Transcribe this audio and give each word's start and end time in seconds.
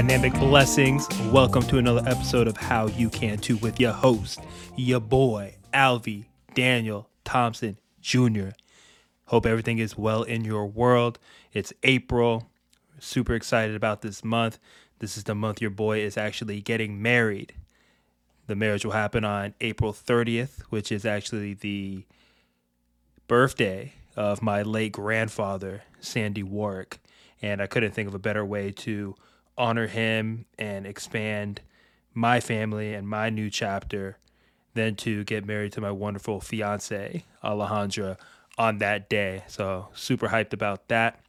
Dynamic 0.00 0.32
blessings. 0.32 1.06
Welcome 1.30 1.60
to 1.64 1.76
another 1.76 2.02
episode 2.08 2.48
of 2.48 2.56
How 2.56 2.86
You 2.86 3.10
Can 3.10 3.36
Too 3.36 3.58
with 3.58 3.78
your 3.78 3.92
host, 3.92 4.40
your 4.74 4.98
boy, 4.98 5.56
Alvey 5.74 6.24
Daniel 6.54 7.10
Thompson 7.22 7.76
Jr. 8.00 8.52
Hope 9.26 9.44
everything 9.44 9.76
is 9.76 9.98
well 9.98 10.22
in 10.22 10.42
your 10.42 10.66
world. 10.66 11.18
It's 11.52 11.74
April. 11.82 12.48
Super 12.98 13.34
excited 13.34 13.76
about 13.76 14.00
this 14.00 14.24
month. 14.24 14.58
This 15.00 15.18
is 15.18 15.24
the 15.24 15.34
month 15.34 15.60
your 15.60 15.68
boy 15.68 15.98
is 15.98 16.16
actually 16.16 16.62
getting 16.62 17.02
married. 17.02 17.52
The 18.46 18.56
marriage 18.56 18.86
will 18.86 18.92
happen 18.92 19.22
on 19.22 19.52
April 19.60 19.92
30th, 19.92 20.62
which 20.70 20.90
is 20.90 21.04
actually 21.04 21.52
the 21.52 22.06
birthday 23.28 23.92
of 24.16 24.40
my 24.40 24.62
late 24.62 24.92
grandfather, 24.92 25.82
Sandy 26.00 26.42
Warwick. 26.42 27.00
And 27.42 27.60
I 27.60 27.66
couldn't 27.66 27.92
think 27.92 28.08
of 28.08 28.14
a 28.14 28.18
better 28.18 28.46
way 28.46 28.72
to 28.72 29.14
honor 29.60 29.86
him 29.86 30.46
and 30.58 30.86
expand 30.86 31.60
my 32.14 32.40
family 32.40 32.94
and 32.94 33.06
my 33.06 33.28
new 33.28 33.50
chapter 33.50 34.16
than 34.72 34.94
to 34.96 35.22
get 35.24 35.44
married 35.44 35.70
to 35.70 35.82
my 35.82 35.90
wonderful 35.90 36.40
fiance, 36.40 37.24
Alejandra, 37.44 38.16
on 38.56 38.78
that 38.78 39.10
day. 39.10 39.44
So, 39.48 39.88
super 39.92 40.28
hyped 40.28 40.54
about 40.54 40.88
that. 40.88 41.20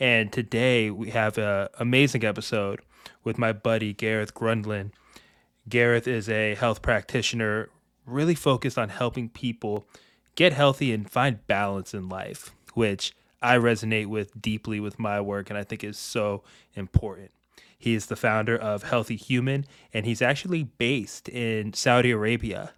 And 0.00 0.32
today 0.32 0.90
we 0.90 1.10
have 1.10 1.36
an 1.36 1.68
amazing 1.78 2.24
episode 2.24 2.80
with 3.22 3.36
my 3.36 3.52
buddy 3.52 3.92
Gareth 3.92 4.32
Grundlingh. 4.32 4.92
Gareth 5.68 6.08
is 6.08 6.30
a 6.30 6.54
health 6.54 6.80
practitioner 6.80 7.68
really 8.06 8.34
focused 8.34 8.78
on 8.78 8.88
helping 8.88 9.28
people 9.28 9.86
get 10.34 10.54
healthy 10.54 10.92
and 10.92 11.10
find 11.10 11.46
balance 11.46 11.92
in 11.92 12.08
life, 12.08 12.54
which 12.72 13.14
I 13.42 13.58
resonate 13.58 14.06
with 14.06 14.40
deeply 14.40 14.80
with 14.80 14.98
my 14.98 15.20
work 15.20 15.50
and 15.50 15.58
I 15.58 15.64
think 15.64 15.84
is 15.84 15.98
so 15.98 16.42
important. 16.74 17.32
He 17.78 17.94
is 17.94 18.06
the 18.06 18.16
founder 18.16 18.56
of 18.56 18.84
Healthy 18.84 19.16
Human 19.16 19.66
and 19.92 20.06
he's 20.06 20.22
actually 20.22 20.64
based 20.64 21.28
in 21.28 21.72
Saudi 21.72 22.10
Arabia. 22.10 22.72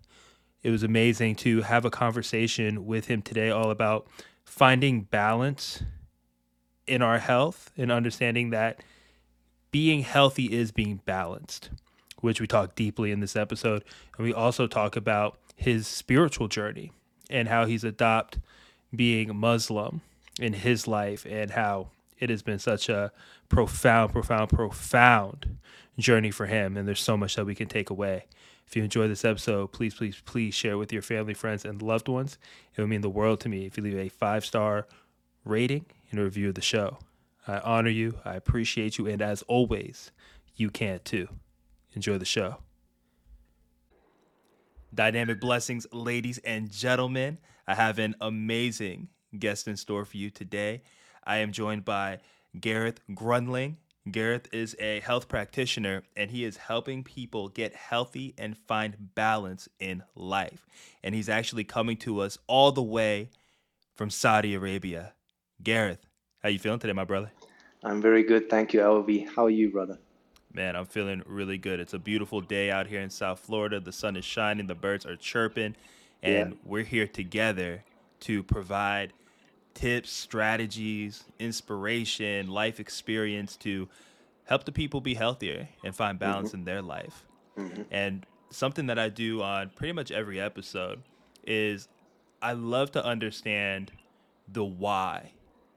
It 0.63 0.71
was 0.71 0.83
amazing 0.83 1.37
to 1.37 1.63
have 1.63 1.85
a 1.85 1.91
conversation 1.91 2.87
with 2.87 3.07
him 3.07 3.23
today 3.23 3.51
all 3.51 3.71
about 3.71 4.09
finding 4.45 5.03
balance 5.03 5.83
in 6.87 7.03
our 7.03 7.19
health 7.19 7.71
and 7.77 7.93
understanding 7.93 8.51
that 8.51 8.83
being 9.71 10.01
healthy 10.01 10.47
is 10.47 10.73
being 10.73 11.01
balanced, 11.05 11.71
which 12.21 12.41
we 12.41 12.47
talk 12.47 12.75
deeply 12.75 13.13
in 13.13 13.21
this 13.21 13.37
episode. 13.37 13.85
And 14.17 14.27
we 14.27 14.33
also 14.33 14.67
talk 14.67 14.97
about 14.97 15.39
his 15.55 15.87
spiritual 15.87 16.49
journey 16.49 16.93
and 17.31 17.49
how 17.49 17.67
he's 17.67 17.85
adopt 17.85 18.39
being 18.95 19.37
Muslim 19.37 20.01
in 20.41 20.55
his 20.55 20.89
life 20.89 21.27
and 21.29 21.51
how 21.51 21.89
it 22.19 22.31
has 22.31 22.43
been 22.43 22.59
such 22.59 22.89
a 22.89 23.13
profound, 23.49 24.13
profound, 24.13 24.51
profound 24.51 25.59
journey 25.99 26.31
for 26.31 26.47
him. 26.47 26.77
And 26.77 26.87
there's 26.87 27.01
so 27.01 27.17
much 27.17 27.37
that 27.37 27.47
we 27.47 27.55
can 27.55 27.69
take 27.69 27.91
away. 27.91 28.27
If 28.67 28.77
you 28.77 28.85
enjoy 28.85 29.09
this 29.09 29.25
episode, 29.25 29.73
please, 29.73 29.95
please, 29.95 30.21
please 30.25 30.55
share 30.55 30.77
with 30.77 30.93
your 30.93 31.03
family, 31.03 31.35
friends, 31.35 31.65
and 31.65 31.81
loved 31.81 32.09
ones. 32.09 32.39
It 32.77 32.81
would 32.81 32.91
mean 32.91 33.01
the 33.01 33.09
world 33.09 33.41
to 33.41 33.49
me 33.49 33.65
if 33.65 33.77
you 33.77 33.83
leave 33.83 33.99
a 33.99 34.09
five 34.09 34.45
star 34.45 34.87
rating 35.45 35.87
and 36.11 36.21
a 36.21 36.25
review 36.25 36.49
of 36.49 36.55
the 36.55 36.61
show. 36.61 36.99
I 37.47 37.59
honor 37.61 37.91
you, 37.91 38.19
I 38.27 38.35
appreciate 38.35 38.99
you, 38.99 39.07
and 39.07 39.23
as 39.23 39.43
always, 39.43 40.13
you 40.55 40.69
can 40.69 41.01
too. 41.03 41.29
Enjoy 41.95 42.19
the 42.19 42.27
show. 42.27 42.59
Dynamic 44.95 45.41
blessings, 45.41 45.87
ladies 45.91 46.39
and 46.39 46.71
gentlemen. 46.71 47.39
I 47.67 47.75
have 47.75 47.99
an 47.99 48.17
amazing 48.21 49.09
guest 49.39 49.67
in 49.67 49.77
store 49.77 50.05
for 50.05 50.17
you 50.17 50.31
today. 50.31 50.83
I 51.29 51.37
am 51.37 51.53
joined 51.53 51.85
by 51.85 52.21
Gareth 52.59 53.03
Grundlingh. 53.11 53.77
Gareth 54.11 54.49
is 54.51 54.75
a 54.81 55.01
health 55.01 55.29
practitioner 55.29 56.03
and 56.17 56.31
he 56.31 56.43
is 56.43 56.57
helping 56.57 57.05
people 57.05 57.51
get 57.51 57.75
healthy 57.75 58.35
and 58.39 58.57
find 58.57 59.15
balance 59.15 59.69
in 59.79 60.03
life. 60.17 60.67
And 61.05 61.15
he's 61.15 61.29
actually 61.29 61.65
coming 61.65 61.99
to 61.99 62.21
us 62.21 62.39
all 62.47 62.73
the 62.73 62.83
way 62.83 63.29
from 63.95 64.09
Saudi 64.09 64.55
Arabia. 64.55 65.13
Gareth, 65.63 66.07
how 66.43 66.49
you 66.49 66.59
feeling 66.59 66.79
today, 66.79 66.95
my 66.95 67.05
brother? 67.05 67.31
I'm 67.85 68.01
very 68.01 68.23
good, 68.23 68.49
thank 68.49 68.73
you, 68.73 68.81
Alvey. 68.81 69.29
How 69.29 69.45
are 69.45 69.51
you, 69.51 69.71
brother? 69.71 69.99
Man, 70.55 70.77
I'm 70.77 70.87
feeling 70.87 71.23
really 71.27 71.59
good. 71.59 71.79
It's 71.79 71.93
a 71.93 71.99
beautiful 71.99 72.41
day 72.41 72.71
out 72.71 72.87
here 72.87 73.03
in 73.03 73.11
South 73.11 73.41
Florida. 73.41 73.81
The 73.81 73.93
sun 73.93 74.17
is 74.17 74.25
shining, 74.25 74.67
the 74.67 74.75
birds 74.75 75.05
are 75.05 75.15
chirping, 75.15 75.77
and 76.23 76.53
yeah. 76.53 76.57
we're 76.65 76.85
here 76.85 77.07
together 77.07 77.85
to 78.21 78.43
provide 78.43 79.13
tips, 79.79 80.11
strategies, 80.11 81.23
inspiration, 81.39 82.49
life 82.49 82.81
experience 82.81 83.57
to 83.57 83.89
help 84.45 84.65
the 84.65 84.73
people 84.73 85.01
be 85.01 85.15
healthier 85.15 85.69
and 85.85 85.95
find 85.95 86.19
balance 86.19 86.49
mm-hmm. 86.49 86.59
in 86.59 86.65
their 86.65 86.83
life. 86.83 87.25
Mm-hmm. 87.57 87.83
And 87.93 88.27
something 88.51 88.87
that 88.87 88.99
I 88.99 89.09
do 89.09 89.41
on 89.41 89.71
pretty 89.71 89.93
much 89.93 90.11
every 90.11 90.41
episode 90.41 91.01
is 91.47 91.87
I 92.43 92.55
love 92.55 92.91
to 92.93 93.05
understand 93.05 93.93
the 94.49 94.65
why 94.65 95.31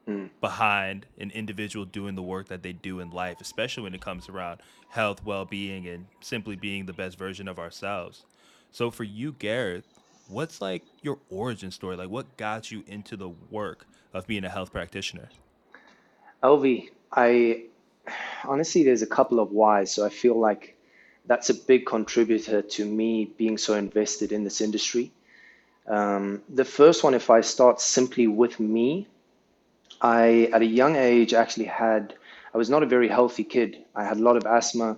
mm. 0.08 0.32
behind 0.40 1.06
an 1.20 1.30
individual 1.30 1.86
doing 1.86 2.16
the 2.16 2.24
work 2.24 2.48
that 2.48 2.64
they 2.64 2.74
do 2.74 3.02
in 3.02 3.12
life, 3.12 3.38
especially 3.40 3.84
when 3.84 3.94
it 3.94 4.02
comes 4.02 4.30
around 4.30 4.62
health, 4.90 5.24
well 5.24 5.46
being, 5.46 5.88
and 5.88 6.08
simply 6.22 6.56
being 6.56 6.88
the 6.88 6.94
best 6.94 7.20
version 7.20 7.48
of 7.48 7.60
ourselves. 7.60 8.26
So, 8.72 8.90
for 8.90 9.04
you, 9.04 9.34
Gareth, 9.34 9.86
what's 10.28 10.60
like 10.60 10.82
your 11.04 11.20
origin 11.30 11.70
story? 11.70 11.98
Like, 11.98 12.10
what 12.10 12.36
got 12.38 12.72
you 12.72 12.84
into 12.88 13.16
the 13.16 13.30
work 13.30 13.86
of 14.14 14.28
being 14.28 14.44
a 14.44 14.50
health 14.50 14.72
practitioner? 14.72 15.30
Alvey, 16.44 16.90
I 17.12 17.64
honestly, 18.46 18.84
there's 18.84 19.02
a 19.02 19.08
couple 19.08 19.40
of 19.40 19.52
whys. 19.52 19.94
So, 19.94 20.06
I 20.06 20.10
feel 20.10 20.40
like 20.40 20.78
that's 21.26 21.50
a 21.50 21.54
big 21.54 21.86
contributor 21.86 22.62
to 22.62 22.86
me 22.86 23.26
being 23.38 23.58
so 23.58 23.76
invested 23.76 24.32
in 24.32 24.44
this 24.44 24.62
industry. 24.62 25.12
Um, 25.88 26.42
the 26.50 26.66
first 26.66 27.04
one, 27.04 27.14
if 27.14 27.30
I 27.30 27.42
start 27.42 27.82
simply 27.82 28.28
with 28.28 28.60
me, 28.60 29.08
I, 30.02 30.50
at 30.54 30.62
a 30.62 30.66
young 30.66 30.96
age, 30.96 31.34
actually 31.34 31.66
had, 31.66 32.16
I 32.54 32.58
was 32.58 32.70
not 32.70 32.84
a 32.84 32.86
very 32.86 33.08
healthy 33.08 33.44
kid. 33.44 33.78
I 33.96 34.04
had 34.04 34.18
a 34.18 34.22
lot 34.22 34.38
of 34.38 34.46
asthma. 34.46 34.98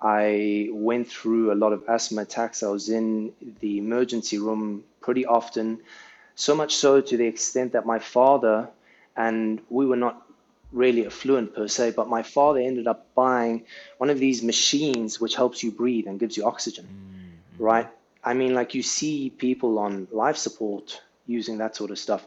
I 0.00 0.68
went 0.70 1.08
through 1.08 1.52
a 1.52 1.56
lot 1.56 1.72
of 1.72 1.84
asthma 1.88 2.22
attacks. 2.22 2.62
I 2.62 2.68
was 2.68 2.88
in 2.88 3.32
the 3.60 3.78
emergency 3.78 4.38
room 4.38 4.84
pretty 5.00 5.26
often, 5.26 5.80
so 6.38 6.54
much 6.54 6.76
so 6.76 7.00
to 7.00 7.16
the 7.16 7.26
extent 7.26 7.72
that 7.72 7.84
my 7.84 7.98
father, 7.98 8.68
and 9.16 9.60
we 9.68 9.84
were 9.84 9.96
not 9.96 10.22
really 10.70 11.04
affluent 11.04 11.52
per 11.52 11.66
se, 11.66 11.90
but 11.96 12.08
my 12.08 12.22
father 12.22 12.60
ended 12.60 12.86
up 12.86 13.12
buying 13.16 13.64
one 13.96 14.08
of 14.08 14.20
these 14.20 14.40
machines 14.40 15.20
which 15.20 15.34
helps 15.34 15.64
you 15.64 15.72
breathe 15.72 16.06
and 16.06 16.20
gives 16.20 16.36
you 16.36 16.44
oxygen, 16.44 16.84
mm-hmm. 16.84 17.64
right? 17.64 17.88
I 18.22 18.34
mean, 18.34 18.54
like 18.54 18.72
you 18.72 18.84
see 18.84 19.30
people 19.30 19.80
on 19.80 20.06
life 20.12 20.36
support 20.36 21.02
using 21.26 21.58
that 21.58 21.74
sort 21.74 21.90
of 21.90 21.98
stuff. 21.98 22.24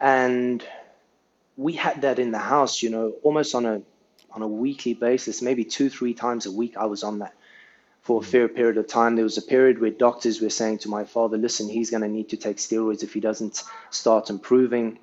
And 0.00 0.64
we 1.56 1.72
had 1.72 2.02
that 2.02 2.20
in 2.20 2.30
the 2.30 2.38
house, 2.38 2.80
you 2.80 2.90
know, 2.90 3.14
almost 3.24 3.56
on 3.56 3.66
a 3.66 3.82
on 4.30 4.42
a 4.42 4.48
weekly 4.48 4.94
basis, 4.94 5.42
maybe 5.42 5.64
two, 5.64 5.90
three 5.90 6.14
times 6.14 6.46
a 6.46 6.52
week. 6.52 6.76
I 6.76 6.86
was 6.86 7.02
on 7.02 7.18
that 7.18 7.34
for 8.02 8.20
a 8.20 8.24
fair 8.24 8.48
period 8.48 8.78
of 8.78 8.86
time. 8.86 9.14
There 9.16 9.24
was 9.24 9.38
a 9.38 9.42
period 9.42 9.80
where 9.80 9.90
doctors 9.90 10.40
were 10.40 10.50
saying 10.50 10.78
to 10.78 10.88
my 10.88 11.04
father, 11.04 11.38
"Listen, 11.38 11.68
he's 11.68 11.90
going 11.90 12.02
to 12.02 12.08
need 12.08 12.28
to 12.30 12.36
take 12.36 12.58
steroids 12.58 13.02
if 13.02 13.14
he 13.14 13.20
doesn't 13.20 13.62
start 13.90 14.30
improving." 14.30 14.98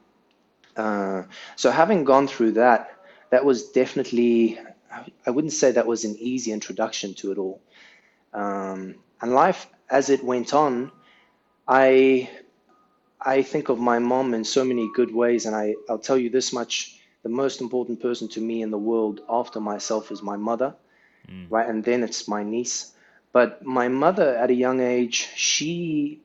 Uh, 0.75 1.23
so, 1.55 1.71
having 1.71 2.03
gone 2.03 2.27
through 2.27 2.51
that, 2.53 2.91
that 3.31 3.43
was 3.45 3.69
definitely 3.71 4.59
I 5.25 5.29
wouldn't 5.31 5.53
say 5.53 5.71
that 5.71 5.87
was 5.87 6.03
an 6.05 6.15
easy 6.19 6.51
introduction 6.51 7.13
to 7.15 7.31
it 7.31 7.37
all. 7.37 7.61
Um, 8.33 8.95
and 9.21 9.33
life, 9.33 9.67
as 9.89 10.09
it 10.09 10.23
went 10.23 10.53
on, 10.53 10.91
I 11.67 12.29
I 13.21 13.41
think 13.41 13.69
of 13.69 13.79
my 13.79 13.99
mom 13.99 14.33
in 14.33 14.43
so 14.43 14.63
many 14.63 14.89
good 14.95 15.13
ways, 15.13 15.45
and 15.45 15.55
I, 15.55 15.75
I'll 15.89 15.99
tell 15.99 16.17
you 16.17 16.29
this 16.29 16.53
much 16.53 16.99
the 17.23 17.29
most 17.29 17.59
important 17.61 18.01
person 18.01 18.29
to 18.29 18.41
me 18.41 18.61
in 18.61 18.71
the 18.71 18.77
world 18.77 19.21
after 19.29 19.59
myself 19.59 20.11
is 20.11 20.21
my 20.21 20.37
mother, 20.37 20.75
mm. 21.29 21.47
right? 21.49 21.67
And 21.67 21.83
then 21.83 22.03
it's 22.03 22.27
my 22.27 22.43
niece. 22.43 22.91
But 23.31 23.63
my 23.63 23.87
mother, 23.87 24.35
at 24.35 24.49
a 24.49 24.53
young 24.53 24.81
age, 24.81 25.29
she, 25.35 26.21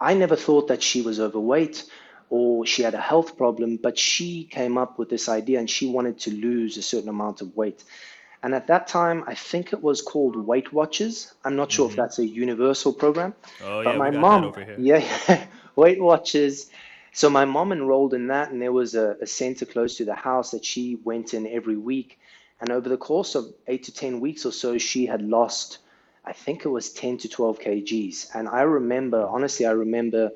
I 0.00 0.14
never 0.14 0.36
thought 0.36 0.68
that 0.68 0.82
she 0.82 1.02
was 1.02 1.18
overweight 1.18 1.84
or 2.30 2.64
she 2.66 2.82
had 2.82 2.94
a 2.94 3.00
health 3.00 3.36
problem, 3.36 3.76
but 3.76 3.98
she 3.98 4.44
came 4.44 4.78
up 4.78 4.98
with 4.98 5.08
this 5.08 5.28
idea 5.28 5.58
and 5.58 5.68
she 5.68 5.86
wanted 5.86 6.18
to 6.20 6.30
lose 6.30 6.76
a 6.76 6.82
certain 6.82 7.08
amount 7.08 7.40
of 7.40 7.56
weight. 7.56 7.82
And 8.42 8.54
at 8.54 8.66
that 8.66 8.88
time, 8.88 9.24
I 9.26 9.34
think 9.34 9.72
it 9.72 9.82
was 9.82 10.02
called 10.02 10.36
Weight 10.36 10.72
Watchers. 10.72 11.32
I'm 11.44 11.56
not 11.56 11.72
sure 11.72 11.86
mm-hmm. 11.86 11.92
if 11.92 11.96
that's 11.96 12.18
a 12.18 12.26
universal 12.26 12.92
program. 12.92 13.34
Oh, 13.62 13.82
but 13.82 13.92
yeah, 13.92 13.98
my 13.98 14.10
mom, 14.10 14.54
yeah, 14.78 15.46
Weight 15.76 16.00
Watchers. 16.00 16.70
So 17.12 17.30
my 17.30 17.46
mom 17.46 17.72
enrolled 17.72 18.12
in 18.12 18.26
that, 18.26 18.50
and 18.50 18.60
there 18.60 18.72
was 18.72 18.94
a, 18.94 19.16
a 19.22 19.26
center 19.26 19.64
close 19.64 19.96
to 19.96 20.04
the 20.04 20.14
house 20.14 20.50
that 20.50 20.64
she 20.64 20.98
went 21.04 21.32
in 21.32 21.46
every 21.46 21.76
week. 21.76 22.18
And 22.64 22.72
over 22.72 22.88
the 22.88 22.96
course 22.96 23.34
of 23.34 23.52
eight 23.66 23.82
to 23.84 23.92
10 23.92 24.20
weeks 24.20 24.46
or 24.46 24.50
so, 24.50 24.78
she 24.78 25.04
had 25.04 25.20
lost, 25.20 25.80
I 26.24 26.32
think 26.32 26.64
it 26.64 26.70
was 26.70 26.94
10 26.94 27.18
to 27.18 27.28
12 27.28 27.58
kgs. 27.58 28.34
And 28.34 28.48
I 28.48 28.62
remember, 28.62 29.22
honestly, 29.22 29.66
I 29.66 29.72
remember 29.72 30.30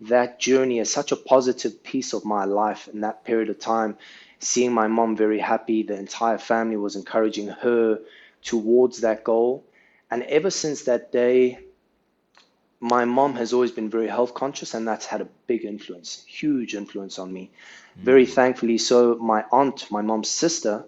that 0.00 0.40
journey 0.40 0.80
as 0.80 0.90
such 0.90 1.12
a 1.12 1.16
positive 1.16 1.84
piece 1.84 2.14
of 2.14 2.24
my 2.24 2.46
life 2.46 2.88
in 2.88 3.02
that 3.02 3.22
period 3.26 3.50
of 3.50 3.58
time. 3.58 3.98
Seeing 4.38 4.72
my 4.72 4.86
mom 4.86 5.14
very 5.14 5.38
happy, 5.38 5.82
the 5.82 5.98
entire 5.98 6.38
family 6.38 6.78
was 6.78 6.96
encouraging 6.96 7.48
her 7.48 8.00
towards 8.42 9.02
that 9.02 9.22
goal. 9.22 9.62
And 10.10 10.22
ever 10.22 10.48
since 10.48 10.84
that 10.84 11.12
day, 11.12 11.58
my 12.80 13.04
mom 13.04 13.34
has 13.34 13.52
always 13.52 13.72
been 13.72 13.90
very 13.90 14.08
health 14.08 14.32
conscious, 14.32 14.72
and 14.72 14.88
that's 14.88 15.04
had 15.04 15.20
a 15.20 15.28
big 15.46 15.66
influence, 15.66 16.24
huge 16.26 16.74
influence 16.74 17.18
on 17.18 17.30
me. 17.30 17.50
Very 17.96 18.24
mm. 18.24 18.32
thankfully, 18.32 18.78
so 18.78 19.16
my 19.16 19.44
aunt, 19.52 19.90
my 19.90 20.00
mom's 20.00 20.30
sister, 20.30 20.86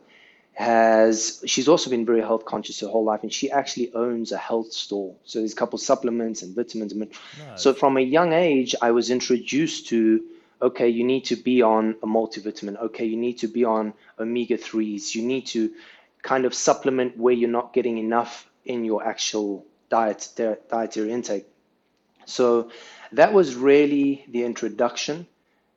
has 0.57 1.43
she's 1.45 1.69
also 1.69 1.91
been 1.91 2.07
very 2.07 2.23
health 2.23 2.47
conscious 2.47 2.81
her 2.81 2.89
whole 2.89 3.05
life, 3.05 3.23
and 3.23 3.31
she 3.33 3.51
actually 3.51 3.93
owns 3.93 4.33
a 4.33 4.39
health 4.39 4.73
store. 4.73 5.15
So 5.25 5.41
there's 5.41 5.53
a 5.53 5.57
couple 5.57 5.79
supplements 5.79 6.41
and 6.41 6.57
vitamins. 6.57 6.93
And, 6.93 7.11
so 7.57 7.75
from 7.75 7.99
a 7.99 8.01
young 8.01 8.33
age, 8.33 8.75
I 8.81 8.91
was 8.93 9.11
introduced 9.11 9.89
to 9.89 10.25
okay, 10.63 10.89
you 10.89 11.05
need 11.05 11.27
to 11.27 11.37
be 11.37 11.61
on 11.61 11.97
a 12.03 12.07
multivitamin. 12.07 12.81
Okay, 12.85 13.05
you 13.05 13.19
need 13.19 13.39
to 13.41 13.49
be 13.49 13.65
on 13.65 13.93
omega 14.19 14.57
threes. 14.57 15.15
You 15.15 15.23
need 15.23 15.47
to 15.49 15.73
kind 16.23 16.47
of 16.47 16.55
supplement 16.55 17.19
where 17.19 17.35
you're 17.35 17.51
not 17.51 17.75
getting 17.75 17.99
enough 17.99 18.49
in 18.65 18.83
your 18.83 19.07
actual 19.07 19.67
diet, 19.91 20.31
dietary 20.71 21.13
intake. 21.13 21.45
So 22.25 22.71
that 23.13 23.35
was 23.35 23.55
really 23.55 24.25
the 24.29 24.45
introduction. 24.45 25.27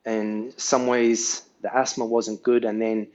In 0.05 0.53
some 0.55 0.87
ways, 0.87 1.43
the 1.61 1.75
asthma 1.75 2.05
wasn't 2.05 2.41
good, 2.41 2.63
and 2.63 2.81
then 2.81 3.07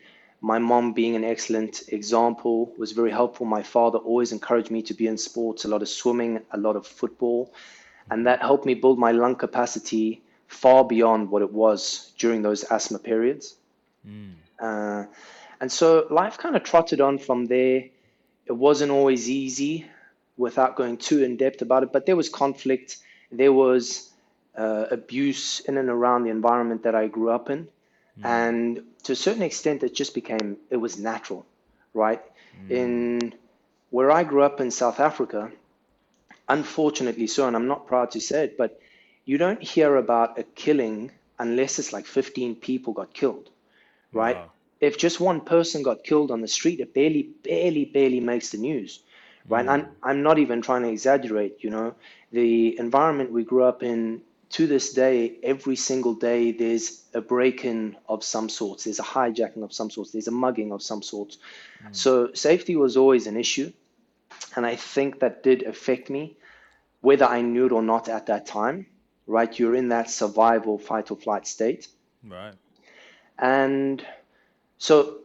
my 0.44 0.58
mom, 0.58 0.92
being 0.92 1.16
an 1.16 1.24
excellent 1.24 1.84
example, 1.88 2.70
was 2.76 2.92
very 2.92 3.10
helpful. 3.10 3.46
My 3.46 3.62
father 3.62 3.96
always 3.96 4.30
encouraged 4.30 4.70
me 4.70 4.82
to 4.82 4.92
be 4.92 5.06
in 5.06 5.16
sports, 5.16 5.64
a 5.64 5.68
lot 5.68 5.80
of 5.80 5.88
swimming, 5.88 6.42
a 6.50 6.58
lot 6.58 6.76
of 6.76 6.86
football, 6.86 7.54
and 8.10 8.26
that 8.26 8.42
helped 8.42 8.66
me 8.66 8.74
build 8.74 8.98
my 8.98 9.12
lung 9.12 9.36
capacity 9.36 10.20
far 10.46 10.84
beyond 10.84 11.30
what 11.30 11.40
it 11.40 11.50
was 11.50 12.12
during 12.18 12.42
those 12.42 12.62
asthma 12.64 12.98
periods. 12.98 13.56
Mm. 14.06 14.34
Uh, 14.60 15.06
and 15.62 15.72
so 15.72 16.06
life 16.10 16.36
kind 16.36 16.54
of 16.54 16.62
trotted 16.62 17.00
on 17.00 17.16
from 17.16 17.46
there. 17.46 17.84
It 18.44 18.52
wasn't 18.52 18.92
always 18.92 19.30
easy 19.30 19.86
without 20.36 20.76
going 20.76 20.98
too 20.98 21.22
in 21.22 21.38
depth 21.38 21.62
about 21.62 21.84
it, 21.84 21.90
but 21.90 22.04
there 22.04 22.16
was 22.16 22.28
conflict, 22.28 22.98
there 23.32 23.54
was 23.54 24.10
uh, 24.58 24.84
abuse 24.90 25.60
in 25.60 25.78
and 25.78 25.88
around 25.88 26.24
the 26.24 26.30
environment 26.30 26.82
that 26.82 26.94
I 26.94 27.06
grew 27.06 27.30
up 27.30 27.48
in. 27.48 27.68
Mm. 28.20 28.24
And 28.24 28.82
to 29.04 29.12
a 29.12 29.16
certain 29.16 29.42
extent, 29.42 29.82
it 29.82 29.94
just 29.94 30.14
became, 30.14 30.56
it 30.70 30.76
was 30.76 30.98
natural, 30.98 31.46
right? 31.92 32.22
Mm. 32.68 32.70
In 32.70 33.34
where 33.90 34.10
I 34.10 34.24
grew 34.24 34.42
up 34.42 34.60
in 34.60 34.70
South 34.70 35.00
Africa, 35.00 35.50
unfortunately 36.48 37.26
so, 37.26 37.46
and 37.46 37.56
I'm 37.56 37.66
not 37.66 37.86
proud 37.86 38.10
to 38.12 38.20
say 38.20 38.44
it, 38.44 38.58
but 38.58 38.80
you 39.24 39.38
don't 39.38 39.62
hear 39.62 39.96
about 39.96 40.38
a 40.38 40.42
killing 40.42 41.10
unless 41.38 41.78
it's 41.78 41.92
like 41.92 42.06
15 42.06 42.56
people 42.56 42.92
got 42.92 43.14
killed, 43.14 43.50
right? 44.12 44.36
Wow. 44.36 44.50
If 44.80 44.98
just 44.98 45.20
one 45.20 45.40
person 45.40 45.82
got 45.82 46.04
killed 46.04 46.30
on 46.30 46.40
the 46.40 46.48
street, 46.48 46.80
it 46.80 46.92
barely, 46.92 47.22
barely, 47.22 47.84
barely 47.84 48.20
makes 48.20 48.50
the 48.50 48.58
news, 48.58 49.00
right? 49.48 49.64
Mm. 49.64 49.70
And 49.70 49.70
I'm, 49.70 49.88
I'm 50.02 50.22
not 50.22 50.38
even 50.38 50.62
trying 50.62 50.82
to 50.82 50.90
exaggerate, 50.90 51.58
you 51.60 51.70
know, 51.70 51.94
the 52.32 52.78
environment 52.78 53.32
we 53.32 53.44
grew 53.44 53.64
up 53.64 53.82
in 53.82 54.20
to 54.50 54.66
this 54.66 54.92
day, 54.92 55.38
every 55.42 55.76
single 55.76 56.14
day, 56.14 56.52
there's 56.52 57.02
a 57.14 57.20
break 57.20 57.64
in 57.64 57.96
of 58.08 58.22
some 58.22 58.48
sorts, 58.48 58.84
there's 58.84 58.98
a 58.98 59.04
hijacking 59.04 59.62
of 59.62 59.72
some 59.72 59.90
sorts, 59.90 60.10
there's 60.12 60.28
a 60.28 60.32
mugging 60.32 60.72
of 60.72 60.82
some 60.82 61.02
sorts. 61.02 61.38
Mm. 61.84 61.94
So 61.94 62.32
safety 62.32 62.76
was 62.76 62.96
always 62.96 63.26
an 63.26 63.36
issue. 63.36 63.72
And 64.56 64.64
I 64.64 64.76
think 64.76 65.20
that 65.20 65.42
did 65.42 65.62
affect 65.62 66.10
me, 66.10 66.36
whether 67.00 67.24
I 67.24 67.40
knew 67.42 67.66
it 67.66 67.72
or 67.72 67.82
not 67.82 68.08
at 68.08 68.26
that 68.26 68.46
time, 68.46 68.86
right? 69.26 69.58
You're 69.58 69.74
in 69.74 69.88
that 69.88 70.10
survival, 70.10 70.78
fight 70.78 71.10
or 71.10 71.16
flight 71.16 71.46
state. 71.46 71.88
Right. 72.22 72.54
And 73.38 74.04
so, 74.78 75.18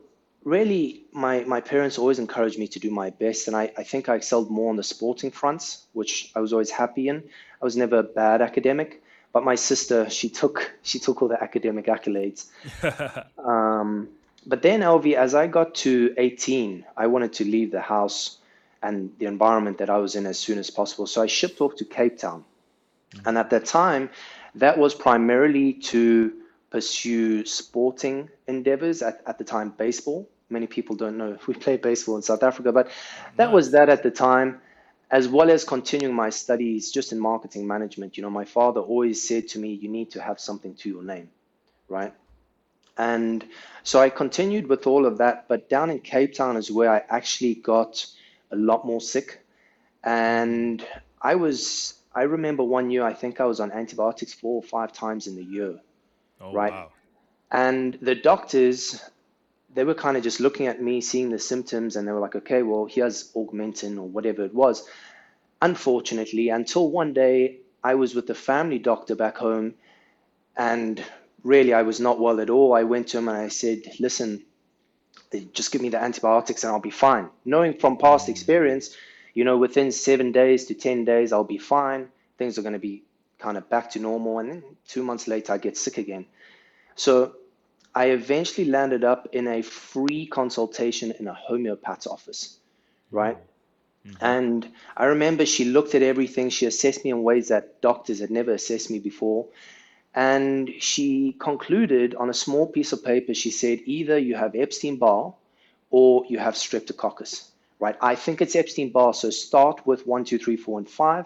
really, 0.43 1.03
my, 1.11 1.43
my 1.43 1.61
parents 1.61 1.97
always 1.97 2.19
encouraged 2.19 2.57
me 2.57 2.67
to 2.69 2.79
do 2.79 2.89
my 2.89 3.11
best. 3.11 3.47
And 3.47 3.55
I, 3.55 3.71
I 3.77 3.83
think 3.83 4.09
I 4.09 4.15
excelled 4.15 4.49
more 4.49 4.69
on 4.69 4.77
the 4.77 4.83
sporting 4.83 5.31
fronts, 5.31 5.85
which 5.93 6.31
I 6.35 6.39
was 6.39 6.53
always 6.53 6.71
happy 6.71 7.07
in. 7.07 7.23
I 7.61 7.65
was 7.65 7.77
never 7.77 7.99
a 7.99 8.03
bad 8.03 8.41
academic, 8.41 9.03
but 9.31 9.43
my 9.43 9.55
sister, 9.55 10.09
she 10.09 10.29
took, 10.29 10.71
she 10.81 10.99
took 10.99 11.21
all 11.21 11.27
the 11.27 11.41
academic 11.41 11.85
accolades. 11.85 12.47
Um, 13.37 14.09
but 14.45 14.61
then, 14.61 14.81
Alvey, 14.81 15.15
as 15.15 15.35
I 15.35 15.47
got 15.47 15.75
to 15.75 16.13
18, 16.17 16.85
I 16.97 17.07
wanted 17.07 17.33
to 17.33 17.45
leave 17.45 17.71
the 17.71 17.81
house 17.81 18.37
and 18.81 19.11
the 19.19 19.25
environment 19.25 19.77
that 19.79 19.89
I 19.89 19.97
was 19.97 20.15
in 20.15 20.25
as 20.25 20.39
soon 20.39 20.57
as 20.57 20.69
possible. 20.69 21.05
So 21.07 21.21
I 21.21 21.27
shipped 21.27 21.61
off 21.61 21.75
to 21.77 21.85
Cape 21.85 22.17
Town. 22.17 22.45
And 23.25 23.37
at 23.37 23.49
that 23.49 23.65
time, 23.65 24.09
that 24.55 24.77
was 24.77 24.95
primarily 24.95 25.73
to 25.73 26.33
pursue 26.69 27.45
sporting 27.45 28.29
endeavors, 28.47 29.01
at, 29.01 29.21
at 29.25 29.37
the 29.37 29.43
time, 29.43 29.73
baseball. 29.77 30.27
Many 30.49 30.67
people 30.67 30.95
don't 30.95 31.17
know 31.17 31.37
we 31.47 31.53
play 31.53 31.77
baseball 31.77 32.15
in 32.15 32.21
South 32.21 32.43
Africa, 32.43 32.71
but 32.71 32.89
that 33.35 33.51
was 33.51 33.71
that 33.71 33.89
at 33.89 34.03
the 34.03 34.11
time, 34.11 34.61
as 35.11 35.27
well 35.27 35.49
as 35.49 35.63
continuing 35.63 36.15
my 36.15 36.29
studies 36.29 36.91
just 36.91 37.11
in 37.11 37.19
marketing 37.19 37.67
management. 37.67 38.17
You 38.17 38.23
know, 38.23 38.29
my 38.29 38.45
father 38.45 38.81
always 38.81 39.27
said 39.27 39.47
to 39.49 39.59
me, 39.59 39.73
You 39.73 39.89
need 39.89 40.11
to 40.11 40.21
have 40.21 40.39
something 40.39 40.75
to 40.75 40.89
your 40.89 41.03
name, 41.03 41.29
right? 41.87 42.13
And 42.97 43.45
so 43.83 43.99
I 44.01 44.09
continued 44.09 44.67
with 44.67 44.85
all 44.85 45.05
of 45.05 45.19
that, 45.19 45.47
but 45.47 45.69
down 45.69 45.89
in 45.89 45.99
Cape 45.99 46.33
Town 46.33 46.57
is 46.57 46.69
where 46.71 46.91
I 46.91 47.03
actually 47.09 47.55
got 47.55 48.05
a 48.51 48.55
lot 48.55 48.85
more 48.85 49.01
sick. 49.01 49.39
And 50.03 50.85
I 51.21 51.35
was, 51.35 51.95
I 52.13 52.23
remember 52.23 52.63
one 52.63 52.91
year, 52.91 53.03
I 53.03 53.13
think 53.13 53.39
I 53.39 53.45
was 53.45 53.59
on 53.59 53.71
antibiotics 53.71 54.33
four 54.33 54.55
or 54.55 54.63
five 54.63 54.91
times 54.93 55.27
in 55.27 55.35
the 55.35 55.43
year. 55.43 55.79
Oh 56.41 56.51
Right. 56.51 56.73
wow. 56.73 56.91
And 57.51 57.97
the 58.01 58.15
doctors, 58.15 59.01
they 59.73 59.83
were 59.83 59.93
kind 59.93 60.17
of 60.17 60.23
just 60.23 60.39
looking 60.39 60.67
at 60.67 60.81
me, 60.81 61.01
seeing 61.01 61.29
the 61.29 61.39
symptoms, 61.39 61.95
and 61.95 62.07
they 62.07 62.11
were 62.11 62.19
like, 62.19 62.35
okay, 62.35 62.63
well, 62.63 62.85
here's 62.85 63.31
Augmentin 63.33 63.97
or 63.97 64.07
whatever 64.07 64.43
it 64.43 64.53
was. 64.53 64.87
Unfortunately, 65.61 66.49
until 66.49 66.89
one 66.89 67.13
day 67.13 67.59
I 67.83 67.95
was 67.95 68.15
with 68.15 68.27
the 68.27 68.35
family 68.35 68.79
doctor 68.79 69.15
back 69.15 69.37
home, 69.37 69.75
and 70.55 71.03
really 71.43 71.73
I 71.73 71.83
was 71.83 71.99
not 71.99 72.19
well 72.19 72.39
at 72.41 72.49
all. 72.49 72.73
I 72.73 72.83
went 72.83 73.09
to 73.09 73.17
him 73.17 73.27
and 73.27 73.37
I 73.37 73.47
said, 73.47 73.81
listen, 73.99 74.43
eh, 75.31 75.45
just 75.53 75.71
give 75.71 75.81
me 75.81 75.89
the 75.89 76.01
antibiotics 76.01 76.63
and 76.63 76.73
I'll 76.73 76.79
be 76.79 76.89
fine. 76.89 77.29
Knowing 77.45 77.75
from 77.75 77.97
past 77.97 78.27
mm. 78.27 78.31
experience, 78.31 78.95
you 79.33 79.43
know, 79.43 79.57
within 79.57 79.91
seven 79.91 80.31
days 80.31 80.65
to 80.65 80.73
10 80.73 81.05
days, 81.05 81.31
I'll 81.31 81.43
be 81.43 81.57
fine. 81.57 82.09
Things 82.37 82.57
are 82.57 82.61
going 82.61 82.73
to 82.73 82.79
be 82.79 83.03
kind 83.37 83.57
of 83.57 83.69
back 83.69 83.91
to 83.91 83.99
normal. 83.99 84.39
And 84.39 84.49
then 84.49 84.63
two 84.87 85.03
months 85.03 85.27
later, 85.27 85.53
I 85.53 85.57
get 85.57 85.77
sick 85.77 85.97
again. 85.97 86.25
So 86.95 87.35
I 87.95 88.07
eventually 88.07 88.67
landed 88.67 89.03
up 89.03 89.29
in 89.31 89.47
a 89.47 89.61
free 89.61 90.27
consultation 90.27 91.13
in 91.19 91.27
a 91.27 91.33
homeopath's 91.33 92.07
office, 92.07 92.59
right? 93.11 93.37
Mm-hmm. 94.05 94.25
And 94.25 94.67
I 94.95 95.05
remember 95.05 95.45
she 95.45 95.65
looked 95.65 95.95
at 95.95 96.03
everything. 96.03 96.49
She 96.49 96.65
assessed 96.65 97.03
me 97.03 97.11
in 97.11 97.23
ways 97.23 97.49
that 97.49 97.81
doctors 97.81 98.19
had 98.19 98.31
never 98.31 98.53
assessed 98.53 98.89
me 98.89 98.99
before. 98.99 99.47
And 100.13 100.71
she 100.79 101.35
concluded 101.39 102.15
on 102.15 102.29
a 102.29 102.33
small 102.33 102.67
piece 102.67 102.93
of 102.93 103.03
paper, 103.03 103.33
she 103.33 103.51
said, 103.51 103.79
either 103.85 104.17
you 104.17 104.35
have 104.35 104.55
Epstein 104.55 104.97
Barr 104.97 105.33
or 105.91 106.25
you 106.27 106.39
have 106.39 106.55
streptococcus, 106.55 107.49
right? 107.79 107.95
I 108.01 108.15
think 108.15 108.41
it's 108.41 108.55
Epstein 108.55 108.91
Barr. 108.91 109.13
So 109.13 109.29
start 109.29 109.85
with 109.85 110.07
one, 110.07 110.25
two, 110.25 110.39
three, 110.39 110.57
four, 110.57 110.79
and 110.79 110.89
five. 110.89 111.25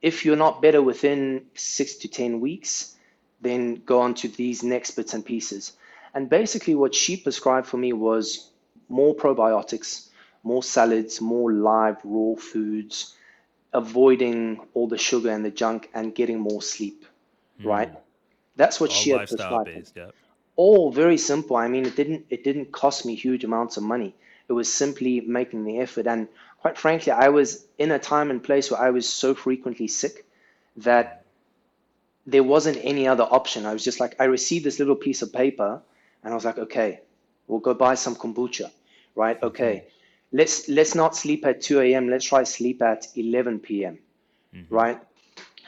If 0.00 0.24
you're 0.24 0.36
not 0.36 0.62
better 0.62 0.80
within 0.80 1.46
six 1.54 1.96
to 1.96 2.08
10 2.08 2.40
weeks, 2.40 2.94
then 3.40 3.82
go 3.84 4.00
on 4.00 4.14
to 4.14 4.28
these 4.28 4.62
next 4.62 4.92
bits 4.92 5.14
and 5.14 5.24
pieces. 5.24 5.72
And 6.18 6.28
basically, 6.28 6.74
what 6.74 6.96
she 6.96 7.16
prescribed 7.16 7.68
for 7.68 7.76
me 7.76 7.92
was 7.92 8.50
more 8.88 9.14
probiotics, 9.14 10.08
more 10.42 10.64
salads, 10.64 11.20
more 11.20 11.52
live, 11.52 11.98
raw 12.02 12.34
foods, 12.34 13.14
avoiding 13.72 14.58
all 14.74 14.88
the 14.88 14.98
sugar 14.98 15.30
and 15.30 15.44
the 15.44 15.52
junk, 15.52 15.88
and 15.94 16.12
getting 16.12 16.40
more 16.40 16.60
sleep, 16.60 17.04
hmm. 17.60 17.68
right? 17.68 17.92
That's 18.56 18.80
what 18.80 18.90
All 18.90 18.96
she 18.96 19.10
had 19.10 19.28
prescribed. 19.28 19.66
based. 19.66 19.96
All 20.56 20.90
very 20.90 21.18
simple. 21.18 21.54
I 21.56 21.68
mean, 21.68 21.86
it 21.86 21.94
didn't 21.94 22.26
it 22.30 22.42
didn't 22.42 22.72
cost 22.72 23.06
me 23.06 23.14
huge 23.14 23.44
amounts 23.44 23.76
of 23.76 23.84
money. 23.84 24.12
It 24.48 24.54
was 24.54 24.68
simply 24.74 25.20
making 25.20 25.62
the 25.66 25.78
effort. 25.78 26.08
And 26.08 26.26
quite 26.62 26.76
frankly, 26.76 27.12
I 27.12 27.28
was 27.28 27.64
in 27.78 27.92
a 27.92 27.98
time 28.00 28.32
and 28.32 28.42
place 28.42 28.72
where 28.72 28.80
I 28.80 28.90
was 28.90 29.08
so 29.08 29.36
frequently 29.36 29.86
sick 29.86 30.26
that 30.78 31.22
there 32.26 32.42
wasn't 32.42 32.78
any 32.82 33.06
other 33.06 33.22
option. 33.22 33.66
I 33.66 33.72
was 33.72 33.84
just 33.84 34.00
like, 34.00 34.16
I 34.18 34.24
received 34.24 34.64
this 34.64 34.80
little 34.80 34.96
piece 34.96 35.22
of 35.22 35.32
paper, 35.32 35.80
and 36.22 36.32
I 36.32 36.34
was 36.34 36.44
like, 36.44 36.58
okay, 36.58 37.00
we'll 37.46 37.60
go 37.60 37.74
buy 37.74 37.94
some 37.94 38.14
kombucha, 38.14 38.70
right? 39.14 39.36
Mm-hmm. 39.36 39.46
Okay, 39.46 39.84
let's 40.32 40.68
let's 40.68 40.94
not 40.94 41.16
sleep 41.16 41.46
at 41.46 41.60
2 41.60 41.80
a.m. 41.80 42.08
Let's 42.08 42.24
try 42.24 42.44
sleep 42.44 42.82
at 42.82 43.06
11 43.16 43.60
p.m. 43.60 43.98
Mm-hmm. 44.54 44.74
Right? 44.74 45.00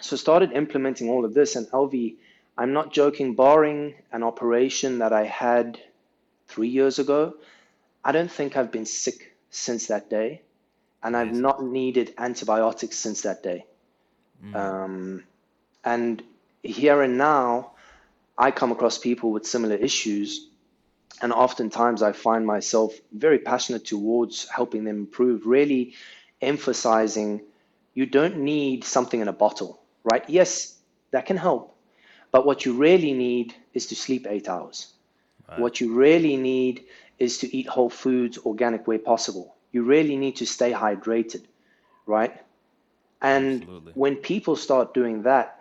So 0.01 0.17
started 0.17 0.53
implementing 0.53 1.11
all 1.11 1.25
of 1.25 1.35
this, 1.35 1.57
and 1.57 1.67
Alvey, 1.69 2.17
I'm 2.57 2.73
not 2.73 2.93
joking. 2.93 3.35
Barring 3.35 3.95
an 4.13 4.23
operation 4.23 4.99
that 4.99 5.13
I 5.13 5.25
had 5.25 5.79
three 6.49 6.69
years 6.69 6.99
ago, 6.99 7.35
I 8.05 8.13
don't 8.13 8.31
think 8.31 8.57
I've 8.57 8.73
been 8.73 8.87
sick 8.87 9.37
since 9.51 9.87
that 9.89 10.09
day, 10.11 10.43
and 11.03 11.17
I've 11.17 11.33
not 11.35 11.63
needed 11.63 12.15
antibiotics 12.19 12.97
since 12.97 13.23
that 13.23 13.43
day. 13.43 13.67
Mm-hmm. 14.45 14.57
Um, 14.57 15.25
and 15.85 16.23
here 16.63 17.03
and 17.03 17.19
now, 17.19 17.73
I 18.41 18.51
come 18.51 18.73
across 18.73 18.97
people 18.97 19.33
with 19.33 19.47
similar 19.47 19.77
issues, 19.77 20.49
and 21.21 21.31
oftentimes 21.31 22.03
I 22.03 22.13
find 22.13 22.47
myself 22.47 22.95
very 23.13 23.39
passionate 23.39 23.85
towards 23.85 24.49
helping 24.49 24.85
them 24.85 24.97
improve, 24.97 25.45
really 25.45 25.93
emphasizing 26.41 27.43
you 27.93 28.07
don't 28.07 28.39
need 28.39 28.83
something 28.85 29.21
in 29.21 29.29
a 29.29 29.33
bottle, 29.33 29.83
right? 30.05 30.25
Yes, 30.27 30.79
that 31.11 31.27
can 31.27 31.37
help, 31.37 31.77
but 32.33 32.47
what 32.47 32.65
you 32.65 32.73
really 32.73 33.13
need 33.13 33.55
is 33.75 33.89
to 33.89 33.95
sleep 33.95 34.27
eight 34.27 34.49
hours. 34.49 34.95
Right. 35.47 35.59
What 35.59 35.83
you 35.83 35.93
really 35.93 36.39
need 36.39 36.85
is 37.19 37.37
to 37.39 37.55
eat 37.55 37.69
whole 37.69 37.91
foods, 37.91 38.39
organic 38.39 38.87
where 38.87 38.99
possible. 38.99 39.55
You 39.71 39.83
really 39.83 40.17
need 40.17 40.37
to 40.37 40.47
stay 40.47 40.73
hydrated, 40.73 41.43
right? 42.07 42.41
And 43.21 43.63
Absolutely. 43.63 43.93
when 43.95 44.17
people 44.17 44.57
start 44.57 44.95
doing 44.95 45.25
that, 45.25 45.61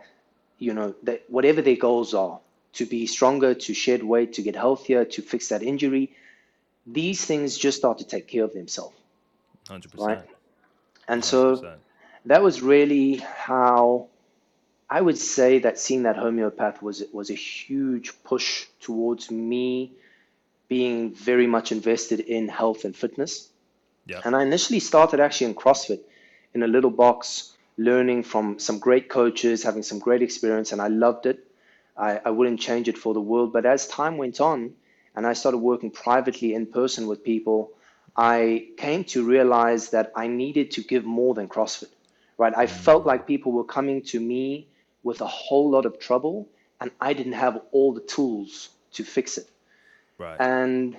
you 0.59 0.74
know, 0.74 0.95
that 1.03 1.24
whatever 1.27 1.62
their 1.62 1.75
goals 1.75 2.13
are, 2.13 2.39
to 2.74 2.86
be 2.86 3.08
stronger, 3.08 3.54
to 3.54 3.74
shed 3.74 4.04
weight, 4.04 4.34
to 4.34 4.42
get 4.42 4.56
healthier, 4.56 5.06
to 5.06 5.22
fix 5.22 5.50
that 5.50 5.64
injury, 5.64 6.16
these 6.86 7.24
things 7.24 7.58
just 7.58 7.78
start 7.78 8.00
to 8.00 8.06
take 8.06 8.28
care 8.28 8.44
of 8.44 8.54
themselves. 8.54 8.96
100%. 9.66 9.98
Right? 9.98 10.26
And 11.08 11.22
100%. 11.22 11.26
so 11.26 11.76
that 12.26 12.42
was 12.42 12.62
really 12.62 13.16
how 13.18 14.08
I 14.90 15.02
would 15.02 15.18
say 15.18 15.60
that 15.60 15.80
seeing 15.80 16.04
that 16.04 16.16
homeopath 16.18 16.82
was 16.82 17.04
was 17.14 17.30
a 17.30 17.36
huge 17.36 18.14
push 18.24 18.66
towards 18.82 19.30
me 19.30 19.92
being 20.68 21.14
very 21.14 21.48
much 21.48 21.72
invested 21.72 22.20
in 22.20 22.48
health 22.48 22.86
and 22.86 22.96
fitness. 22.96 23.50
Yeah. 24.06 24.22
And 24.24 24.36
I 24.36 24.44
initially 24.44 24.80
started 24.80 25.20
actually 25.20 25.48
in 25.48 25.56
CrossFit 25.56 26.00
in 26.54 26.64
a 26.64 26.68
little 26.68 26.90
box, 26.90 27.54
learning 27.78 28.24
from 28.24 28.60
some 28.60 28.80
great 28.80 29.10
coaches, 29.10 29.64
having 29.64 29.84
some 29.84 30.00
great 30.00 30.22
experience, 30.22 30.72
and 30.72 30.82
I 30.82 30.88
loved 30.88 31.26
it. 31.26 31.46
I, 32.00 32.22
I 32.25 32.29
wouldn't 32.32 32.60
change 32.60 32.88
it 32.88 32.98
for 32.98 33.13
the 33.13 33.22
world. 33.22 33.53
But 33.53 33.65
as 33.65 33.88
time 33.88 34.18
went 34.18 34.39
on 34.39 34.74
and 35.15 35.27
I 35.27 35.34
started 35.34 35.58
working 35.58 35.91
privately 35.91 36.53
in 36.53 36.65
person 36.65 37.08
with 37.08 37.24
people, 37.24 37.72
I 38.15 38.68
came 38.77 39.03
to 39.06 39.24
realize 39.25 39.89
that 39.89 40.12
I 40.15 40.27
needed 40.27 40.72
to 40.72 40.82
give 40.82 41.06
more 41.06 41.34
than 41.34 41.48
CrossFit. 41.48 41.89
Right? 42.38 42.53
I 42.56 42.65
mm. 42.65 42.70
felt 42.70 43.06
like 43.06 43.27
people 43.27 43.51
were 43.51 43.65
coming 43.65 44.01
to 44.03 44.20
me 44.20 44.68
with 45.03 45.22
a 45.22 45.27
whole 45.27 45.70
lot 45.70 45.86
of 45.86 46.00
trouble 46.00 46.48
and 46.82 46.91
I 47.01 47.13
didn't 47.13 47.34
have 47.34 47.62
all 47.72 47.94
the 47.94 48.01
tools 48.01 48.70
to 48.94 49.03
fix 49.03 49.38
it. 49.38 49.50
Right. 50.18 50.38
And 50.39 50.98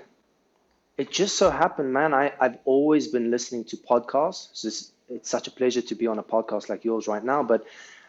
it 0.97 1.11
just 1.11 1.37
so 1.37 1.51
happened, 1.51 1.93
man, 1.93 2.13
I, 2.13 2.33
I've 2.39 2.59
always 2.65 3.09
been 3.09 3.31
listening 3.31 3.65
to 3.65 3.77
podcasts. 3.77 4.65
It's, 4.65 4.93
it's 5.09 5.31
such 5.31 5.47
a 5.47 5.51
pleasure 5.51 5.81
to 5.83 5.95
be 5.95 6.07
on 6.07 6.19
a 6.19 6.23
podcast 6.23 6.69
like 6.69 6.85
yours 6.85 7.09
right 7.09 7.25
now. 7.25 7.43
But 7.43 7.65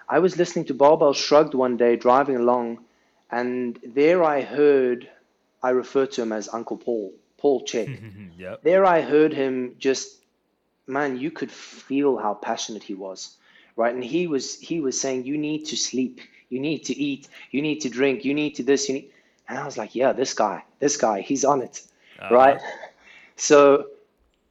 I 0.08 0.20
was 0.20 0.38
listening 0.38 0.66
to 0.66 0.74
Barbell 0.74 1.14
Shrugged 1.14 1.54
one 1.54 1.78
day 1.78 1.96
driving 1.96 2.36
along, 2.36 2.84
and 3.30 3.80
there 3.84 4.24
I 4.24 4.42
heard, 4.42 5.10
I 5.64 5.70
refer 5.70 6.06
to 6.06 6.22
him 6.22 6.32
as 6.32 6.50
Uncle 6.52 6.78
Paul, 6.78 7.14
Paul 7.38 7.64
Chek. 7.64 8.00
yep. 8.38 8.64
There 8.64 8.86
I 8.86 9.02
heard 9.02 9.34
him 9.34 9.76
just, 9.80 10.18
man, 10.88 11.18
you 11.18 11.32
could 11.32 11.52
feel 11.52 12.18
how 12.18 12.34
passionate 12.34 12.84
he 12.84 12.94
was 12.94 13.38
right? 13.76 13.94
And 13.94 14.04
he 14.04 14.28
was 14.28 14.60
he 14.60 14.80
was 14.80 15.00
saying, 15.00 15.26
you 15.26 15.38
need 15.38 15.66
to 15.68 15.76
sleep, 15.76 16.22
you 16.50 16.60
need 16.60 16.86
to 16.86 16.98
eat, 16.98 17.28
you 17.52 17.62
need 17.62 17.82
to 17.82 17.90
drink, 17.90 18.26
you 18.26 18.34
need 18.34 18.56
to 18.56 18.64
this, 18.64 18.88
you 18.88 18.96
need. 18.96 19.10
And 19.48 19.58
I 19.58 19.66
was 19.66 19.78
like, 19.78 19.96
yeah, 19.96 20.14
this 20.14 20.34
guy, 20.34 20.64
this 20.80 20.98
guy, 20.98 21.22
he's 21.22 21.44
on 21.44 21.62
it, 21.62 21.82
uh-huh. 22.20 22.36
right? 22.36 22.62
So 23.38 23.88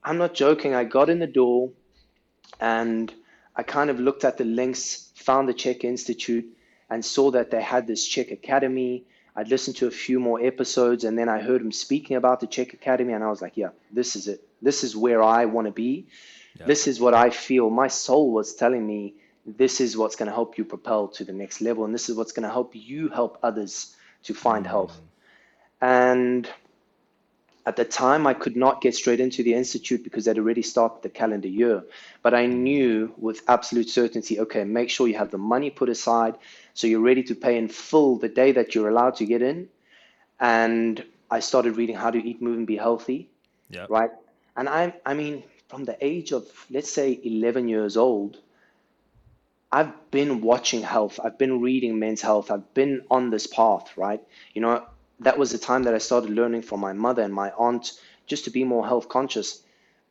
I'm 0.03 0.19
not 0.19 0.35
joking. 0.35 0.75
I 0.75 0.83
got 0.83 1.11
in 1.11 1.21
the 1.21 1.27
door, 1.29 1.71
and 2.61 3.15
I 3.55 3.63
kind 3.63 3.91
of 3.91 4.01
looked 4.01 4.25
at 4.25 4.39
the 4.39 4.45
links, 4.45 5.11
found 5.15 5.49
the 5.49 5.55
CHEK 5.55 5.85
Institute, 5.85 6.47
and 6.89 7.05
saw 7.05 7.31
that 7.33 7.51
they 7.51 7.63
had 7.63 7.87
this 7.87 8.07
CHEK 8.07 8.31
Academy. 8.31 9.05
I'd 9.37 9.49
listened 9.49 9.77
to 9.77 9.87
a 9.87 9.91
few 9.91 10.19
more 10.21 10.41
episodes, 10.41 11.05
and 11.05 11.19
then 11.19 11.29
I 11.29 11.41
heard 11.41 11.61
him 11.61 11.73
speaking 11.73 12.17
about 12.17 12.41
the 12.41 12.47
CHEK 12.47 12.75
Academy, 12.75 13.13
and 13.13 13.23
I 13.23 13.29
was 13.29 13.43
like, 13.43 13.57
yeah, 13.57 13.71
this 13.93 14.17
is 14.17 14.29
it. 14.29 14.47
This 14.63 14.85
is 14.85 14.97
where 14.97 15.23
I 15.23 15.45
want 15.47 15.67
to 15.67 15.73
be. 15.73 16.07
Yeah. 16.59 16.67
This 16.67 16.87
is 16.87 17.01
what 17.01 17.15
I 17.15 17.31
feel. 17.31 17.71
My 17.71 17.89
soul 17.89 18.33
was 18.33 18.55
telling 18.55 18.87
me 18.87 19.15
this 19.47 19.81
is 19.81 19.97
what's 19.97 20.17
going 20.17 20.29
to 20.29 20.35
help 20.35 20.59
you 20.59 20.65
propel 20.65 21.09
to 21.09 21.25
the 21.25 21.33
next 21.33 21.61
level, 21.61 21.85
and 21.85 21.95
this 21.95 22.09
is 22.09 22.17
what's 22.17 22.33
going 22.33 22.45
to 22.45 22.53
help 22.53 22.75
you 22.75 23.09
help 23.09 23.39
others 23.43 23.95
to 24.25 24.35
find 24.35 24.65
mm-hmm. 24.65 24.71
health. 24.71 25.01
And 25.81 26.49
at 27.67 27.77
the 27.77 27.85
time, 27.85 28.27
I 28.27 28.35
could 28.35 28.57
not 28.57 28.81
get 28.81 28.95
straight 28.95 29.21
into 29.21 29.43
the 29.43 29.55
institute 29.55 30.03
because 30.03 30.25
they'd 30.25 30.39
already 30.39 30.63
started 30.63 31.03
the 31.03 31.11
calendar 31.11 31.49
year. 31.49 31.85
But 32.23 32.35
I 32.35 32.47
knew 32.47 33.13
with 33.19 33.43
absolute 33.49 33.91
certainty 33.91 34.41
okay, 34.41 34.65
make 34.65 34.91
sure 34.91 35.09
you 35.09 35.19
have 35.19 35.31
the 35.31 35.39
money 35.39 35.71
put 35.71 35.89
aside 35.89 36.37
so 36.75 36.87
you're 36.87 37.01
ready 37.01 37.23
to 37.25 37.35
pay 37.35 37.59
in 37.59 37.69
full 37.69 38.19
the 38.19 38.29
day 38.29 38.53
that 38.53 38.75
you're 38.75 38.89
allowed 38.89 39.17
to 39.17 39.27
get 39.27 39.43
in. 39.43 39.69
And 40.39 41.05
I 41.31 41.41
started 41.41 41.77
reading 41.77 41.97
How 41.97 42.11
to 42.11 42.19
Eat, 42.19 42.41
Move, 42.41 42.59
and 42.59 42.67
Be 42.67 42.77
Healthy. 42.77 43.29
Yeah. 43.69 43.87
Right. 43.89 44.11
And 44.57 44.69
I, 44.69 44.95
I 45.05 45.15
mean, 45.15 45.45
from 45.69 45.85
the 45.85 45.97
age 46.05 46.33
of, 46.33 46.45
let's 46.71 46.91
say, 46.91 47.19
11 47.23 47.69
years 47.69 47.97
old, 47.97 48.39
I've 49.71 50.11
been 50.11 50.41
watching 50.41 50.83
health. 50.83 51.21
I've 51.23 51.39
been 51.39 51.61
reading 51.61 51.99
men's 51.99 52.21
health. 52.21 52.51
I've 52.51 52.75
been 52.75 53.03
on 53.11 53.31
this 53.31 53.47
path, 53.47 53.97
right? 53.97 54.21
You 54.55 54.63
know, 54.63 54.85
that 55.21 55.39
was 55.39 55.53
the 55.53 55.59
time 55.59 55.85
that 55.85 55.95
I 55.95 55.99
started 55.99 56.31
learning 56.31 56.63
from 56.63 56.81
my 56.81 56.93
mother 56.93 57.23
and 57.23 57.33
my 57.33 57.51
aunt 57.53 57.93
just 58.27 58.45
to 58.45 58.51
be 58.51 58.65
more 58.65 58.87
health 58.87 59.09
conscious. 59.09 59.63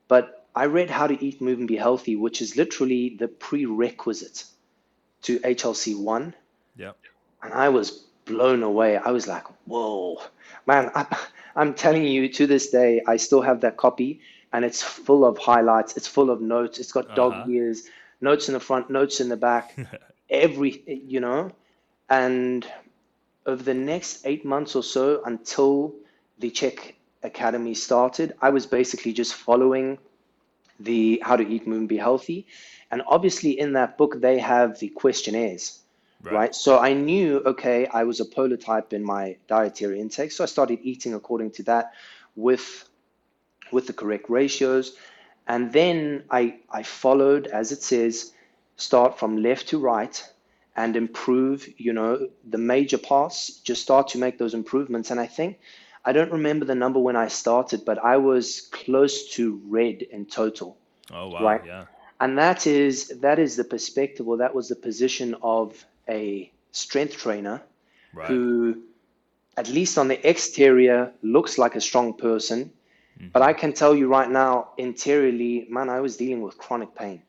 But 0.08 0.48
I 0.56 0.66
read 0.66 0.90
How 0.90 1.08
to 1.08 1.24
Eat, 1.24 1.42
Move, 1.42 1.60
and 1.60 1.68
Be 1.68 1.76
Healthy, 1.76 2.16
which 2.16 2.42
is 2.42 2.56
literally 2.56 3.16
the 3.18 3.28
prerequisite 3.28 4.46
to 5.24 5.40
HLC1. 5.40 6.34
Yeah. 6.76 6.92
And 7.42 7.54
I 7.54 7.70
was 7.70 7.92
blown 8.26 8.64
away. 8.64 8.98
I 8.98 9.12
was 9.12 9.28
like, 9.28 9.46
whoa, 9.66 10.22
man, 10.66 10.92
I, 10.96 11.06
I'm 11.56 11.74
telling 11.74 12.04
you 12.04 12.30
to 12.34 12.48
this 12.48 12.70
day, 12.70 13.02
I 13.06 13.18
still 13.18 13.42
have 13.42 13.62
that 13.62 13.78
copy 13.78 14.22
and 14.54 14.66
it's 14.66 14.82
full 14.82 15.26
of 15.26 15.38
highlights. 15.38 15.98
It's 15.98 16.08
full 16.08 16.30
of 16.30 16.42
notes. 16.42 16.80
It's 16.80 16.92
got 16.92 17.16
dog 17.16 17.34
uh-huh. 17.34 17.50
ears, 17.50 17.84
notes 18.22 18.48
in 18.48 18.54
the 18.54 18.60
front, 18.60 18.90
notes 18.90 19.20
in 19.20 19.30
the 19.30 19.38
back, 19.38 19.76
every, 20.30 20.84
you 20.88 21.20
know. 21.20 21.52
And 22.10 22.66
over 23.46 23.64
the 23.64 23.74
next 23.74 24.26
eight 24.26 24.46
months 24.46 24.76
or 24.76 24.84
so 24.84 25.22
until 25.26 25.96
the 26.40 26.50
CHEK 26.50 26.96
Academy 27.24 27.74
started, 27.74 28.34
I 28.42 28.50
was 28.50 28.66
basically 28.66 29.14
just 29.14 29.34
following 29.34 29.98
the 30.80 31.22
How 31.24 31.36
to 31.36 31.48
Eat, 31.48 31.68
Moon 31.68 31.88
Be 31.88 31.98
Healthy. 31.98 32.48
And 32.92 33.02
obviously, 33.08 33.60
in 33.60 33.74
that 33.74 33.98
book, 33.98 34.22
they 34.22 34.40
have 34.40 34.80
the 34.80 34.90
questionnaires. 34.90 35.80
Right. 36.24 36.34
right. 36.34 36.56
So 36.56 36.80
I 36.80 36.94
knew, 36.94 37.42
okay, 37.46 37.88
I 37.88 38.04
was 38.04 38.20
a 38.20 38.26
polar 38.26 38.58
type 38.58 38.94
in 38.94 39.04
my 39.04 39.38
dietary 39.48 40.00
intake. 40.00 40.32
So 40.32 40.44
I 40.44 40.48
started 40.48 40.80
eating 40.84 41.14
according 41.14 41.52
to 41.52 41.64
that 41.64 41.94
with 42.36 42.86
with 43.72 43.88
the 43.88 43.94
correct 43.94 44.30
ratios. 44.30 44.96
And 45.48 45.72
then 45.72 46.24
I, 46.30 46.58
I 46.70 46.84
followed, 46.84 47.48
as 47.48 47.72
it 47.72 47.84
says, 47.84 48.34
start 48.78 49.20
from 49.20 49.42
left 49.42 49.68
to 49.70 49.80
right 49.80 50.24
and 50.80 50.96
improve, 50.96 51.68
you 51.78 51.94
know, 51.94 52.12
the 52.56 52.58
major 52.58 52.98
parts, 52.98 53.38
just 53.70 53.82
start 53.82 54.08
to 54.10 54.18
make 54.18 54.36
those 54.38 54.54
improvements. 54.54 55.12
And 55.12 55.20
I 55.20 55.28
think, 55.38 55.60
I 56.06 56.12
don't 56.14 56.32
remember 56.32 56.66
the 56.66 56.80
number 56.84 57.00
when 57.00 57.18
I 57.26 57.28
started, 57.28 57.84
but 57.86 57.98
I 58.14 58.18
was 58.18 58.46
close 58.72 59.16
to 59.36 59.62
red 59.78 60.02
in 60.02 60.26
total. 60.26 60.78
Oh, 61.12 61.28
wow. 61.28 61.44
Right? 61.44 61.64
Yeah. 61.66 61.86
And 62.22 62.38
that 62.38 62.66
is, 62.66 62.94
that 63.26 63.38
is 63.40 63.56
the 63.56 63.68
perspective, 63.76 64.28
or 64.28 64.38
that 64.38 64.56
was 64.56 64.70
the 64.70 64.76
position 64.90 65.36
of 65.42 65.86
a 66.08 66.52
strength 66.72 67.16
trainer 67.18 67.62
right. 68.14 68.28
who, 68.28 68.84
at 69.58 69.68
least 69.70 69.98
on 69.98 70.08
the 70.08 70.20
exterior, 70.28 71.12
looks 71.22 71.58
like 71.58 71.76
a 71.76 71.82
strong 71.82 72.14
person 72.14 72.72
Mm-hmm. 73.20 73.30
But 73.34 73.42
I 73.42 73.54
can 73.54 73.74
tell 73.74 73.96
you 73.96 74.08
right 74.08 74.30
now, 74.30 74.70
interiorly, 74.78 75.68
man, 75.70 75.90
I 75.90 76.00
was 76.00 76.16
dealing 76.18 76.42
with 76.42 76.58
chronic 76.58 76.96
pain. 76.96 77.22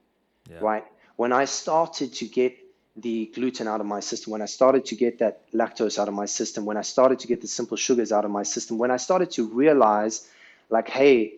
Yeah. 0.48 0.58
Right. 0.60 0.84
When 1.16 1.32
I 1.32 1.44
started 1.44 2.14
to 2.14 2.26
get 2.26 2.56
the 2.96 3.26
gluten 3.34 3.68
out 3.68 3.80
of 3.80 3.86
my 3.86 4.00
system, 4.00 4.32
when 4.32 4.42
I 4.42 4.46
started 4.46 4.84
to 4.86 4.94
get 4.94 5.18
that 5.18 5.50
lactose 5.52 5.98
out 5.98 6.08
of 6.08 6.14
my 6.14 6.26
system, 6.26 6.64
when 6.64 6.76
I 6.76 6.82
started 6.82 7.20
to 7.20 7.26
get 7.26 7.40
the 7.40 7.46
simple 7.46 7.76
sugars 7.76 8.12
out 8.12 8.24
of 8.24 8.30
my 8.30 8.42
system, 8.42 8.78
when 8.78 8.90
I 8.90 8.96
started 8.96 9.30
to 9.32 9.46
realize, 9.46 10.28
like, 10.68 10.88
hey, 10.88 11.34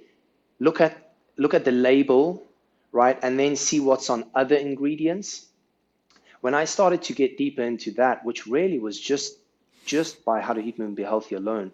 look 0.60 0.80
at 0.80 1.12
look 1.36 1.54
at 1.54 1.64
the 1.64 1.72
label, 1.72 2.42
right, 2.90 3.18
and 3.22 3.38
then 3.38 3.56
see 3.56 3.80
what's 3.80 4.10
on 4.10 4.24
other 4.34 4.56
ingredients. 4.56 5.46
When 6.40 6.54
I 6.54 6.64
started 6.64 7.02
to 7.04 7.12
get 7.12 7.38
deeper 7.38 7.62
into 7.62 7.92
that, 7.92 8.24
which 8.24 8.46
really 8.46 8.78
was 8.78 8.98
just 8.98 9.38
just 9.84 10.24
by 10.24 10.40
how 10.40 10.52
to 10.52 10.60
eat 10.60 10.78
and 10.78 10.96
be 10.96 11.02
healthy 11.02 11.34
alone, 11.34 11.72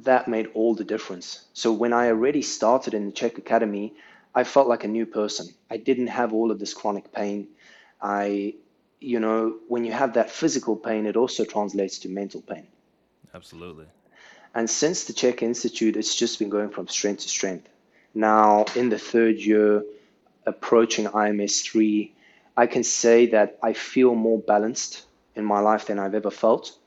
that 0.00 0.28
made 0.28 0.48
all 0.54 0.74
the 0.74 0.84
difference. 0.84 1.44
So 1.52 1.72
when 1.72 1.92
I 1.92 2.08
already 2.08 2.42
started 2.42 2.94
in 2.94 3.06
the 3.06 3.12
CHEK 3.12 3.38
Academy, 3.38 3.94
I 4.34 4.44
felt 4.44 4.68
like 4.68 4.84
a 4.84 4.88
new 4.88 5.06
person. 5.06 5.48
I 5.70 5.76
didn't 5.76 6.08
have 6.08 6.32
all 6.32 6.50
of 6.50 6.58
this 6.58 6.74
chronic 6.74 7.12
pain. 7.12 7.48
I, 8.00 8.54
you 9.02 9.20
know, 9.20 9.56
when 9.68 9.84
you 9.84 9.92
have 9.92 10.14
that 10.14 10.30
physical 10.30 10.76
pain, 10.76 11.06
it 11.06 11.16
also 11.16 11.44
translates 11.44 11.98
to 12.00 12.08
mental 12.08 12.40
pain. 12.40 12.66
Absolutely. 13.34 13.86
And 14.54 14.68
since 14.68 15.04
the 15.04 15.12
CHEK 15.12 15.42
Institute, 15.42 15.96
it's 15.96 16.14
just 16.14 16.38
been 16.38 16.50
going 16.50 16.70
from 16.70 16.88
strength 16.88 17.22
to 17.22 17.28
strength. 17.28 17.68
Now, 18.14 18.66
in 18.76 18.90
the 18.90 18.98
third 18.98 19.38
year, 19.38 19.84
approaching 20.46 21.06
IMS 21.06 21.64
3, 21.64 22.12
I 22.56 22.66
can 22.66 22.84
say 22.84 23.26
that 23.26 23.58
I 23.62 23.72
feel 23.72 24.14
more 24.14 24.38
balanced 24.38 25.04
in 25.34 25.44
my 25.44 25.60
life 25.60 25.86
than 25.86 25.98
I've 25.98 26.14
ever 26.14 26.30
felt. 26.30 26.78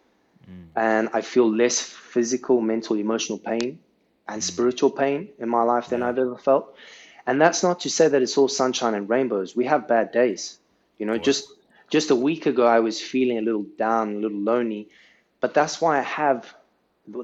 Mm. 0.50 0.67
and 0.75 1.10
I 1.13 1.22
feel 1.22 1.50
less 1.50 1.81
physical, 1.81 2.62
mental, 2.62 2.95
emotional 2.98 3.39
pain 3.39 3.79
and 4.27 4.41
mm. 4.41 4.45
spiritual 4.45 4.91
pain 4.91 5.29
in 5.39 5.50
my 5.50 5.63
life 5.63 5.89
than. 5.89 6.03
I've 6.03 6.19
ever 6.19 6.38
felt. 6.38 6.75
And 7.25 7.41
that's 7.41 7.63
not 7.63 7.79
to 7.81 7.89
say 7.89 8.07
that 8.07 8.22
it's 8.22 8.38
all 8.38 8.48
sunshine 8.48 8.93
and 8.93 9.10
rainbows. 9.10 9.55
We 9.55 9.65
have 9.65 9.88
bad 9.88 10.12
days. 10.12 10.60
You 11.00 11.07
know, 11.07 11.17
just 11.17 11.51
just 11.97 12.09
a 12.11 12.15
week 12.29 12.45
ago 12.51 12.65
I 12.77 12.79
was 12.87 13.01
feeling 13.13 13.37
a 13.39 13.45
little 13.49 13.67
down, 13.87 14.05
a 14.17 14.19
little 14.25 14.43
lonely, 14.53 14.83
but 15.41 15.53
that's 15.57 15.75
why 15.81 15.93
I 15.99 16.05
have 16.21 16.41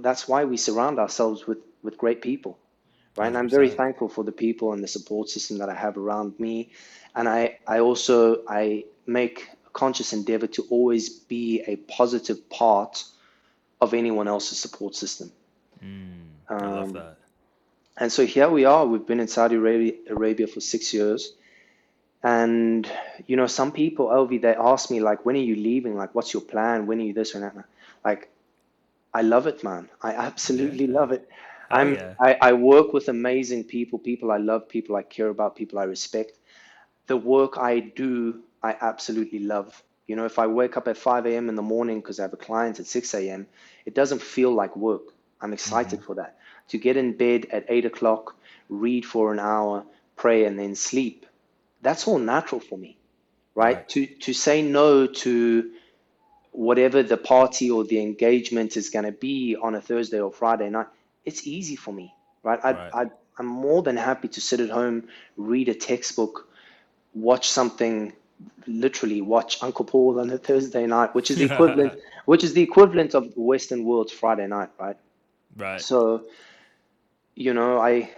that's 0.07 0.27
why 0.29 0.41
we 0.51 0.57
surround 0.57 0.99
ourselves 0.99 1.39
with 1.47 1.59
with 1.83 1.97
great 2.03 2.21
people 2.21 2.53
right? 3.17 3.27
And 3.27 3.37
I'm 3.37 3.49
very 3.49 3.69
thankful 3.69 4.09
for 4.09 4.23
the 4.23 4.31
people 4.45 4.73
and 4.73 4.83
the 4.83 4.87
support 4.87 5.29
system 5.29 5.57
that 5.59 5.69
I 5.69 5.75
have 5.75 5.97
around 5.97 6.39
me. 6.39 6.71
And 7.15 7.27
I, 7.29 7.59
I 7.67 7.79
also 7.79 8.43
I 8.47 8.85
make 9.05 9.49
a 9.67 9.69
conscious 9.71 10.13
endeavor 10.13 10.47
to 10.47 10.63
always 10.69 11.09
be 11.09 11.63
a 11.67 11.75
positive 11.77 12.49
part 12.49 13.03
of 13.81 13.93
anyone 13.93 14.27
else's 14.27 14.59
support 14.59 14.95
system. 14.95 15.31
I 16.61 16.67
love 16.67 16.93
Um, 16.93 16.93
that. 16.93 17.17
and 17.97 18.11
so 18.11 18.25
here 18.25 18.49
we 18.49 18.65
are. 18.65 18.85
We've 18.85 19.05
been 19.05 19.19
in 19.19 19.27
Saudi 19.27 19.55
Arabia, 19.55 19.93
Arabia 20.09 20.47
for 20.47 20.61
six 20.61 20.93
years. 20.93 21.33
And, 22.23 22.89
you 23.25 23.35
know, 23.35 23.47
some 23.47 23.71
people, 23.71 24.07
Alvey, 24.07 24.41
they 24.41 24.55
ask 24.55 24.91
me, 24.91 24.99
like, 24.99 25.25
when 25.25 25.35
are 25.35 25.39
you 25.39 25.55
leaving? 25.55 25.95
Like, 25.95 26.13
what's 26.13 26.33
your 26.33 26.43
plan? 26.43 26.85
When 26.85 26.99
are 26.99 27.03
you 27.03 27.13
this 27.13 27.35
or 27.35 27.39
that? 27.39 27.55
Like, 28.05 28.29
I 29.13 29.21
love 29.21 29.47
it, 29.47 29.63
man. 29.63 29.89
I 30.01 30.13
absolutely 30.13 30.87
love 30.87 31.11
it. 31.11 31.27
Hell 31.69 31.79
I'm 31.79 31.93
yeah. 31.95 32.13
I, 32.19 32.37
I 32.41 32.53
work 32.53 32.93
with 32.93 33.09
amazing 33.09 33.63
people, 33.63 33.97
people 33.97 34.31
I 34.31 34.37
love, 34.37 34.69
people 34.69 34.95
I 34.95 35.03
care 35.03 35.29
about, 35.29 35.55
people 35.55 35.79
I 35.79 35.83
respect. 35.83 36.37
The 37.07 37.17
work 37.17 37.57
I 37.57 37.79
do, 37.79 38.41
I 38.61 38.75
absolutely 38.79 39.39
love. 39.39 39.81
You 40.07 40.15
know, 40.15 40.25
if 40.25 40.37
I 40.37 40.47
wake 40.47 40.77
up 40.77 40.87
at 40.87 40.97
5 40.97 41.25
a.m. 41.25 41.49
in 41.49 41.55
the 41.55 41.61
morning 41.61 42.01
because 42.01 42.19
I 42.19 42.23
have 42.23 42.33
a 42.33 42.37
client 42.37 42.79
at 42.79 42.85
6 42.85 43.13
a.m., 43.15 43.47
it 43.85 43.95
doesn't 43.95 44.21
feel 44.21 44.51
like 44.51 44.75
work. 44.75 45.13
I'm 45.41 45.53
excited 45.53 45.99
mm-hmm. 45.99 46.05
for 46.05 46.15
that. 46.15 46.37
To 46.69 46.77
get 46.77 46.97
in 46.97 47.17
bed 47.17 47.47
at 47.51 47.65
8 47.67 47.85
o'clock, 47.85 48.35
read 48.69 49.05
for 49.05 49.31
an 49.33 49.39
hour, 49.39 49.83
pray, 50.15 50.45
and 50.45 50.59
then 50.59 50.75
sleep, 50.75 51.25
that's 51.81 52.07
all 52.07 52.19
natural 52.19 52.61
for 52.61 52.77
me, 52.77 52.97
right? 53.55 53.77
Right. 53.77 53.89
To 53.89 54.05
to 54.05 54.33
say 54.33 54.61
no 54.61 55.07
to 55.07 55.71
whatever 56.51 57.01
the 57.03 57.17
party 57.17 57.71
or 57.71 57.83
the 57.83 58.01
engagement 58.01 58.75
is 58.77 58.89
going 58.89 59.05
to 59.05 59.11
be 59.11 59.55
on 59.55 59.75
a 59.75 59.81
Thursday 59.81 60.19
or 60.19 60.31
Friday 60.31 60.69
night, 60.69 60.87
it's 61.25 61.47
easy 61.47 61.75
for 61.75 61.93
me, 61.93 62.13
right? 62.43 62.59
I, 62.63 62.71
Right. 62.71 62.93
I, 62.93 63.05
I'm 63.37 63.45
more 63.45 63.81
than 63.81 63.97
happy 63.97 64.27
to 64.27 64.41
sit 64.41 64.59
at 64.59 64.69
home, 64.69 65.07
read 65.37 65.69
a 65.69 65.73
textbook, 65.73 66.49
watch 67.13 67.49
something, 67.49 68.13
literally 68.67 69.21
watch 69.21 69.63
Uncle 69.63 69.85
Paul 69.85 70.19
on 70.19 70.29
a 70.29 70.37
Thursday 70.37 70.85
night, 70.85 71.15
which 71.15 71.31
is 71.31 71.37
the 71.37 71.45
equivalent, 71.45 71.93
which 72.25 72.43
is 72.43 72.53
the 72.53 72.61
equivalent 72.61 73.15
of 73.15 73.33
the 73.33 73.41
Western 73.41 73.85
world's 73.85 74.11
Friday 74.11 74.47
night, 74.47 74.69
right? 74.77 74.97
Right. 75.55 75.81
So, 75.81 76.25
you 77.35 77.53
know, 77.53 77.79
I 77.79 78.11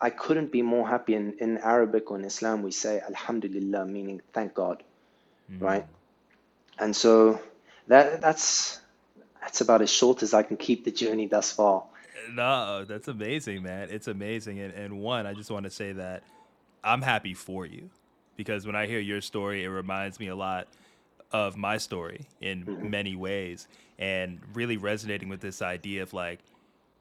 I 0.00 0.10
couldn't 0.10 0.52
be 0.52 0.62
more 0.62 0.86
happy. 0.88 1.14
In, 1.14 1.34
in 1.40 1.58
Arabic 1.58 2.10
or 2.10 2.18
in 2.18 2.24
Islam, 2.24 2.62
we 2.62 2.70
say 2.70 3.00
Alhamdulillah, 3.00 3.86
meaning 3.86 4.20
thank 4.32 4.54
God, 4.54 4.82
mm. 5.50 5.60
right? 5.60 5.86
And 6.78 6.94
so 6.94 7.40
that 7.88 8.20
that's 8.20 8.80
that's 9.40 9.60
about 9.60 9.82
as 9.82 9.90
short 9.90 10.22
as 10.22 10.34
I 10.34 10.42
can 10.42 10.56
keep 10.56 10.84
the 10.84 10.90
journey 10.90 11.26
thus 11.26 11.52
far. 11.52 11.84
No, 12.32 12.84
that's 12.84 13.08
amazing, 13.08 13.62
man. 13.62 13.88
It's 13.90 14.08
amazing. 14.08 14.58
And, 14.58 14.74
and 14.74 15.00
one, 15.00 15.26
I 15.26 15.34
just 15.34 15.50
want 15.50 15.64
to 15.64 15.70
say 15.70 15.92
that 15.92 16.24
I'm 16.82 17.00
happy 17.00 17.34
for 17.34 17.64
you 17.64 17.88
because 18.36 18.66
when 18.66 18.74
I 18.74 18.86
hear 18.86 18.98
your 18.98 19.20
story, 19.20 19.64
it 19.64 19.68
reminds 19.68 20.18
me 20.18 20.28
a 20.28 20.36
lot 20.36 20.66
of 21.32 21.56
my 21.56 21.78
story 21.78 22.26
in 22.40 22.64
mm-hmm. 22.64 22.90
many 22.90 23.16
ways 23.16 23.68
and 23.98 24.40
really 24.54 24.76
resonating 24.76 25.28
with 25.28 25.40
this 25.40 25.62
idea 25.62 26.02
of 26.02 26.12
like 26.12 26.40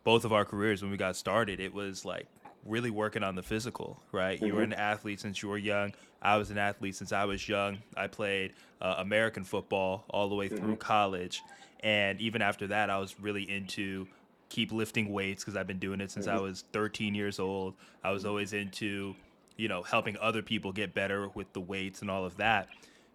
both 0.04 0.26
of 0.26 0.32
our 0.32 0.46
careers 0.46 0.82
when 0.82 0.92
we 0.92 0.98
got 0.98 1.16
started, 1.16 1.60
it 1.60 1.74
was 1.74 2.06
like 2.06 2.28
really 2.66 2.90
working 2.90 3.24
on 3.24 3.36
the 3.36 3.44
physical, 3.44 4.02
right? 4.12 4.42
You 4.42 4.54
were 4.54 4.64
mm-hmm. 4.64 4.74
an 4.74 4.80
athlete 4.80 5.20
since 5.20 5.42
you 5.42 5.50
were 5.50 5.58
young. 5.58 5.94
I 6.22 6.38
was 6.38 6.50
an 6.50 6.58
athlete 6.58 6.96
since 6.96 7.12
I 7.12 7.26
was 7.26 7.48
young. 7.48 7.78
I 7.96 8.08
played 8.08 8.54
uh, 8.82 8.96
American 8.98 9.44
football 9.44 10.06
all 10.10 10.28
the 10.28 10.36
way 10.36 10.48
through 10.48 10.60
mm-hmm. 10.60 10.74
college. 10.76 11.44
And 11.82 12.20
even 12.20 12.42
after 12.42 12.68
that, 12.68 12.90
I 12.90 12.98
was 12.98 13.20
really 13.20 13.50
into 13.50 14.08
keep 14.50 14.72
lifting 14.72 15.12
weights 15.12 15.44
because 15.44 15.56
I've 15.56 15.68
been 15.68 15.80
doing 15.80 16.02
it 16.02 16.12
since 16.12 16.28
I 16.28 16.36
mm-hmm. 16.36 16.44
was 16.44 16.64
13 16.74 17.14
years 17.14 17.40
old. 17.40 17.76
I 18.04 18.12
was 18.12 18.26
always 18.26 18.54
into, 18.54 19.16
you 19.58 19.68
know, 19.68 19.84
helping 19.84 20.18
other 20.20 20.42
people 20.42 20.72
get 20.72 20.94
better 20.94 21.30
with 21.36 21.54
the 21.54 21.62
weights 21.62 22.02
and 22.02 22.10
all 22.10 22.26
of 22.26 22.38
that. 22.38 22.70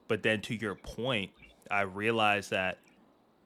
But 0.06 0.22
then 0.22 0.40
to 0.42 0.54
your 0.54 0.76
point, 0.76 1.30
I 1.70 1.82
realized 1.82 2.50
that 2.50 2.78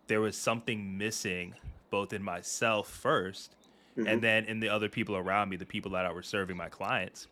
there 0.07 0.21
was 0.21 0.37
something 0.37 0.99
missing 0.99 1.55
both 1.91 2.13
in 2.13 2.23
myself 2.23 2.89
1st 3.97 4.13
and 4.13 4.23
then 4.23 4.45
in 4.45 4.61
the 4.61 4.69
other 4.69 4.89
people 4.89 5.17
around 5.17 5.49
me, 5.49 5.57
the 5.57 5.67
people 5.67 5.93
that 5.93 6.05
I 6.05 6.13
was 6.13 6.27
serving 6.27 6.57
my 6.57 6.69
clients. 6.69 7.29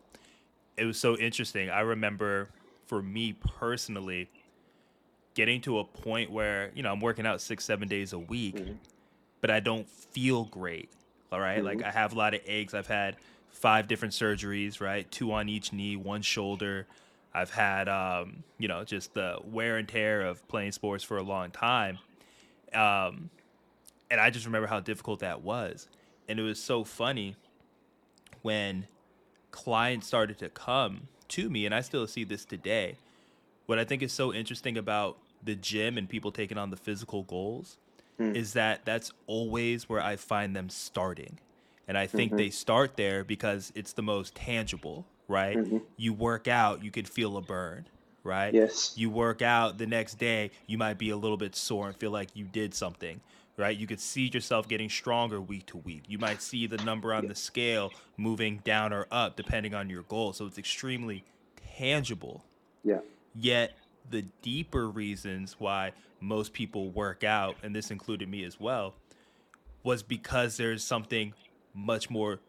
It 0.77 0.85
was 0.85 0.99
so 0.99 1.17
interesting. 1.17 1.69
I 1.69 1.81
remember 1.81 2.49
for 2.87 3.01
me 3.01 3.33
personally 3.33 4.29
getting 5.35 5.61
to 5.61 5.79
a 5.79 5.83
point 5.83 6.31
where, 6.31 6.71
you 6.75 6.83
know, 6.83 6.91
I'm 6.91 6.99
working 6.99 7.25
out 7.25 7.41
six, 7.41 7.65
seven 7.65 7.87
days 7.87 8.13
a 8.13 8.19
week, 8.19 8.63
but 9.41 9.49
I 9.49 9.59
don't 9.59 9.89
feel 9.89 10.45
great. 10.45 10.89
All 11.31 11.39
right? 11.39 11.63
Like 11.63 11.83
I 11.83 11.91
have 11.91 12.13
a 12.13 12.15
lot 12.15 12.33
of 12.33 12.41
aches. 12.45 12.73
I've 12.73 12.87
had 12.87 13.17
five 13.49 13.87
different 13.87 14.13
surgeries, 14.13 14.79
right? 14.79 15.09
Two 15.11 15.31
on 15.31 15.49
each 15.49 15.73
knee, 15.73 15.95
one 15.95 16.21
shoulder. 16.21 16.87
I've 17.33 17.49
had, 17.49 17.89
um, 17.89 18.43
you 18.59 18.67
know, 18.67 18.83
just 18.83 19.13
the 19.13 19.39
wear 19.43 19.77
and 19.77 19.87
tear 19.87 20.21
of 20.21 20.47
playing 20.47 20.71
sports 20.71 21.03
for 21.03 21.17
a 21.17 21.23
long 21.23 21.49
time. 21.49 21.97
Um, 22.73 23.29
and 24.11 24.21
I 24.21 24.29
just 24.29 24.45
remember 24.45 24.67
how 24.67 24.79
difficult 24.79 25.21
that 25.21 25.41
was. 25.41 25.87
And 26.27 26.39
it 26.39 26.43
was 26.43 26.61
so 26.61 26.83
funny 26.83 27.35
when 28.41 28.87
clients 29.51 30.07
started 30.07 30.37
to 30.39 30.49
come 30.49 31.07
to 31.29 31.49
me, 31.49 31.65
and 31.65 31.73
I 31.73 31.81
still 31.81 32.05
see 32.07 32.23
this 32.23 32.45
today. 32.45 32.97
What 33.65 33.79
I 33.79 33.85
think 33.85 34.03
is 34.03 34.11
so 34.11 34.33
interesting 34.33 34.77
about 34.77 35.17
the 35.41 35.55
gym 35.55 35.97
and 35.97 36.07
people 36.07 36.31
taking 36.31 36.57
on 36.57 36.69
the 36.69 36.77
physical 36.77 37.23
goals 37.23 37.77
hmm. 38.17 38.35
is 38.35 38.53
that 38.53 38.85
that's 38.85 39.11
always 39.27 39.89
where 39.89 40.01
I 40.01 40.15
find 40.15 40.55
them 40.55 40.69
starting. 40.69 41.39
And 41.87 41.97
I 41.97 42.07
think 42.07 42.31
mm-hmm. 42.31 42.37
they 42.37 42.49
start 42.49 42.95
there 42.95 43.23
because 43.23 43.71
it's 43.75 43.93
the 43.93 44.01
most 44.01 44.35
tangible, 44.35 45.05
right? 45.27 45.57
Mm-hmm. 45.57 45.79
You 45.97 46.13
work 46.13 46.47
out, 46.47 46.83
you 46.83 46.91
can 46.91 47.05
feel 47.05 47.35
a 47.35 47.41
burn, 47.41 47.87
right? 48.23 48.53
Yes. 48.53 48.93
You 48.95 49.09
work 49.09 49.41
out 49.41 49.77
the 49.77 49.87
next 49.87 50.15
day, 50.15 50.51
you 50.65 50.77
might 50.77 50.97
be 50.97 51.09
a 51.09 51.17
little 51.17 51.37
bit 51.37 51.55
sore 51.55 51.87
and 51.87 51.95
feel 51.95 52.11
like 52.11 52.29
you 52.35 52.45
did 52.45 52.73
something, 52.73 53.19
right? 53.57 53.77
You 53.77 53.87
could 53.87 53.99
see 53.99 54.29
yourself 54.33 54.67
getting 54.67 54.89
stronger 54.89 55.39
week 55.39 55.65
to 55.67 55.77
week. 55.77 56.03
You 56.07 56.17
might 56.17 56.41
see 56.41 56.67
the 56.67 56.77
number 56.77 57.13
on 57.13 57.27
the 57.27 57.35
scale 57.35 57.91
moving 58.17 58.61
down 58.63 58.93
or 58.93 59.07
up 59.11 59.35
depending 59.35 59.73
on 59.73 59.89
your 59.89 60.03
goal. 60.03 60.33
So 60.33 60.45
it's 60.45 60.57
extremely 60.57 61.23
tangible. 61.77 62.43
Yeah. 62.83 62.99
Yet 63.35 63.73
the 64.09 64.23
deeper 64.41 64.89
reasons 64.89 65.55
why 65.59 65.91
most 66.19 66.53
people 66.53 66.89
work 66.89 67.23
out, 67.23 67.55
and 67.63 67.75
this 67.75 67.91
included 67.91 68.29
me 68.29 68.43
as 68.43 68.59
well, 68.59 68.95
was 69.83 70.03
because 70.03 70.57
there's 70.57 70.83
something 70.83 71.33
much 71.73 72.09
more 72.09 72.39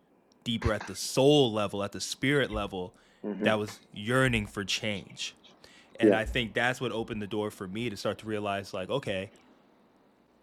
deeper 0.45 0.73
at 0.73 0.87
the 0.87 0.95
soul 0.95 1.53
level, 1.53 1.83
at 1.83 1.93
the 1.93 2.01
spirit 2.01 2.51
level, 2.51 2.95
mm-hmm. 3.25 3.45
that 3.45 3.59
was 3.59 3.81
yearning 3.93 4.47
for 4.47 4.65
change. 4.65 5.35
And 5.99 6.11
Yeah. 6.11 6.19
I 6.19 6.25
think 6.25 6.55
that's 6.55 6.81
what 6.81 6.93
opened 6.93 7.23
the 7.23 7.27
door 7.27 7.51
for 7.51 7.67
me 7.67 7.91
to 7.91 7.97
start 7.97 8.19
to 8.19 8.27
realize, 8.27 8.75
like, 8.75 8.91
okay, 8.91 9.31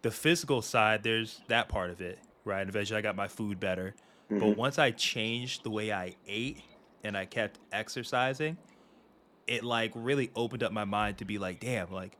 the 0.02 0.10
physical 0.10 0.62
side, 0.62 1.02
there's 1.02 1.40
that 1.48 1.68
part 1.68 1.90
of 1.90 2.00
it, 2.00 2.18
right? 2.44 2.68
Eventually, 2.68 2.98
I 2.98 3.02
got 3.02 3.16
my 3.16 3.28
food 3.28 3.58
better. 3.58 3.94
But 4.28 4.40
mm-hmm. 4.40 4.58
once 4.58 4.78
I 4.78 4.90
changed 4.90 5.62
the 5.64 5.70
way 5.70 5.92
I 5.92 6.14
ate 6.26 6.62
and 7.04 7.16
I 7.16 7.26
kept 7.26 7.58
exercising, 7.70 8.56
it 9.46 9.62
like 9.62 9.92
really 9.94 10.30
opened 10.34 10.62
up 10.62 10.72
my 10.72 10.84
mind 10.84 11.18
to 11.18 11.24
be 11.24 11.38
like, 11.38 11.60
damn, 11.60 11.90
like, 11.90 12.16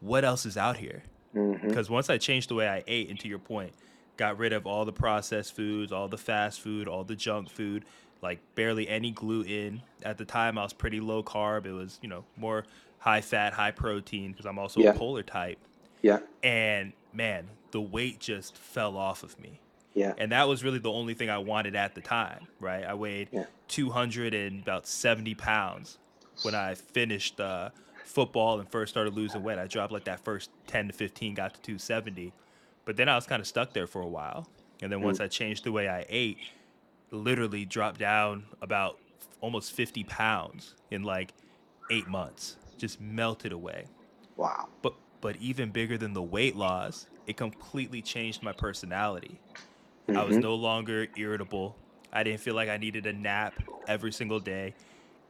what 0.00 0.24
else 0.24 0.46
is 0.46 0.56
out 0.56 0.76
here? 0.76 1.02
Mm-hmm. 1.34 1.68
Because 1.68 1.88
once 1.88 2.10
I 2.10 2.18
changed 2.18 2.50
the 2.50 2.54
way 2.54 2.68
I 2.68 2.82
ate, 2.86 3.10
and 3.10 3.20
to 3.20 3.28
your 3.28 3.38
point, 3.38 3.72
got 4.16 4.38
rid 4.38 4.52
of 4.52 4.66
all 4.66 4.84
the 4.84 4.92
processed 4.92 5.54
foods, 5.54 5.92
all 5.92 6.08
the 6.08 6.18
fast 6.18 6.60
food, 6.60 6.88
all 6.88 7.04
the 7.04 7.14
junk 7.14 7.50
food, 7.50 7.84
like 8.22 8.40
barely 8.54 8.88
any 8.88 9.10
gluten. 9.10 9.82
At 10.02 10.18
the 10.18 10.24
time, 10.24 10.58
I 10.58 10.62
was 10.62 10.72
pretty 10.72 11.00
low 11.00 11.22
carb. 11.22 11.66
It 11.66 11.72
was, 11.72 11.98
you 12.02 12.08
know, 12.08 12.24
more 12.36 12.64
high 12.98 13.20
fat, 13.20 13.52
high 13.52 13.70
protein 13.70 14.32
because 14.32 14.46
I'm 14.46 14.58
also 14.58 14.80
Yeah. 14.80 14.90
a 14.90 14.94
polar 14.94 15.22
type. 15.22 15.58
Yeah. 16.02 16.20
And 16.42 16.92
man, 17.16 17.48
the 17.70 17.80
weight 17.80 18.20
just 18.20 18.56
fell 18.56 18.96
off 18.96 19.22
of 19.22 19.38
me. 19.40 19.60
Yeah. 19.94 20.12
And 20.18 20.30
that 20.32 20.46
was 20.46 20.62
really 20.62 20.78
the 20.78 20.92
only 20.92 21.14
thing 21.14 21.30
I 21.30 21.38
wanted 21.38 21.74
at 21.74 21.94
the 21.94 22.02
time, 22.02 22.46
right? 22.60 22.84
I 22.84 22.94
weighed 22.94 23.28
Yeah. 23.32 23.44
200 23.68 24.34
and 24.34 24.60
about 24.62 24.86
70 24.86 25.34
pounds 25.34 25.98
when 26.42 26.54
I 26.54 26.74
finished 26.74 27.40
uh, 27.40 27.70
football 28.04 28.60
and 28.60 28.70
first 28.70 28.92
started 28.92 29.14
losing 29.14 29.42
weight. 29.42 29.58
I 29.58 29.66
dropped 29.66 29.92
like 29.92 30.04
that 30.04 30.20
first 30.22 30.50
10 30.66 30.88
to 30.88 30.92
15, 30.92 31.34
got 31.34 31.54
to 31.54 31.60
270. 31.62 32.32
But 32.84 32.96
then 32.96 33.08
I 33.08 33.16
was 33.16 33.26
kind 33.26 33.40
of 33.40 33.46
stuck 33.46 33.72
there 33.72 33.86
for 33.86 34.02
a 34.02 34.06
while. 34.06 34.46
And 34.82 34.92
then 34.92 35.00
once 35.00 35.18
I 35.18 35.28
changed 35.28 35.64
the 35.64 35.72
way 35.72 35.88
I 35.88 36.04
ate, 36.10 36.38
literally 37.10 37.64
dropped 37.64 37.98
down 37.98 38.44
about 38.60 38.98
almost 39.40 39.72
50 39.72 40.04
pounds 40.04 40.74
in 40.90 41.02
like 41.02 41.32
eight 41.90 42.06
months, 42.06 42.56
just 42.76 43.00
melted 43.00 43.52
away. 43.52 43.86
Wow. 44.36 44.68
But 44.82 44.92
but 45.20 45.36
even 45.36 45.70
bigger 45.70 45.98
than 45.98 46.12
the 46.14 46.22
weight 46.22 46.56
loss, 46.56 47.06
it 47.26 47.36
completely 47.36 48.02
changed 48.02 48.42
my 48.42 48.52
personality. 48.52 49.40
I 50.14 50.24
was 50.24 50.36
Mm-hmm. 50.36 50.40
no 50.40 50.54
longer 50.54 51.08
irritable. 51.16 51.76
I 52.12 52.22
didn't 52.24 52.40
feel 52.40 52.54
like 52.54 52.68
I 52.68 52.76
needed 52.78 53.06
a 53.06 53.12
nap 53.12 53.60
every 53.86 54.12
single 54.12 54.40
day. 54.40 54.74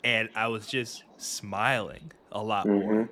And 0.05 0.29
I 0.35 0.49
was 0.49 0.67
just 0.67 1.05
smiling 1.17 2.13
a 2.31 2.43
lot 2.43 2.69
Mm-hmm. 2.69 3.03
more. 3.03 3.09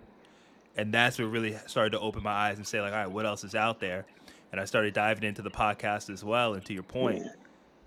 And 0.76 0.92
that's 0.92 1.18
what 1.18 1.26
really 1.26 1.56
started 1.66 1.90
to 1.90 2.00
open 2.00 2.22
my 2.22 2.32
eyes 2.32 2.58
and 2.58 2.66
say, 2.66 2.80
like, 2.80 2.92
all 2.92 2.98
right, 2.98 3.10
what 3.10 3.26
else 3.26 3.44
is 3.44 3.54
out 3.54 3.80
there? 3.80 4.06
And 4.52 4.60
I 4.60 4.64
started 4.64 4.94
diving 4.94 5.24
into 5.24 5.42
the 5.42 5.50
podcast 5.50 6.10
as 6.10 6.24
well. 6.24 6.54
And 6.54 6.64
to 6.66 6.72
your 6.74 6.82
point, 6.84 7.22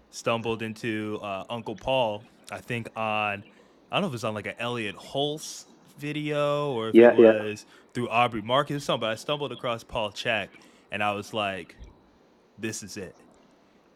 stumbled 0.10 0.62
into 0.62 1.20
uh, 1.22 1.46
Uncle 1.50 1.76
Paul, 1.76 2.24
I 2.52 2.60
think 2.60 2.88
on, 2.98 3.44
I 3.92 3.96
don't 3.96 4.02
know 4.02 4.08
if 4.08 4.12
it 4.12 4.14
was 4.14 4.24
on 4.24 4.34
like 4.34 4.48
an 4.48 4.56
Elliot 4.60 4.96
Hulse 4.96 5.66
video 5.98 6.72
or 6.72 6.90
if 6.90 6.96
Yeah, 6.96 7.12
it 7.12 7.20
yeah. 7.20 7.44
was 7.44 7.66
through 7.94 8.10
Aubrey 8.10 8.42
Marcus 8.42 8.78
or 8.78 8.80
something, 8.80 9.02
but 9.02 9.12
I 9.12 9.16
stumbled 9.16 9.52
across 9.52 9.84
Paul 9.84 10.12
Chek 10.12 10.50
and 10.92 11.04
I 11.04 11.12
was 11.14 11.34
like, 11.34 11.76
this 12.58 12.84
is 12.84 12.98
it. 12.98 13.16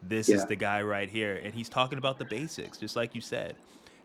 This 0.02 0.28
is 0.28 0.44
the 0.46 0.56
guy 0.56 0.82
right 0.82 1.08
here. 1.08 1.40
And 1.42 1.54
he's 1.54 1.68
talking 1.68 1.98
about 1.98 2.18
the 2.18 2.24
basics, 2.24 2.78
just 2.78 2.96
like 2.96 3.14
you 3.14 3.20
said. 3.20 3.54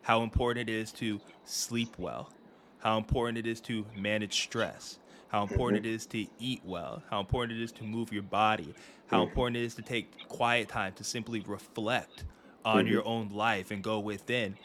How 0.04 0.22
important 0.22 0.70
it 0.70 0.74
is 0.74 0.92
to 0.94 1.20
sleep 1.44 1.96
well, 1.98 2.32
how 2.80 2.98
important 2.98 3.40
it 3.40 3.48
is 3.48 3.60
to 3.62 3.86
manage 3.96 4.42
stress, 4.44 5.00
how 5.28 5.44
mm-hmm. 5.44 5.54
important 5.54 5.86
it 5.86 5.90
is 5.90 6.06
to 6.08 6.26
eat 6.40 6.62
well, 6.64 7.04
how 7.10 7.20
important 7.20 7.60
it 7.60 7.64
is 7.64 7.72
to 7.74 7.84
move 7.84 8.14
your 8.14 8.24
body, 8.24 8.74
how 9.08 9.18
mm-hmm. 9.18 9.30
important 9.30 9.58
it 9.58 9.66
is 9.66 9.76
to 9.76 9.82
take 9.82 10.28
quiet 10.30 10.70
time 10.70 10.94
to 10.94 11.04
simply 11.04 11.42
reflect 11.42 12.24
on 12.64 12.86
mm-hmm. 12.86 12.94
your 12.94 13.06
own 13.06 13.30
life 13.30 13.72
and 13.72 13.84
go 13.84 14.00
within. 14.00 14.56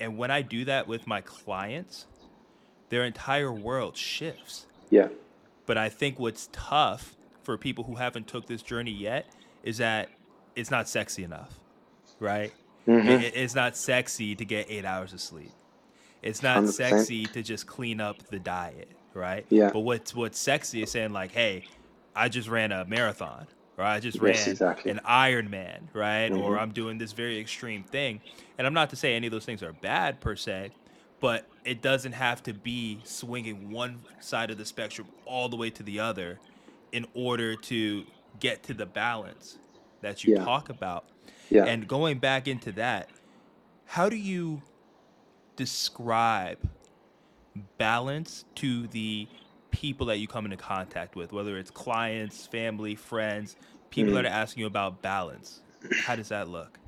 And 0.00 0.16
when 0.16 0.30
I 0.30 0.42
do 0.42 0.64
that 0.64 0.88
with 0.88 1.06
my 1.06 1.20
clients, 1.20 2.06
their 2.90 3.04
entire 3.04 3.50
world 3.52 3.96
shifts. 3.96 4.66
Yeah. 4.90 5.08
But 5.66 5.78
I 5.78 5.88
think 5.88 6.18
what's 6.18 6.48
tough 6.52 7.16
for 7.42 7.56
people 7.56 7.84
who 7.84 7.94
haven't 7.94 8.26
took 8.26 8.46
this 8.46 8.62
journey 8.62 8.90
yet 8.90 9.26
is 9.62 9.78
that 9.78 10.08
it's 10.54 10.70
not 10.70 10.88
sexy 10.88 11.24
enough, 11.24 11.58
right? 12.18 12.52
Mm-hmm. 12.86 13.08
It- 13.08 13.24
it- 13.24 13.36
it's 13.36 13.54
not 13.54 13.76
sexy 13.76 14.34
to 14.34 14.44
get 14.44 14.66
eight 14.68 14.84
hours 14.84 15.12
of 15.12 15.20
sleep. 15.20 15.52
It's 16.22 16.42
not 16.42 16.58
100%. 16.64 16.72
sexy 16.72 17.24
to 17.26 17.42
just 17.42 17.66
clean 17.66 18.00
up 18.00 18.18
the 18.28 18.38
diet, 18.38 18.88
right? 19.14 19.46
Yeah. 19.48 19.70
But 19.72 19.80
what's 19.80 20.14
what's 20.14 20.38
sexy 20.38 20.82
is 20.82 20.90
saying 20.90 21.12
like, 21.12 21.30
hey, 21.32 21.64
I 22.14 22.28
just 22.28 22.48
ran 22.48 22.72
a 22.72 22.84
marathon, 22.84 23.46
or 23.78 23.84
I 23.84 24.00
just 24.00 24.16
Yes, 24.20 24.22
ran 24.46 24.50
exactly. 24.50 24.90
an 24.90 25.00
Ironman, 25.06 25.82
right? 25.94 26.30
Or 26.30 26.56
Mhm. 26.56 26.60
I'm 26.60 26.72
doing 26.72 26.98
this 26.98 27.12
very 27.12 27.38
extreme 27.38 27.84
thing. 27.84 28.20
And 28.58 28.66
I'm 28.66 28.74
not 28.74 28.90
to 28.90 28.96
say 28.96 29.14
any 29.14 29.28
of 29.28 29.30
those 29.30 29.44
things 29.46 29.62
are 29.62 29.72
bad 29.72 30.20
per 30.20 30.36
se, 30.36 30.72
but 31.20 31.46
it 31.64 31.82
doesn't 31.82 32.12
have 32.12 32.42
to 32.44 32.54
be 32.54 33.00
swinging 33.04 33.70
one 33.70 34.00
side 34.20 34.50
of 34.50 34.58
the 34.58 34.64
spectrum 34.64 35.08
all 35.26 35.48
the 35.48 35.56
way 35.56 35.70
to 35.70 35.82
the 35.82 36.00
other 36.00 36.38
in 36.92 37.06
order 37.14 37.54
to 37.54 38.04
get 38.40 38.62
to 38.64 38.74
the 38.74 38.86
balance 38.86 39.58
that 40.00 40.24
you 40.24 40.34
Yeah. 40.34 40.44
talk 40.44 40.68
about. 40.70 41.04
Yeah. 41.50 41.64
And 41.64 41.86
going 41.86 42.18
back 42.18 42.48
into 42.48 42.72
that, 42.72 43.10
how 43.86 44.08
do 44.08 44.16
you 44.16 44.62
describe 45.56 46.58
balance 47.78 48.44
to 48.56 48.86
the 48.88 49.28
people 49.70 50.06
that 50.06 50.18
you 50.18 50.26
come 50.26 50.44
into 50.44 50.56
contact 50.56 51.16
with, 51.16 51.32
whether 51.32 51.58
it's 51.58 51.70
clients, 51.70 52.46
family, 52.46 52.94
friends, 52.94 53.56
people 53.90 54.14
that 54.14 54.24
mm. 54.24 54.28
are 54.28 54.32
asking 54.32 54.62
you 54.62 54.66
about 54.66 55.02
balance? 55.02 55.60
How 56.04 56.16
does 56.16 56.28
that 56.28 56.48
look? 56.48 56.78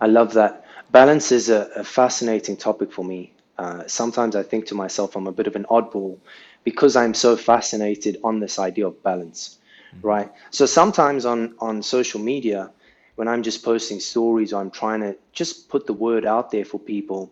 I 0.00 0.06
love 0.06 0.32
that. 0.34 0.66
Balance 0.90 1.32
is 1.32 1.48
a, 1.48 1.68
a 1.76 1.84
fascinating 1.84 2.56
topic 2.56 2.92
for 2.92 3.04
me. 3.04 3.32
Uh, 3.58 3.86
sometimes 3.86 4.34
I 4.36 4.42
think 4.42 4.66
to 4.66 4.74
myself, 4.74 5.16
I'm 5.16 5.26
a 5.26 5.32
bit 5.32 5.46
of 5.46 5.56
an 5.56 5.66
oddball 5.70 6.18
because 6.64 6.96
I'm 6.96 7.14
so 7.14 7.36
fascinated 7.36 8.18
on 8.24 8.40
this 8.40 8.58
idea 8.58 8.86
of 8.86 9.02
balance, 9.02 9.58
right? 10.02 10.32
So 10.50 10.66
sometimes 10.66 11.26
on, 11.26 11.54
on 11.58 11.82
social 11.82 12.20
media, 12.20 12.70
when 13.16 13.28
I'm 13.28 13.42
just 13.42 13.62
posting 13.64 14.00
stories 14.00 14.52
or 14.52 14.60
I'm 14.60 14.70
trying 14.70 15.00
to 15.00 15.16
just 15.32 15.68
put 15.68 15.86
the 15.86 15.92
word 15.92 16.24
out 16.24 16.50
there 16.50 16.64
for 16.64 16.78
people, 16.78 17.30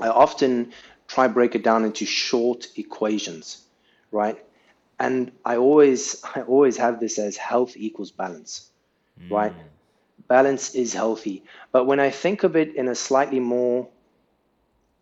I 0.00 0.08
often 0.08 0.72
try 1.08 1.28
break 1.28 1.54
it 1.54 1.62
down 1.64 1.84
into 1.84 2.06
short 2.06 2.68
equations, 2.76 3.62
right? 4.12 4.38
And 4.98 5.32
I 5.44 5.56
always 5.56 6.22
I 6.34 6.42
always 6.42 6.76
have 6.78 7.00
this 7.00 7.18
as 7.18 7.36
health 7.36 7.76
equals 7.76 8.10
balance, 8.12 8.70
right? 9.30 9.54
balance 10.28 10.74
is 10.74 10.92
healthy. 10.94 11.44
But 11.72 11.86
when 11.86 12.00
I 12.00 12.10
think 12.10 12.44
of 12.44 12.56
it 12.56 12.74
in 12.76 12.88
a 12.88 12.94
slightly 12.94 13.40
more 13.40 13.88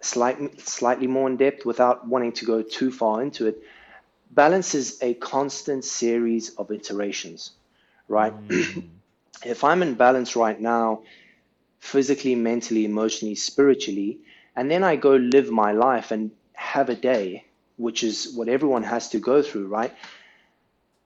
slightly 0.02 0.50
slightly 0.58 1.06
more 1.06 1.28
in 1.28 1.36
depth 1.36 1.64
without 1.64 2.06
wanting 2.06 2.32
to 2.32 2.44
go 2.44 2.62
too 2.62 2.90
far 2.90 3.22
into 3.22 3.46
it, 3.46 3.62
balance 4.30 4.74
is 4.74 4.98
a 5.02 5.14
constant 5.14 5.84
series 5.84 6.50
of 6.56 6.70
iterations, 6.70 7.52
right? 8.08 8.32
Hmm. 8.32 8.80
if 9.44 9.64
I'm 9.64 9.82
in 9.82 9.94
balance 9.94 10.36
right 10.36 10.60
now, 10.60 11.02
physically, 11.78 12.34
mentally, 12.34 12.84
emotionally, 12.84 13.34
spiritually, 13.34 14.20
and 14.54 14.70
then 14.70 14.84
I 14.84 14.96
go 14.96 15.16
live 15.16 15.50
my 15.50 15.72
life 15.72 16.10
and 16.10 16.30
have 16.54 16.88
a 16.88 16.94
day, 16.94 17.44
which 17.76 18.04
is 18.04 18.32
what 18.34 18.48
everyone 18.48 18.84
has 18.84 19.08
to 19.10 19.18
go 19.18 19.42
through, 19.42 19.66
right? 19.66 19.92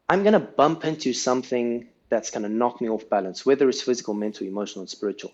I'm 0.08 0.22
going 0.22 0.34
to 0.34 0.40
bump 0.40 0.84
into 0.84 1.12
something 1.12 1.88
that's 2.08 2.30
going 2.30 2.44
to 2.44 2.48
knock 2.48 2.80
me 2.80 2.88
off 2.88 3.08
balance, 3.08 3.44
whether 3.44 3.68
it's 3.68 3.82
physical, 3.82 4.14
mental, 4.14 4.46
emotional, 4.46 4.82
and 4.82 4.90
spiritual. 4.90 5.32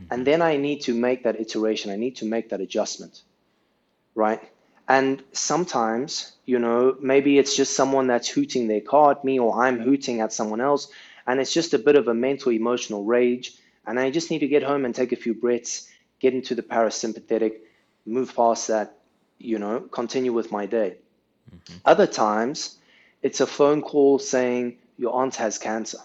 Mm-hmm. 0.00 0.14
And 0.14 0.26
then 0.26 0.42
I 0.42 0.56
need 0.56 0.82
to 0.82 0.94
make 0.94 1.24
that 1.24 1.40
iteration. 1.40 1.90
I 1.90 1.96
need 1.96 2.16
to 2.16 2.24
make 2.24 2.50
that 2.50 2.60
adjustment, 2.60 3.22
right? 4.14 4.40
And 4.88 5.22
sometimes, 5.32 6.32
you 6.46 6.58
know, 6.58 6.96
maybe 7.00 7.38
it's 7.38 7.54
just 7.54 7.76
someone 7.76 8.06
that's 8.06 8.28
hooting 8.28 8.68
their 8.68 8.80
car 8.80 9.10
at 9.10 9.24
me, 9.24 9.38
or 9.38 9.62
I'm 9.62 9.80
hooting 9.80 10.20
at 10.20 10.32
someone 10.32 10.60
else, 10.60 10.88
and 11.26 11.40
it's 11.40 11.52
just 11.52 11.74
a 11.74 11.78
bit 11.78 11.96
of 11.96 12.08
a 12.08 12.14
mental, 12.14 12.52
emotional 12.52 13.04
rage. 13.04 13.54
And 13.86 14.00
I 14.00 14.10
just 14.10 14.30
need 14.30 14.38
to 14.40 14.48
get 14.48 14.62
home 14.62 14.84
and 14.84 14.94
take 14.94 15.12
a 15.12 15.16
few 15.16 15.34
breaths, 15.34 15.88
get 16.20 16.32
into 16.32 16.54
the 16.54 16.62
parasympathetic, 16.62 17.56
move 18.06 18.34
past 18.34 18.68
that, 18.68 18.96
you 19.38 19.58
know, 19.58 19.80
continue 19.80 20.32
with 20.32 20.50
my 20.50 20.66
day. 20.66 20.96
Mm-hmm. 21.50 21.78
Other 21.84 22.06
times, 22.06 22.78
it's 23.22 23.40
a 23.40 23.46
phone 23.46 23.82
call 23.82 24.18
saying 24.18 24.78
your 24.96 25.12
aunt 25.14 25.36
has 25.36 25.58
cancer, 25.58 25.98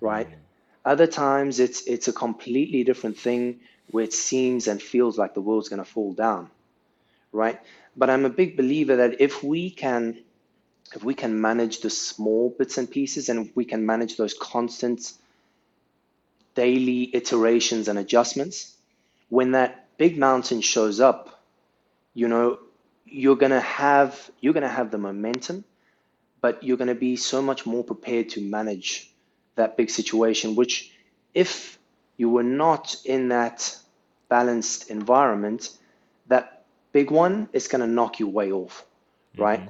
right? 0.00 0.26
Mm-hmm. 0.26 0.40
Other 0.86 1.08
times, 1.08 1.58
it's 1.58 1.82
it's 1.88 2.06
a 2.06 2.12
completely 2.12 2.84
different 2.84 3.18
thing 3.18 3.58
where 3.90 4.04
it 4.04 4.12
seems 4.12 4.68
and 4.68 4.80
feels 4.80 5.18
like 5.18 5.34
the 5.34 5.40
world's 5.40 5.68
going 5.68 5.84
to 5.84 5.90
fall 5.96 6.12
down, 6.12 6.48
right? 7.32 7.60
But 7.96 8.08
I'm 8.08 8.24
a 8.24 8.30
big 8.30 8.56
believer 8.56 8.94
that 8.96 9.20
if 9.20 9.42
we 9.42 9.70
can 9.70 10.22
if 10.94 11.02
we 11.02 11.14
can 11.14 11.40
manage 11.40 11.80
the 11.80 11.90
small 11.90 12.54
bits 12.56 12.78
and 12.78 12.88
pieces 12.88 13.28
and 13.28 13.50
we 13.56 13.64
can 13.64 13.84
manage 13.84 14.16
those 14.16 14.32
constant 14.34 15.12
daily 16.54 17.10
iterations 17.14 17.88
and 17.88 17.98
adjustments, 17.98 18.76
when 19.28 19.50
that 19.52 19.88
big 19.98 20.16
mountain 20.16 20.60
shows 20.60 21.00
up, 21.00 21.42
you 22.14 22.28
know, 22.28 22.60
you're 23.04 23.36
gonna 23.36 23.60
have 23.60 24.30
you're 24.40 24.54
gonna 24.54 24.68
have 24.68 24.92
the 24.92 24.98
momentum, 24.98 25.64
but 26.40 26.62
you're 26.62 26.76
gonna 26.76 26.94
be 26.94 27.16
so 27.16 27.42
much 27.42 27.66
more 27.66 27.82
prepared 27.82 28.28
to 28.28 28.40
manage 28.40 29.10
that 29.56 29.76
big 29.76 29.90
situation, 29.90 30.54
which 30.56 30.92
if 31.34 31.78
you 32.16 32.30
were 32.30 32.44
not 32.44 32.96
in 33.04 33.28
that 33.28 33.76
balanced 34.28 34.90
environment, 34.90 35.70
that 36.28 36.64
big 36.92 37.10
one 37.10 37.48
is 37.52 37.68
gonna 37.68 37.86
knock 37.86 38.20
you 38.20 38.28
way 38.28 38.52
off, 38.52 38.84
right? 39.36 39.62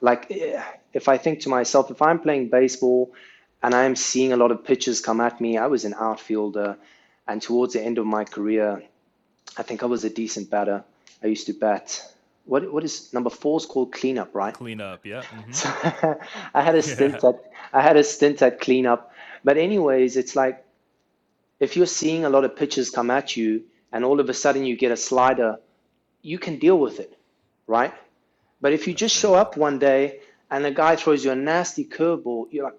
Like 0.00 0.30
eh, 0.30 0.62
if 0.92 1.08
I 1.08 1.18
think 1.18 1.40
to 1.40 1.48
myself, 1.48 1.90
if 1.90 2.02
I'm 2.02 2.20
playing 2.20 2.50
baseball 2.50 3.14
and 3.62 3.74
I'm 3.74 3.96
seeing 3.96 4.32
a 4.32 4.36
lot 4.36 4.50
of 4.50 4.64
pitches 4.64 5.00
come 5.00 5.20
at 5.20 5.40
me, 5.40 5.58
I 5.58 5.66
was 5.68 5.84
an 5.84 5.94
outfielder, 5.94 6.76
and 7.26 7.42
towards 7.42 7.74
the 7.74 7.82
end 7.82 7.98
of 7.98 8.06
my 8.06 8.24
career, 8.24 8.82
I 9.56 9.62
think 9.62 9.82
I 9.82 9.86
was 9.86 10.04
a 10.04 10.10
decent 10.10 10.50
batter. 10.50 10.84
I 11.22 11.28
used 11.28 11.46
to 11.46 11.54
bat. 11.54 12.02
What 12.44 12.70
what 12.72 12.84
is 12.84 13.12
number 13.12 13.30
four 13.30 13.58
is 13.58 13.66
called 13.66 13.92
cleanup, 13.92 14.34
right? 14.34 14.54
Clean 14.54 14.80
up, 14.80 15.04
yeah. 15.06 15.22
mhm. 15.22 15.54
So 15.54 15.68
I 16.54 16.62
had 16.62 16.74
a 16.74 16.82
stint 16.92 17.24
at 17.24 17.36
I 17.72 17.82
had 17.82 17.96
a 17.96 18.04
stint 18.04 18.42
at 18.42 18.60
cleanup. 18.60 19.12
But 19.44 19.56
anyways, 19.58 20.16
it's 20.16 20.36
like 20.36 20.64
if 21.60 21.76
you're 21.76 21.86
seeing 21.86 22.24
a 22.24 22.30
lot 22.30 22.44
of 22.44 22.56
pitches 22.56 22.90
come 22.90 23.10
at 23.10 23.36
you 23.36 23.64
and 23.92 24.04
all 24.04 24.20
of 24.20 24.28
a 24.28 24.34
sudden 24.34 24.64
you 24.64 24.76
get 24.76 24.92
a 24.92 24.96
slider, 24.96 25.58
you 26.22 26.38
can 26.38 26.58
deal 26.58 26.78
with 26.78 27.00
it, 27.00 27.16
right? 27.66 27.94
But 28.60 28.72
if 28.72 28.86
you 28.86 28.94
just 28.94 29.16
show 29.16 29.34
up 29.34 29.56
one 29.56 29.78
day 29.78 30.20
and 30.50 30.64
a 30.66 30.70
guy 30.70 30.96
throws 30.96 31.24
you 31.24 31.30
a 31.30 31.36
nasty 31.36 31.84
curveball, 31.84 32.46
you're 32.50 32.64
like, 32.64 32.78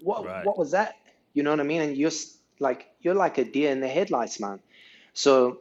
what, 0.00 0.24
Right. 0.24 0.44
what 0.44 0.58
was 0.58 0.72
that? 0.72 0.96
You 1.32 1.42
know 1.42 1.50
what 1.50 1.60
I 1.60 1.64
mean? 1.64 1.82
And 1.82 1.96
you're 1.96 2.10
like, 2.58 2.88
you're 3.00 3.14
like 3.14 3.38
a 3.38 3.44
deer 3.44 3.70
in 3.70 3.80
the 3.80 3.88
headlights, 3.88 4.40
man. 4.40 4.60
So 5.14 5.60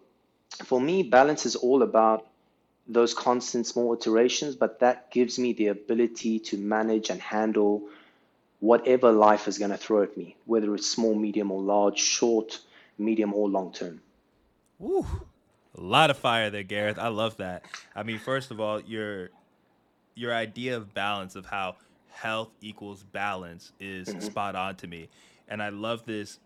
for 0.66 0.80
me, 0.80 1.04
balance 1.04 1.46
is 1.46 1.56
all 1.56 1.84
about 1.84 2.28
those 2.88 3.14
constant 3.14 3.66
small 3.68 3.94
iterations, 3.94 4.56
but 4.56 4.80
that 4.80 5.12
gives 5.12 5.40
me 5.40 5.54
the 5.54 5.68
ability 5.68 6.40
to 6.40 6.58
manage 6.58 7.10
and 7.10 7.22
handle 7.22 7.84
whatever 8.64 9.12
life 9.12 9.50
is 9.50 9.58
going 9.58 9.72
to 9.72 9.78
throw 9.78 10.04
at 10.04 10.16
me, 10.16 10.38
whether 10.46 10.74
it's 10.74 10.90
small, 10.90 11.14
medium, 11.14 11.52
or 11.52 11.62
large, 11.62 12.00
short, 12.00 12.62
medium, 12.98 13.34
or 13.34 13.50
long 13.50 13.74
term. 13.74 14.00
Woo. 14.80 15.06
A 15.78 15.82
lot 15.82 16.10
of 16.10 16.18
fire 16.18 16.50
there, 16.50 16.64
Gareth. 16.64 16.98
I 16.98 17.10
love 17.10 17.36
that. 17.38 17.66
I 17.94 18.04
mean, 18.04 18.20
first 18.20 18.52
of 18.52 18.62
all, 18.62 18.80
you're 18.80 19.32
your 20.16 20.34
idea 20.34 20.78
of 20.78 20.94
balance 20.94 21.36
of 21.36 21.46
how 21.46 21.76
health 22.10 22.52
equals 22.62 23.04
balance 23.04 23.74
is 23.82 24.08
mm-hmm. 24.08 24.22
spot 24.22 24.56
on 24.56 24.78
to 24.78 24.88
me. 24.88 25.10
And 25.50 25.62
I 25.62 25.68
love 25.68 26.06
this 26.06 26.40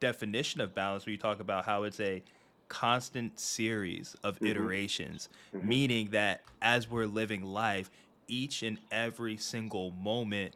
definition 0.00 0.62
of 0.62 0.74
balance 0.74 1.04
where 1.04 1.10
you 1.10 1.18
talk 1.18 1.40
about 1.40 1.66
how 1.66 1.82
it's 1.82 2.00
a 2.00 2.22
constant 2.68 3.38
series 3.38 4.16
of 4.24 4.36
mm-hmm. 4.36 4.46
iterations, 4.46 5.28
mm-hmm. 5.54 5.68
meaning 5.68 6.08
that 6.12 6.40
as 6.62 6.88
we're 6.88 7.04
living 7.04 7.42
life, 7.42 7.90
each 8.28 8.62
and 8.62 8.78
every 8.90 9.36
single 9.36 9.90
moment, 9.90 10.54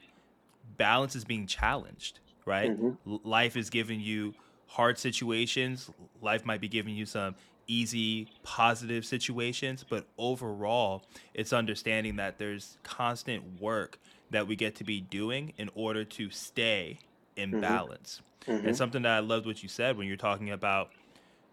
balance 0.77 1.15
is 1.17 1.25
being 1.25 1.47
challenged, 1.47 2.21
right? 2.45 2.71
Mm-hmm. 2.71 3.13
L- 3.13 3.21
life 3.25 3.57
is 3.57 3.71
giving 3.71 4.01
you 4.01 4.35
hard 4.67 4.99
situations, 4.99 5.91
life 6.21 6.45
might 6.45 6.61
be 6.61 6.69
giving 6.69 6.95
you 6.95 7.07
some 7.07 7.35
easy, 7.67 8.29
positive 8.43 9.05
situations, 9.05 9.85
but 9.89 10.07
overall, 10.19 11.03
it's 11.35 11.53
understanding 11.53 12.17
that 12.17 12.39
there's 12.39 12.79
constant 12.83 13.61
work 13.61 13.99
that 14.31 14.47
we 14.47 14.57
get 14.57 14.75
to 14.77 14.85
be 14.85 15.01
doing 15.01 15.53
in 15.57 15.71
order 15.75 16.05
to 16.05 16.31
stay 16.31 16.99
in 17.37 17.51
mm-hmm. 17.51 17.61
balance. 17.61 18.23
And 18.47 18.63
mm-hmm. 18.63 18.73
something 18.73 19.03
that 19.03 19.13
I 19.13 19.19
loved 19.21 19.47
what 19.47 19.63
you 19.63 19.69
said 19.69 19.97
when 19.97 20.07
you're 20.07 20.17
talking 20.17 20.51
about 20.51 20.91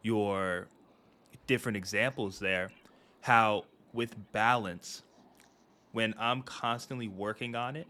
your 0.02 0.68
different 1.48 1.78
examples 1.78 2.40
there, 2.40 2.72
how 3.22 3.66
with 3.94 4.16
balance, 4.32 5.04
when 5.92 6.14
I'm 6.20 6.42
constantly 6.42 7.08
working 7.08 7.56
on 7.56 7.76
it 7.76 7.88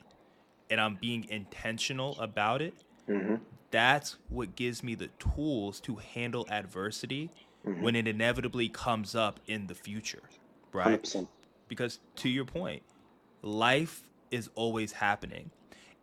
and 0.69 0.79
I'm 0.79 0.95
being 0.95 1.27
intentional 1.29 2.19
about 2.19 2.61
it, 2.61 2.73
mm-hmm. 3.07 3.35
that's 3.71 4.17
what 4.29 4.55
gives 4.55 4.83
me 4.83 4.95
the 4.95 5.09
tools 5.19 5.79
to 5.81 5.95
handle 5.95 6.47
adversity 6.49 7.29
mm-hmm. 7.65 7.81
when 7.81 7.95
it 7.95 8.07
inevitably 8.07 8.69
comes 8.69 9.15
up 9.15 9.39
in 9.47 9.67
the 9.67 9.75
future, 9.75 10.23
right? 10.71 11.01
100%. 11.01 11.27
Because 11.67 11.99
to 12.17 12.29
your 12.29 12.45
point, 12.45 12.83
life 13.41 14.03
is 14.31 14.49
always 14.55 14.93
happening. 14.93 15.51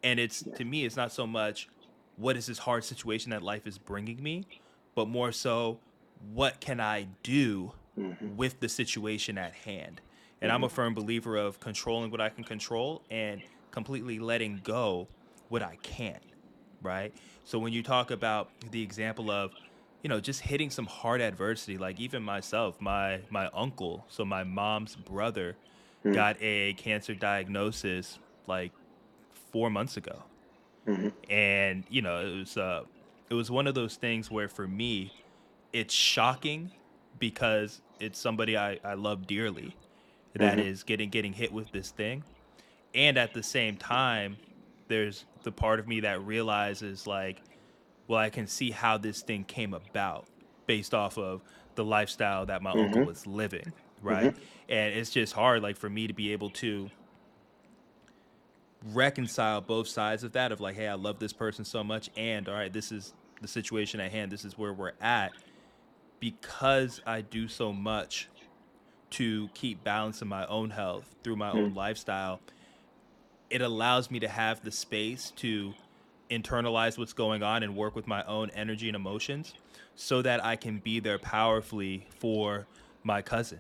And 0.03 0.19
it's 0.19 0.43
to 0.43 0.65
me, 0.65 0.85
it's 0.85 0.97
not 0.97 1.13
so 1.13 1.27
much 1.27 1.69
what 2.17 2.37
is 2.37 2.47
this 2.47 2.59
hard 2.59 2.85
situation 2.85 3.31
that 3.31 3.43
life 3.43 3.67
is 3.67 3.79
bringing 3.79 4.23
me, 4.23 4.47
but 4.95 5.09
more 5.09 5.33
so 5.33 5.79
what 6.33 6.61
can 6.61 6.81
I 6.81 7.09
do 7.23 7.73
mm-hmm. 7.99 8.37
with 8.37 8.61
the 8.61 8.69
situation 8.69 9.39
at 9.39 9.55
hand. 9.55 10.01
And 10.43 10.51
I'm 10.51 10.65
a 10.65 10.69
firm 10.69 10.95
believer 10.95 11.37
of 11.37 11.61
controlling 11.61 12.11
what 12.11 12.21
I 12.21 12.31
can 12.31 12.45
control 12.45 13.03
and 13.11 13.43
completely 13.71 14.19
letting 14.19 14.61
go 14.63 15.09
what 15.49 15.63
I 15.63 15.77
can't, 15.83 16.23
right? 16.83 17.13
So 17.45 17.59
when 17.59 17.73
you 17.73 17.83
talk 17.83 18.11
about 18.11 18.51
the 18.71 18.83
example 18.83 19.31
of, 19.31 19.53
you 20.03 20.09
know, 20.09 20.21
just 20.21 20.41
hitting 20.41 20.71
some 20.71 20.87
hard 20.87 21.21
adversity, 21.21 21.77
like 21.77 22.01
even 22.01 22.23
myself, 22.23 22.81
my 22.81 23.21
my 23.31 23.49
uncle, 23.53 24.05
so 24.09 24.25
my 24.25 24.45
mom's 24.45 24.97
brother 24.97 25.57
hmm. 26.03 26.13
got 26.13 26.37
a 26.41 26.75
cancer 26.75 27.15
diagnosis 27.15 28.19
like 28.47 28.73
4 29.53 29.71
months 29.71 29.97
ago. 29.97 30.23
Mm-hmm. 30.87 31.09
And 31.31 31.85
you 31.91 32.03
know 32.03 32.21
it 32.21 32.39
was 32.39 32.57
uh 32.57 32.85
it 33.29 33.35
was 33.35 33.51
one 33.51 33.67
of 33.67 33.75
those 33.75 33.97
things 33.97 34.31
where 34.31 34.49
for 34.49 34.67
me 34.67 35.13
it's 35.73 35.95
shocking 35.95 36.73
because 37.19 37.83
it's 38.01 38.19
somebody 38.19 38.57
I, 38.57 38.81
I 38.83 38.95
love 38.95 39.27
dearly 39.27 39.77
that 40.35 40.59
mm-hmm. 40.59 40.69
is 40.69 40.83
getting 40.83 41.11
getting 41.11 41.33
hit 41.33 41.53
with 41.53 41.71
this 41.71 41.91
thing 41.91 42.25
and 42.95 43.19
at 43.19 43.35
the 43.35 43.43
same 43.43 43.77
time 43.77 44.37
there's 44.89 45.25
the 45.43 45.53
part 45.53 45.79
of 45.79 45.87
me 45.87 46.01
that 46.01 46.25
realizes 46.25 47.07
like 47.07 47.43
well 48.09 48.19
i 48.19 48.31
can 48.31 48.47
see 48.47 48.71
how 48.71 48.97
this 48.99 49.23
thing 49.23 49.45
came 49.45 49.75
about 49.75 50.27
based 50.67 50.95
off 50.95 51.19
of 51.19 51.43
the 51.75 51.85
lifestyle 51.85 52.47
that 52.47 52.63
my 52.63 52.71
uncle 52.71 52.99
mm-hmm. 52.99 53.05
was 53.05 53.27
living 53.27 53.73
mm-hmm. 54.05 54.09
right? 54.09 54.37
And 54.69 54.95
it's 54.95 55.11
just 55.11 55.33
hard 55.33 55.63
like 55.63 55.77
for 55.77 55.91
me 55.91 56.07
to 56.07 56.13
be 56.13 56.33
able 56.33 56.51
to 56.51 56.91
reconcile 58.93 59.61
both 59.61 59.89
sides 59.89 60.25
of 60.25 60.33
that 60.33 60.53
of 60.53 60.61
like 60.61 60.75
hey 60.75 60.89
i 60.89 60.95
love 60.95 61.19
this 61.19 61.35
person 61.35 61.67
so 61.67 61.85
much 61.85 62.09
and 62.17 62.49
all 62.49 62.55
right 62.55 62.73
this 62.73 62.91
is 62.91 63.13
the 63.43 63.49
situation 63.49 64.01
at 64.01 64.11
hand 64.11 64.33
this 64.33 64.43
is 64.43 64.57
where 64.57 64.73
we're 64.73 64.93
at 65.03 65.33
because 66.19 67.03
i 67.07 67.21
do 67.21 67.47
so 67.47 67.75
much 67.75 68.31
to 69.11 69.49
keep 69.53 69.85
balance 69.85 70.23
in 70.23 70.29
my 70.29 70.47
own 70.47 70.71
health 70.71 71.15
through 71.23 71.37
my 71.37 71.51
own 71.51 71.69
mm-hmm. 71.69 71.77
lifestyle 71.77 72.41
it 73.51 73.61
allows 73.61 74.11
me 74.11 74.21
to 74.21 74.29
have 74.29 74.63
the 74.63 74.71
space 74.71 75.33
to 75.37 75.75
internalize 76.31 76.97
what's 76.97 77.13
going 77.13 77.43
on 77.43 77.63
and 77.63 77.77
work 77.77 77.97
with 77.97 78.07
my 78.07 78.25
own 78.25 78.51
energy 78.51 78.89
and 78.89 78.95
emotions 78.95 79.53
so 79.97 80.23
that 80.23 80.45
I 80.45 80.57
can 80.57 80.79
be 80.79 81.01
there 81.01 81.19
powerfully 81.19 82.07
for 82.19 82.67
my 83.03 83.21
cousin, 83.21 83.59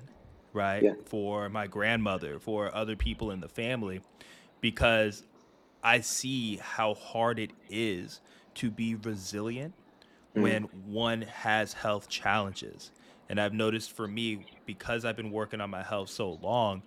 right? 0.53 0.83
Yeah. 0.83 0.95
For 1.05 1.49
my 1.49 1.67
grandmother, 1.67 2.39
for 2.39 2.75
other 2.75 2.95
people 2.95 3.33
in 3.33 3.41
the 3.41 3.49
family, 3.49 4.01
because 4.61 5.25
I 5.83 6.01
see 6.01 6.57
how 6.59 6.95
hard 6.95 7.39
it 7.39 7.51
is 7.69 8.21
to 8.57 8.71
be 8.71 8.95
resilient 8.95 9.75
mm-hmm. 10.35 10.43
when 10.43 10.63
one 10.87 11.23
has 11.23 11.73
health 11.73 12.09
challenges. 12.09 12.93
And 13.29 13.41
I've 13.41 13.55
noticed 13.55 13.93
for 13.93 14.07
me, 14.07 14.47
because 14.67 15.05
I've 15.05 15.17
been 15.17 15.31
working 15.31 15.61
on 15.61 15.71
my 15.71 15.83
health 15.83 16.11
so 16.11 16.39
long, 16.43 16.83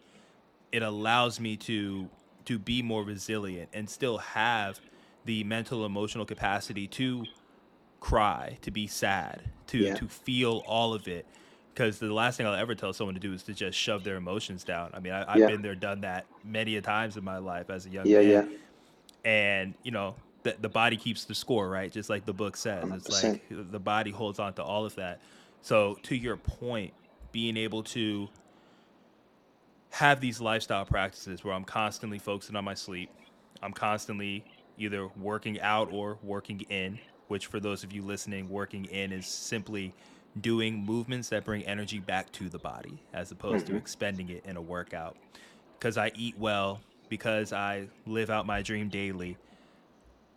it 0.71 0.83
allows 0.83 1.39
me 1.39 1.57
to 1.57 2.09
to 2.45 2.59
be 2.59 2.81
more 2.81 3.03
resilient 3.03 3.69
and 3.73 3.89
still 3.89 4.17
have 4.19 4.81
the 5.25 5.43
mental 5.43 5.85
emotional 5.85 6.25
capacity 6.25 6.87
to 6.87 7.25
cry 7.99 8.57
to 8.61 8.69
be 8.71 8.85
sad 8.85 9.41
to 9.67 9.79
Yeah. 9.79 9.93
to 9.93 10.07
feel 10.09 10.61
all 10.67 10.93
of 10.93 11.07
it 11.07 11.25
because 11.73 11.99
the 11.99 12.13
last 12.13 12.35
thing 12.35 12.45
i'll 12.45 12.53
ever 12.53 12.75
tell 12.75 12.91
someone 12.91 13.13
to 13.13 13.19
do 13.21 13.31
is 13.33 13.43
to 13.43 13.53
just 13.53 13.77
shove 13.77 14.03
their 14.03 14.17
emotions 14.17 14.65
down 14.65 14.91
i 14.93 14.99
mean 14.99 15.13
I, 15.13 15.33
i've 15.33 15.39
Yeah. 15.39 15.47
been 15.47 15.61
there 15.61 15.73
done 15.75 16.01
that 16.01 16.25
many 16.43 16.75
a 16.75 16.81
times 16.81 17.15
in 17.15 17.23
my 17.23 17.37
life 17.37 17.69
as 17.69 17.85
a 17.85 17.89
young 17.89 18.05
Yeah, 18.09 18.19
man 18.19 18.27
yeah. 18.29 18.45
and 19.23 19.75
you 19.83 19.91
know 19.91 20.15
the, 20.43 20.57
the 20.59 20.67
body 20.67 20.97
keeps 20.97 21.23
the 21.23 21.33
score 21.35 21.69
right 21.69 21.89
just 21.91 22.09
like 22.09 22.25
the 22.25 22.33
book 22.33 22.57
says 22.57 22.83
it's 22.93 23.07
100%. 23.09 23.23
like 23.23 23.43
the 23.71 23.79
body 23.79 24.11
holds 24.11 24.37
on 24.39 24.53
to 24.55 24.63
all 24.63 24.85
of 24.85 24.95
that 24.95 25.21
so 25.61 25.97
to 26.03 26.15
your 26.15 26.35
point 26.35 26.93
being 27.31 27.55
able 27.55 27.83
to 27.83 28.27
have 29.93 30.19
these 30.19 30.41
lifestyle 30.41 30.85
practices 30.85 31.43
where 31.43 31.53
i'm 31.53 31.63
constantly 31.63 32.19
focusing 32.19 32.55
on 32.55 32.63
my 32.63 32.73
sleep 32.73 33.09
i'm 33.61 33.73
constantly 33.73 34.43
either 34.77 35.07
working 35.19 35.59
out 35.61 35.91
or 35.91 36.17
working 36.23 36.59
in 36.69 36.97
which 37.27 37.47
for 37.47 37.59
those 37.59 37.83
of 37.83 37.93
you 37.93 38.01
listening 38.01 38.49
working 38.49 38.85
in 38.85 39.11
is 39.11 39.27
simply 39.27 39.93
doing 40.41 40.83
movements 40.83 41.29
that 41.29 41.45
bring 41.45 41.63
energy 41.63 41.99
back 41.99 42.31
to 42.31 42.49
the 42.49 42.57
body 42.57 42.97
as 43.13 43.31
opposed 43.31 43.67
to 43.67 43.73
mm-hmm. 43.73 43.79
expending 43.79 44.29
it 44.29 44.43
in 44.45 44.57
a 44.57 44.61
workout 44.61 45.15
because 45.77 45.97
i 45.97 46.11
eat 46.15 46.35
well 46.39 46.81
because 47.07 47.53
i 47.53 47.87
live 48.07 48.31
out 48.31 48.47
my 48.47 48.61
dream 48.61 48.89
daily 48.89 49.37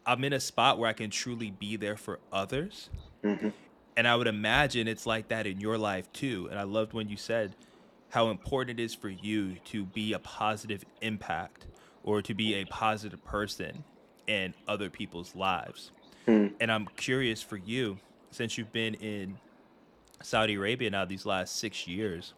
I'm 0.07 0.23
in 0.23 0.33
a 0.33 0.41
spot 0.41 0.79
where 0.79 0.89
I 0.89 0.93
can 0.93 1.11
truly 1.11 1.51
be 1.51 1.75
there 1.75 1.97
for 1.97 2.21
others. 2.33 2.89
Mm-hmm. 3.25 3.49
And 3.97 4.07
I 4.07 4.15
would 4.15 4.29
imagine 4.29 4.87
it's 4.87 5.05
like 5.05 5.29
that 5.29 5.47
in 5.47 5.61
your 5.61 5.77
life 5.77 6.11
too. 6.13 6.47
And 6.49 6.59
I 6.59 6.63
loved 6.63 6.93
when 6.93 7.09
you 7.09 7.17
said 7.17 7.57
how 8.11 8.31
important 8.31 8.79
it 8.79 8.83
is 8.83 8.95
for 8.95 9.09
you 9.09 9.57
to 9.67 9.85
be 9.85 10.13
a 10.13 10.19
positive 10.19 10.85
impact 11.01 11.67
or 12.03 12.23
to 12.23 12.35
be 12.35 12.55
a 12.55 12.65
positive 12.67 13.25
person 13.25 13.85
in 14.27 14.55
other 14.67 14.89
people's 14.91 15.35
lives. 15.35 15.91
Hmm. 16.27 16.49
And 16.61 16.71
I'm 16.73 16.87
curious 16.97 17.43
for 17.43 17.57
you, 17.57 17.99
since 18.31 18.57
you've 18.59 18.73
been 18.73 18.95
in 18.95 19.39
Saudi 20.23 20.55
Arabia 20.55 20.91
now 20.91 21.05
these 21.05 21.27
last 21.27 21.57
six 21.57 21.87
years, 21.87 22.35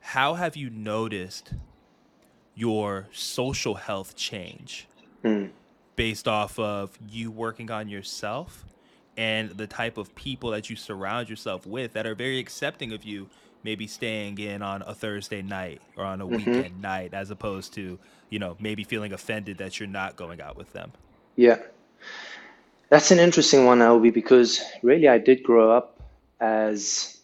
how 0.00 0.34
have 0.34 0.56
you 0.56 0.70
noticed 0.70 1.52
your 2.54 3.08
social 3.12 3.74
health 3.74 4.16
change? 4.16 4.88
Hmm. 5.22 5.46
based 5.94 6.26
off 6.26 6.58
of 6.58 6.98
you 7.08 7.30
working 7.30 7.70
on 7.70 7.88
yourself 7.88 8.64
and 9.16 9.50
the 9.50 9.66
type 9.68 9.96
of 9.98 10.14
people 10.16 10.50
that 10.50 10.68
you 10.68 10.74
surround 10.74 11.28
yourself 11.28 11.64
with 11.66 11.92
that 11.92 12.06
are 12.06 12.14
very 12.14 12.38
accepting 12.38 12.92
of 12.92 13.04
you 13.04 13.28
maybe 13.64 13.86
staying 13.86 14.38
in 14.38 14.62
on 14.62 14.82
a 14.82 14.94
Thursday 14.94 15.42
night 15.42 15.80
or 15.96 16.04
on 16.04 16.20
a 16.20 16.26
weekend 16.26 16.80
night 16.80 17.14
as 17.14 17.30
opposed 17.30 17.74
to, 17.74 17.98
you 18.30 18.38
know, 18.38 18.56
maybe 18.60 18.84
feeling 18.84 19.12
offended 19.12 19.58
that 19.58 19.78
you're 19.78 19.88
not 19.88 20.16
going 20.16 20.40
out 20.40 20.56
with 20.56 20.72
them. 20.72 20.92
Yeah. 21.36 21.58
That's 22.88 23.10
an 23.10 23.18
interesting 23.18 23.64
one, 23.64 23.78
Alvey, 23.78 24.12
because 24.12 24.62
really 24.82 25.08
I 25.08 25.18
did 25.18 25.42
grow 25.42 25.70
up 25.70 26.00
as 26.40 27.20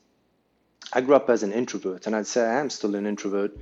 I 0.92 1.00
grew 1.02 1.14
up 1.14 1.28
as 1.28 1.42
an 1.42 1.52
introvert, 1.52 2.06
and 2.06 2.16
I'd 2.16 2.26
say 2.26 2.42
I 2.42 2.60
am 2.60 2.70
still 2.70 2.94
an 2.94 3.06
introvert, 3.06 3.56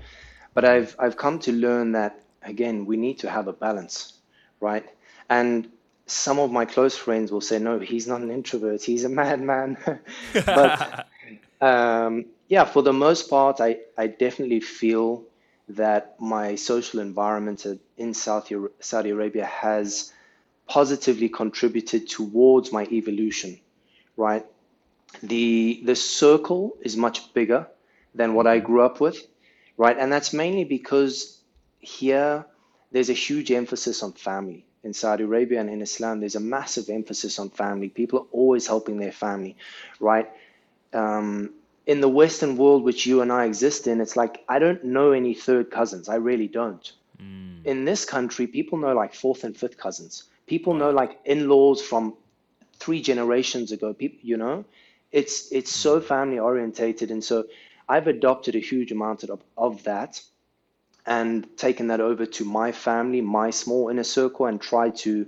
but 0.54 0.64
I've 0.64 0.94
I've 0.98 1.16
come 1.16 1.40
to 1.40 1.52
learn 1.52 1.92
that 1.92 2.20
again, 2.42 2.86
we 2.86 2.96
need 2.96 3.18
to 3.20 3.30
have 3.30 3.48
a 3.48 3.52
balance, 3.52 4.14
right? 4.60 4.84
And 5.28 5.68
some 6.06 6.38
of 6.38 6.52
my 6.52 6.64
close 6.64 6.96
friends 6.96 7.32
will 7.32 7.40
say, 7.40 7.58
no, 7.58 7.78
he's 7.78 8.06
not 8.06 8.20
an 8.20 8.30
introvert, 8.30 8.82
he's 8.82 9.04
a 9.04 9.08
madman. 9.08 9.76
But 10.32 11.06
um, 11.60 12.26
yeah, 12.48 12.64
for 12.64 12.82
the 12.82 12.92
most 12.92 13.28
part, 13.28 13.60
I, 13.60 13.78
I 13.98 14.06
definitely 14.06 14.60
feel 14.60 15.24
that 15.68 16.20
my 16.20 16.54
social 16.54 17.00
environment 17.00 17.66
in 17.96 18.14
Saudi, 18.14 18.56
Saudi 18.80 19.10
Arabia 19.10 19.44
has 19.46 20.12
positively 20.68 21.28
contributed 21.28 22.08
towards 22.08 22.72
my 22.72 22.84
evolution, 22.84 23.58
right? 24.16 24.46
The 25.22 25.82
the 25.84 25.96
circle 25.96 26.76
is 26.82 26.96
much 26.96 27.32
bigger 27.34 27.66
than 28.14 28.34
what 28.34 28.46
I 28.46 28.58
grew 28.58 28.82
up 28.82 29.00
with, 29.00 29.18
right? 29.76 29.96
And 29.98 30.12
that's 30.12 30.32
mainly 30.32 30.64
because 30.64 31.40
here 31.78 32.46
there's 32.92 33.10
a 33.10 33.14
huge 33.14 33.50
emphasis 33.50 34.02
on 34.02 34.12
family. 34.12 34.66
In 34.84 34.92
Saudi 34.92 35.24
Arabia 35.24 35.60
and 35.60 35.68
in 35.70 35.82
Islam, 35.82 36.20
there's 36.20 36.36
a 36.36 36.40
massive 36.40 36.88
emphasis 36.90 37.40
on 37.40 37.50
family. 37.50 37.88
People 37.88 38.20
are 38.20 38.28
always 38.30 38.66
helping 38.68 38.98
their 38.98 39.10
family, 39.12 39.56
right? 39.98 40.30
Um, 40.92 41.54
in 41.86 42.00
the 42.00 42.08
Western 42.08 42.56
world, 42.56 42.82
which 42.82 43.06
you 43.06 43.20
and 43.22 43.32
I 43.32 43.44
exist 43.44 43.86
in, 43.86 44.00
it's 44.00 44.16
like 44.16 44.44
I 44.48 44.58
don't 44.58 44.84
know 44.84 45.12
any 45.12 45.34
third 45.34 45.70
cousins. 45.70 46.08
I 46.08 46.16
really 46.16 46.48
don't. 46.48 46.92
Mm. 47.22 47.64
In 47.64 47.84
this 47.84 48.04
country, 48.04 48.46
people 48.46 48.78
know 48.78 48.92
like 48.92 49.14
fourth 49.14 49.44
and 49.44 49.56
fifth 49.56 49.78
cousins. 49.78 50.24
People 50.46 50.74
know 50.74 50.90
like 50.90 51.18
in-laws 51.24 51.82
from 51.82 52.14
three 52.78 53.00
generations 53.00 53.72
ago. 53.72 53.94
People, 53.94 54.18
you 54.22 54.36
know, 54.36 54.64
it's 55.12 55.50
it's 55.52 55.74
so 55.74 56.00
family 56.00 56.38
orientated, 56.40 57.10
and 57.10 57.22
so 57.22 57.44
I've 57.88 58.08
adopted 58.08 58.56
a 58.56 58.60
huge 58.60 58.90
amount 58.90 59.22
of 59.22 59.40
of 59.56 59.84
that 59.84 60.20
and 61.06 61.46
taken 61.56 61.86
that 61.86 62.00
over 62.00 62.26
to 62.26 62.44
my 62.44 62.72
family, 62.72 63.20
my 63.20 63.50
small 63.50 63.88
inner 63.88 64.02
circle, 64.02 64.46
and 64.46 64.60
tried 64.60 64.96
to 64.96 65.26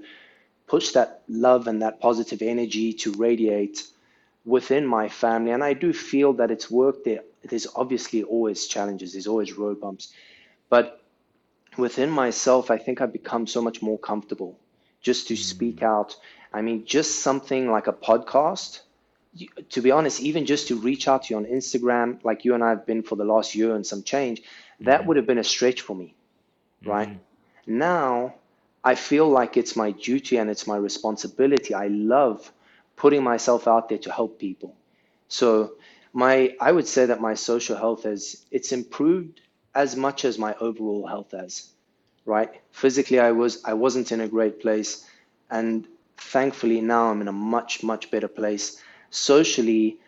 push 0.67 0.91
that 0.91 1.23
love 1.29 1.69
and 1.69 1.83
that 1.83 2.01
positive 2.01 2.43
energy 2.43 2.93
to 2.93 3.13
radiate 3.13 3.87
within 4.49 4.87
my 4.87 5.09
family. 5.09 5.53
And 5.53 5.63
I 5.63 5.75
do 5.75 5.93
feel 5.93 6.33
that 6.35 6.51
it's 6.51 6.71
worked 6.71 7.05
there. 7.05 7.23
There's 7.45 7.67
obviously 7.77 8.23
always 8.23 8.67
challenges, 8.67 9.13
there's 9.13 9.27
always 9.27 9.53
road 9.53 9.81
bumps. 9.81 10.13
But 10.71 11.03
within 11.77 12.11
myself, 12.11 12.71
I 12.71 12.79
think 12.79 13.01
I've 13.01 13.13
become 13.13 13.47
so 13.47 13.61
much 13.61 13.83
more 13.83 13.99
comfortable 13.99 14.59
just 15.03 15.29
to 15.29 15.37
speak 15.37 15.81
mm. 15.81 15.87
out. 15.87 16.17
I 16.53 16.63
mean, 16.63 16.87
just 16.87 17.21
something 17.21 17.71
like 17.71 17.87
a 17.87 17.93
podcast. 17.93 18.81
To 19.71 19.83
be 19.83 19.91
honest, 19.91 20.21
even 20.23 20.47
just 20.47 20.69
to 20.69 20.77
reach 20.77 21.07
out 21.07 21.25
to 21.25 21.35
you 21.35 21.37
on 21.37 21.45
Instagram, 21.45 22.25
like 22.25 22.47
you 22.47 22.55
and 22.55 22.65
I 22.65 22.71
have 22.71 22.87
been 22.87 23.03
for 23.03 23.17
the 23.17 23.25
last 23.25 23.55
year 23.55 23.75
and 23.77 23.87
some 23.87 24.03
change, 24.03 24.43
that 24.81 25.03
mm. 25.03 25.07
would 25.07 25.17
have 25.19 25.27
been 25.27 25.39
a 25.39 25.45
stretch 25.45 25.83
for 25.83 25.95
me, 25.95 26.15
mm. 26.83 26.89
right? 26.89 27.21
Now 27.67 28.35
I 28.83 28.95
feel 28.95 29.29
like 29.29 29.59
it's 29.59 29.77
my 29.77 29.91
duty 29.91 30.39
and 30.39 30.49
it's 30.49 30.67
my 30.67 30.79
responsibility. 30.79 31.75
I 31.75 31.89
love 31.89 32.51
putting 32.99 33.23
myself 33.23 33.67
out 33.69 33.89
there 33.89 33.99
to 33.99 34.13
help 34.13 34.39
people. 34.39 34.77
So 35.29 35.75
my 36.13 36.55
I 36.61 36.73
would 36.73 36.87
say 36.87 37.07
that 37.07 37.21
my 37.21 37.35
social 37.35 37.77
health 37.77 38.03
has 38.03 38.45
it's 38.51 38.73
improved 38.73 39.41
as 39.75 39.97
much 39.97 40.25
as 40.25 40.39
my 40.39 40.55
overall 40.61 41.07
health 41.07 41.31
has, 41.33 41.71
right? 42.27 42.51
Physically 42.73 43.21
I 43.21 43.33
was 43.33 43.63
I 43.65 43.75
wasn't 43.75 44.13
in 44.13 44.21
a 44.21 44.29
great 44.29 44.61
place 44.61 45.07
and 45.51 45.87
thankfully 46.17 46.81
now 46.81 47.11
I'm 47.11 47.21
in 47.21 47.29
a 47.29 47.33
much 47.33 47.83
much 47.83 48.11
better 48.11 48.29
place. 48.29 48.83
Socially, 49.11 49.99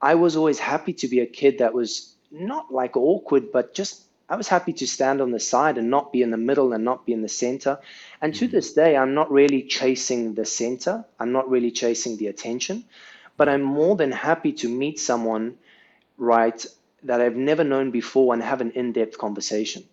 I 0.00 0.14
was 0.14 0.36
always 0.36 0.58
happy 0.58 0.92
to 0.94 1.08
be 1.08 1.20
a 1.20 1.26
kid 1.26 1.58
that 1.58 1.74
was 1.74 2.14
not 2.30 2.72
like 2.72 2.96
awkward 2.96 3.50
but 3.52 3.74
just 3.74 4.03
I 4.26 4.36
was 4.36 4.48
happy 4.48 4.72
to 4.74 4.86
stand 4.86 5.20
on 5.20 5.32
the 5.32 5.40
side 5.40 5.76
and 5.76 5.90
not 5.90 6.10
be 6.10 6.22
in 6.22 6.30
the 6.30 6.38
middle 6.38 6.72
and 6.72 6.82
not 6.82 7.04
be 7.04 7.12
in 7.12 7.20
the 7.20 7.28
center. 7.28 7.78
And 8.22 8.34
to 8.36 8.48
this 8.48 8.72
day, 8.72 8.96
I'm 8.96 9.12
not 9.12 9.30
really 9.30 9.62
chasing 9.62 10.34
the 10.34 10.46
center. 10.46 11.04
I'm 11.20 11.32
not 11.32 11.50
really 11.50 11.70
chasing 11.70 12.16
the 12.16 12.28
attention, 12.28 12.84
but 13.36 13.50
I'm 13.50 13.62
more 13.62 13.96
than 13.96 14.12
happy 14.12 14.52
to 14.52 14.68
meet 14.68 14.98
someone, 14.98 15.58
right, 16.16 16.64
that 17.02 17.20
I've 17.20 17.36
never 17.36 17.64
known 17.64 17.90
before 17.90 18.32
and 18.32 18.42
have 18.42 18.62
an 18.62 18.70
in 18.70 18.92
depth 18.92 19.18
conversation 19.18 19.84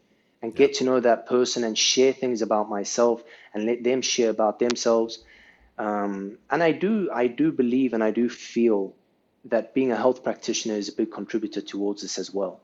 and 0.41 0.55
get 0.55 0.75
to 0.75 0.85
know 0.85 1.01
that 1.01 1.27
person 1.27 1.65
and 1.65 1.77
share 1.77 2.13
things 2.13 2.41
about 2.41 2.69
myself 2.69 3.21
and 3.53 3.65
let 3.65 3.83
them 3.83 4.01
share 4.01 4.29
about 4.29 4.59
themselves. 4.59 5.19
Um, 5.77 6.37
and 6.49 6.63
I 6.63 6.71
do, 6.71 7.09
I 7.13 7.27
do 7.27 7.51
believe 7.51 7.93
and 7.93 8.03
I 8.03 8.11
do 8.11 8.29
feel 8.29 8.93
that 9.45 9.73
being 9.73 9.91
a 9.91 9.97
health 9.97 10.23
practitioner 10.23 10.75
is 10.75 10.87
a 10.87 10.93
big 10.93 11.11
contributor 11.11 11.59
towards 11.59 12.01
this 12.01 12.17
as 12.17 12.33
well 12.33 12.61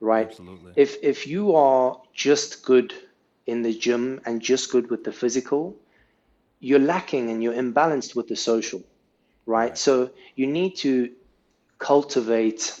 right? 0.00 0.28
Absolutely. 0.28 0.72
If 0.76 0.96
if 1.02 1.26
you 1.26 1.54
are 1.54 2.00
just 2.14 2.64
good 2.64 2.94
in 3.46 3.62
the 3.62 3.72
gym 3.74 4.20
and 4.26 4.40
just 4.42 4.70
good 4.70 4.90
with 4.90 5.04
the 5.04 5.12
physical, 5.12 5.76
you're 6.60 6.78
lacking 6.78 7.30
and 7.30 7.42
you're 7.42 7.54
imbalanced 7.54 8.14
with 8.14 8.28
the 8.28 8.36
social, 8.36 8.82
right? 9.46 9.76
So 9.76 10.10
you 10.36 10.46
need 10.46 10.76
to 10.78 11.10
cultivate 11.78 12.78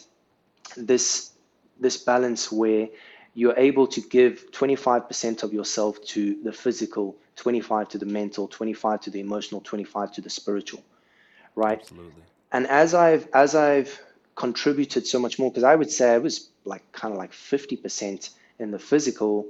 this 0.76 1.32
this 1.80 1.96
balance 1.96 2.50
where 2.50 2.88
you're 3.34 3.56
able 3.56 3.86
to 3.86 4.00
give 4.00 4.50
25% 4.50 5.44
of 5.44 5.52
yourself 5.52 6.02
to 6.06 6.42
the 6.42 6.52
physical, 6.52 7.16
25 7.36 7.88
to 7.90 7.98
the 7.98 8.06
mental, 8.06 8.48
25 8.48 9.00
to 9.02 9.10
the 9.10 9.20
emotional, 9.20 9.60
25 9.60 10.12
to 10.12 10.20
the 10.20 10.30
spiritual, 10.30 10.82
right? 11.54 11.80
Absolutely. 11.80 12.22
and 12.52 12.66
as 12.66 12.94
I've 12.94 13.28
as 13.32 13.54
I've 13.54 14.00
contributed 14.34 15.06
so 15.06 15.18
much 15.18 15.38
more, 15.38 15.50
because 15.50 15.64
I 15.64 15.74
would 15.74 15.90
say 15.90 16.14
I 16.14 16.18
was 16.18 16.50
like 16.68 16.92
kind 16.92 17.12
of 17.12 17.18
like 17.18 17.32
fifty 17.32 17.76
percent 17.76 18.30
in 18.58 18.70
the 18.70 18.78
physical, 18.78 19.46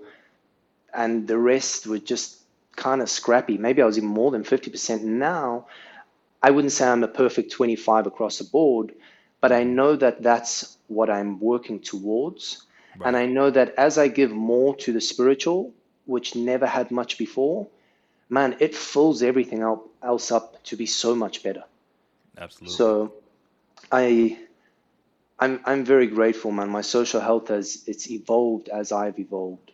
and 0.94 1.26
the 1.26 1.37
rest 1.37 1.87
were 1.87 1.98
just 1.98 2.38
kind 2.76 3.02
of 3.02 3.11
scrappy. 3.11 3.59
Maybe 3.59 3.83
I 3.83 3.87
was 3.87 3.98
even 3.98 4.09
more 4.09 4.31
than 4.31 4.44
fifty 4.44 4.70
percent. 4.70 5.04
Now, 5.04 5.66
I 6.42 6.50
wouldn't 6.50 6.72
say 6.72 6.87
I'm 6.87 7.04
a 7.04 7.09
perfect 7.09 7.52
twenty 7.52 7.76
five 7.76 8.07
across 8.07 8.38
the 8.38 8.44
board, 8.44 8.94
but 9.40 9.52
I 9.52 9.64
know 9.64 9.96
that 9.96 10.22
that's 10.22 10.76
what 10.87 11.11
I'm 11.11 11.40
working 11.40 11.81
towards, 11.81 12.64
and 13.04 13.16
I 13.16 13.26
know 13.26 13.50
that 13.50 13.74
as 13.76 13.98
I 13.98 14.09
give 14.09 14.31
more 14.31 14.76
to 14.76 14.92
the 14.92 15.00
spiritual, 15.00 15.72
which 16.07 16.35
never 16.35 16.66
had 16.66 16.90
much 16.90 17.18
before, 17.18 17.68
man, 18.28 18.57
it 18.61 18.74
fills 18.74 19.22
everything 19.22 19.62
else 20.02 20.31
up 20.33 20.62
to 20.64 20.76
be 20.76 20.87
so 20.87 21.14
much 21.14 21.42
better. 21.42 21.64
Absolutely. 22.37 22.76
So 22.76 23.12
I 23.90 24.38
I'm 25.40 25.61
I'm 25.64 25.85
very 25.85 26.07
grateful, 26.07 26.51
man. 26.51 26.68
My 26.68 26.81
social 26.81 27.20
health 27.20 27.48
has 27.48 27.85
it's 27.87 28.11
evolved 28.11 28.68
as 28.68 28.92
I've 28.92 29.18
evolved. 29.18 29.72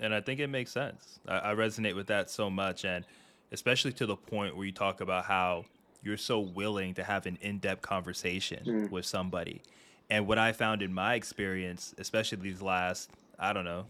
And 0.00 0.14
I 0.14 0.20
think 0.20 0.38
it 0.38 0.48
makes 0.48 0.70
sense. 0.70 1.18
I, 1.26 1.38
I 1.50 1.54
resonate 1.54 1.96
with 1.96 2.06
that 2.06 2.30
so 2.30 2.48
much, 2.48 2.84
and 2.84 3.04
especially 3.50 3.92
to 3.94 4.06
the 4.06 4.16
point 4.16 4.56
where 4.56 4.66
you 4.66 4.72
talk 4.72 5.00
about 5.00 5.24
how 5.24 5.64
you're 6.02 6.16
so 6.16 6.38
willing 6.38 6.94
to 6.94 7.02
have 7.02 7.26
an 7.26 7.36
in-depth 7.40 7.82
conversation 7.82 8.62
mm. 8.64 8.90
with 8.90 9.04
somebody. 9.04 9.60
And 10.08 10.26
what 10.28 10.38
I 10.38 10.52
found 10.52 10.80
in 10.80 10.94
my 10.94 11.14
experience, 11.14 11.94
especially 11.98 12.38
these 12.38 12.62
last, 12.62 13.10
I 13.38 13.52
don't 13.52 13.64
know, 13.64 13.86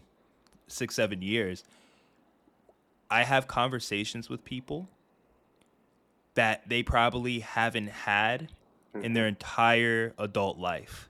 six, 0.67 0.95
seven 0.95 1.21
years, 1.21 1.63
I 3.11 3.23
have 3.23 3.47
conversations 3.47 4.27
with 4.29 4.43
people 4.43 4.89
that 6.33 6.67
they 6.67 6.81
probably 6.81 7.39
haven't 7.39 7.89
had 7.89 8.49
Hmm. 8.93 9.03
in 9.03 9.13
their 9.13 9.27
entire 9.27 10.13
adult 10.17 10.57
life. 10.57 11.09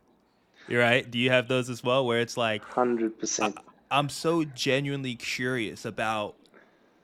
You're 0.68 0.82
right. 0.82 1.10
Do 1.10 1.18
you 1.18 1.32
have 1.32 1.48
those 1.48 1.70
as 1.70 1.84
well, 1.84 2.06
where 2.06 2.20
it's 2.20 2.38
like 2.38 2.64
Hundred 2.64 3.18
percent. 3.20 3.58
I'm 3.90 4.10
so 4.10 4.44
genuinely 4.44 5.16
curious 5.16 5.86
about 5.86 6.36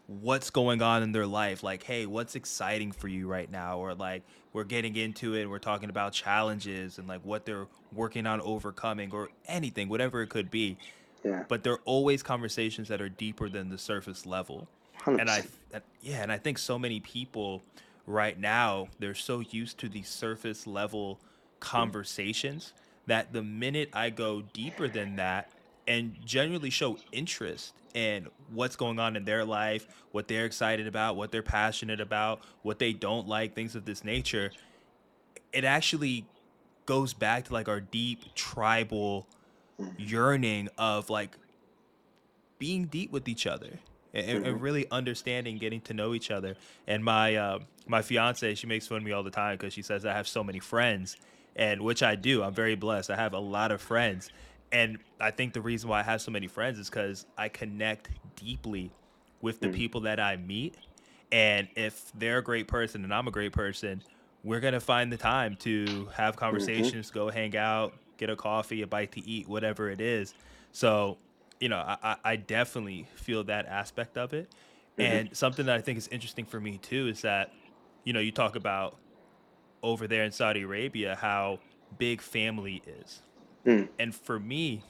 what's 0.07 0.49
going 0.49 0.81
on 0.81 1.01
in 1.01 1.11
their 1.13 1.25
life. 1.25 1.63
Like, 1.63 1.83
hey, 1.83 2.05
what's 2.05 2.35
exciting 2.35 2.91
for 2.91 3.07
you 3.07 3.27
right 3.27 3.49
now? 3.49 3.79
Or 3.79 3.95
like, 3.95 4.23
we're 4.53 4.65
getting 4.65 4.95
into 4.95 5.33
it. 5.35 5.49
We're 5.49 5.59
talking 5.59 5.89
about 5.89 6.13
challenges 6.13 6.97
and 6.99 7.07
like 7.07 7.21
what 7.23 7.45
they're 7.45 7.67
working 7.91 8.27
on 8.27 8.39
overcoming 8.41 9.11
or 9.11 9.29
anything, 9.47 9.89
whatever 9.89 10.21
it 10.21 10.29
could 10.29 10.51
be. 10.51 10.77
Yeah. 11.23 11.43
But 11.47 11.63
they're 11.63 11.79
always 11.85 12.21
conversations 12.21 12.87
that 12.89 13.01
are 13.01 13.09
deeper 13.09 13.49
than 13.49 13.69
the 13.69 13.77
surface 13.77 14.25
level. 14.25 14.67
And 15.07 15.29
I, 15.29 15.41
100%. 15.73 15.81
yeah, 16.01 16.21
and 16.21 16.31
I 16.31 16.37
think 16.37 16.57
so 16.57 16.77
many 16.77 16.99
people 16.99 17.63
right 18.05 18.39
now 18.39 18.87
they're 18.99 19.15
so 19.15 19.39
used 19.39 19.77
to 19.79 19.89
the 19.89 20.03
surface 20.03 20.67
level 20.67 21.19
conversations 21.59 22.73
that 23.07 23.33
the 23.33 23.43
minute 23.43 23.89
I 23.93 24.09
go 24.09 24.41
deeper 24.53 24.87
than 24.87 25.15
that 25.17 25.49
and 25.87 26.15
genuinely 26.25 26.69
show 26.69 26.97
interest 27.11 27.73
in 27.93 28.27
what's 28.51 28.75
going 28.75 28.99
on 28.99 29.15
in 29.15 29.25
their 29.25 29.45
life, 29.45 29.87
what 30.11 30.27
they're 30.27 30.45
excited 30.45 30.87
about, 30.87 31.15
what 31.15 31.31
they're 31.31 31.43
passionate 31.43 32.01
about, 32.01 32.41
what 32.61 32.79
they 32.79 32.93
don't 32.93 33.27
like, 33.27 33.55
things 33.55 33.75
of 33.75 33.85
this 33.85 34.03
nature, 34.03 34.51
it 35.53 35.63
actually 35.63 36.25
goes 36.85 37.13
back 37.13 37.45
to 37.45 37.53
like 37.53 37.69
our 37.69 37.79
deep 37.79 38.33
tribal 38.35 39.27
yearning 39.97 40.69
of 40.77 41.09
like 41.09 41.37
being 42.59 42.85
deep 42.85 43.11
with 43.11 43.27
each 43.27 43.47
other 43.47 43.79
and, 44.13 44.45
and 44.45 44.61
really 44.61 44.89
understanding 44.91 45.57
getting 45.57 45.81
to 45.81 45.93
know 45.93 46.13
each 46.13 46.31
other. 46.31 46.55
And 46.87 47.03
my 47.03 47.35
uh, 47.35 47.59
my 47.87 48.01
fiance 48.01 48.55
she 48.55 48.67
makes 48.67 48.87
fun 48.87 48.97
of 48.97 49.03
me 49.03 49.11
all 49.11 49.23
the 49.23 49.31
time 49.31 49.55
because 49.57 49.73
she 49.73 49.81
says 49.81 50.05
i 50.05 50.13
have 50.13 50.27
so 50.27 50.43
many 50.43 50.59
friends 50.59 51.17
and 51.55 51.81
which 51.81 52.03
i 52.03 52.15
do 52.15 52.43
i'm 52.43 52.53
very 52.53 52.75
blessed. 52.75 53.09
I 53.09 53.15
have 53.15 53.33
a 53.33 53.39
lot 53.39 53.71
of 53.71 53.81
friends 53.81 54.29
and 54.71 54.97
i 55.19 55.31
think 55.31 55.53
the 55.53 55.61
reason 55.61 55.89
why 55.89 55.99
i 55.99 56.03
have 56.03 56.21
so 56.21 56.31
many 56.31 56.47
friends 56.47 56.79
is 56.79 56.89
because 56.89 57.25
i 57.37 57.49
connect 57.49 58.09
deeply 58.35 58.91
with 59.41 59.59
the 59.59 59.67
hmm. 59.67 59.73
people 59.73 60.01
that 60.01 60.19
i 60.19 60.35
meet 60.35 60.75
and 61.31 61.67
if 61.75 62.11
they're 62.17 62.39
a 62.39 62.43
great 62.43 62.67
person 62.67 63.03
and 63.03 63.13
i'm 63.13 63.27
a 63.27 63.31
great 63.31 63.53
person 63.53 64.01
we're 64.43 64.59
gonna 64.59 64.79
find 64.79 65.11
the 65.11 65.17
time 65.17 65.55
to 65.57 66.07
have 66.13 66.35
mm-hmm. 66.35 66.39
conversations 66.39 67.11
go 67.11 67.29
hang 67.29 67.55
out 67.55 67.93
get 68.17 68.29
a 68.29 68.35
coffee 68.35 68.81
a 68.81 68.87
bite 68.87 69.11
to 69.13 69.27
eat 69.27 69.47
whatever 69.47 69.89
it 69.89 70.01
is. 70.01 70.33
So 70.71 71.17
you 71.59 71.69
know, 71.69 71.77
I, 71.77 71.97
I- 72.03 72.17
I 72.23 72.35
definitely 72.35 73.07
feel 73.15 73.45
that 73.45 73.65
aspect 73.65 74.17
of 74.17 74.33
it. 74.33 74.49
Mm-hmm. 74.97 75.01
And 75.01 75.37
something 75.37 75.65
that 75.67 75.75
I 75.75 75.81
think 75.81 75.97
is 75.97 76.07
interesting 76.09 76.45
for 76.45 76.59
me 76.59 76.77
too 76.77 77.07
is 77.07 77.21
that, 77.21 77.51
you 78.05 78.13
know, 78.13 78.21
you 78.21 78.31
talk 78.31 78.55
about 78.55 78.95
over 79.83 80.07
there 80.07 80.23
in 80.23 80.31
Saudi 80.31 80.61
Arabia 80.61 81.17
how 81.19 81.59
big 81.97 82.21
family 82.21 82.81
is. 83.01 83.21
Mm. 83.65 83.89
And 83.99 84.15
for 84.15 84.39
me, 84.39 84.83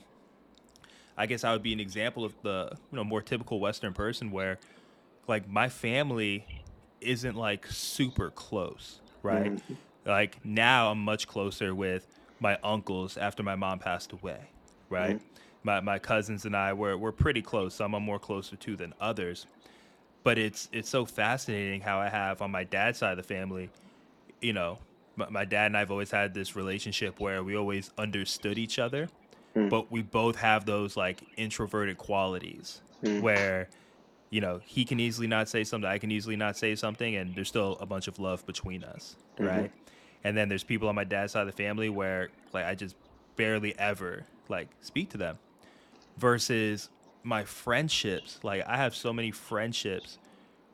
I 1.18 1.26
guess 1.26 1.43
I 1.43 1.51
would 1.53 1.63
be 1.63 1.74
an 1.74 1.80
example 1.80 2.24
of 2.24 2.34
the 2.43 2.70
you 2.91 2.97
know 2.97 3.03
more 3.03 3.22
typical 3.22 3.59
Western 3.59 3.93
person 3.93 4.32
where 4.32 4.59
like 5.28 5.47
my 5.49 5.70
family 5.70 6.45
isn't 7.01 7.36
like 7.36 7.68
super 7.68 8.30
close, 8.30 8.99
right? 9.24 9.53
Mm-hmm. 9.55 9.74
Like 10.05 10.43
now 10.45 10.91
I'm 10.91 10.99
much 10.99 11.28
closer 11.28 11.74
with 11.74 12.05
my 12.39 12.57
uncles 12.63 13.18
after 13.18 13.43
my 13.43 13.55
mom 13.55 13.80
passed 13.80 14.11
away, 14.11 14.39
right? 14.89 15.16
Mm-hmm. 15.16 15.26
My 15.63 15.80
my 15.80 15.99
cousins 15.99 16.45
and 16.45 16.55
I 16.55 16.74
were 16.74 16.97
we're 16.97 17.13
pretty 17.13 17.41
close. 17.41 17.74
Some 17.74 17.95
I'm 17.95 18.03
more 18.03 18.20
closer 18.20 18.55
to 18.57 18.76
than 18.76 18.93
others. 18.99 19.47
But 20.26 20.38
it's 20.39 20.67
it's 20.73 20.89
so 20.89 21.05
fascinating 21.05 21.82
how 21.82 21.99
I 21.99 22.09
have 22.09 22.41
on 22.41 22.49
my 22.51 22.63
dad's 22.65 22.97
side 22.97 23.11
of 23.11 23.17
the 23.17 23.23
family, 23.36 23.69
you 24.41 24.53
know, 24.53 24.80
my, 25.15 25.30
my 25.30 25.45
dad 25.45 25.67
and 25.67 25.78
I've 25.78 25.91
always 25.91 26.09
had 26.11 26.34
this 26.34 26.55
relationship 26.55 27.19
where 27.19 27.43
we 27.43 27.55
always 27.55 27.91
understood 27.97 28.57
each 28.57 28.78
other, 28.80 29.07
Mm. 29.55 29.69
but 29.69 29.89
we 29.89 30.01
both 30.01 30.36
have 30.38 30.65
those 30.65 30.97
like 30.97 31.23
introverted 31.38 31.97
qualities 31.97 32.82
Mm. 33.03 33.21
where 33.21 33.69
you 34.32 34.41
know 34.41 34.59
he 34.65 34.84
can 34.84 34.99
easily 34.99 35.28
not 35.28 35.47
say 35.47 35.63
something 35.63 35.89
i 35.89 35.97
can 35.99 36.11
easily 36.11 36.36
not 36.36 36.57
say 36.57 36.76
something 36.76 37.15
and 37.15 37.36
there's 37.36 37.47
still 37.47 37.78
a 37.80 37.86
bunch 37.86 38.07
of 38.09 38.17
love 38.19 38.45
between 38.45 38.84
us 38.84 39.15
Mhm. 39.38 39.47
right 39.47 39.71
and 40.26 40.36
then 40.36 40.49
there's 40.49 40.63
people 40.63 40.89
on 40.89 40.95
my 40.95 41.03
dad's 41.05 41.32
side 41.34 41.41
of 41.41 41.55
the 41.55 41.63
family 41.63 41.88
where 41.88 42.30
like 42.51 42.65
i 42.65 42.73
just 42.76 42.95
barely 43.38 43.78
ever 43.80 44.26
like 44.49 44.67
speak 44.82 45.09
to 45.11 45.17
them 45.17 45.38
versus 46.17 46.89
my 47.26 47.43
friendships 47.43 48.39
like 48.43 48.63
i 48.67 48.78
have 48.78 48.95
so 48.95 49.11
many 49.11 49.32
friendships 49.32 50.19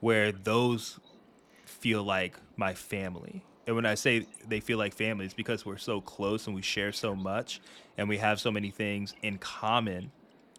where 0.02 0.32
those 0.32 1.00
feel 1.66 2.04
like 2.04 2.36
my 2.58 2.74
family. 2.74 3.44
And 3.68 3.76
when 3.76 3.86
i 3.86 3.96
say 3.96 4.28
they 4.48 4.60
feel 4.60 4.78
like 4.78 4.94
family 4.94 5.26
it's 5.26 5.34
because 5.34 5.66
we're 5.66 5.78
so 5.78 6.02
close 6.02 6.48
and 6.48 6.56
we 6.56 6.62
share 6.62 6.92
so 6.92 7.16
much 7.16 7.62
and 7.98 8.10
we 8.10 8.18
have 8.18 8.40
so 8.40 8.52
many 8.52 8.70
things 8.72 9.14
in 9.22 9.38
common 9.38 10.12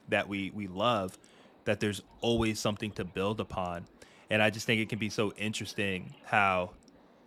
that 0.09 0.28
we 0.28 0.51
we 0.55 0.66
love 0.66 1.18
that 1.64 1.78
there's 1.80 2.03
always 2.20 2.59
something 2.59 2.90
to 2.93 3.05
build 3.05 3.38
upon. 3.40 3.86
And 4.30 4.43
i 4.43 4.49
just 4.51 4.64
think 4.66 4.80
it 4.80 4.88
can 4.88 4.99
be 4.99 5.11
so 5.11 5.32
interesting 5.34 6.14
how 6.24 6.70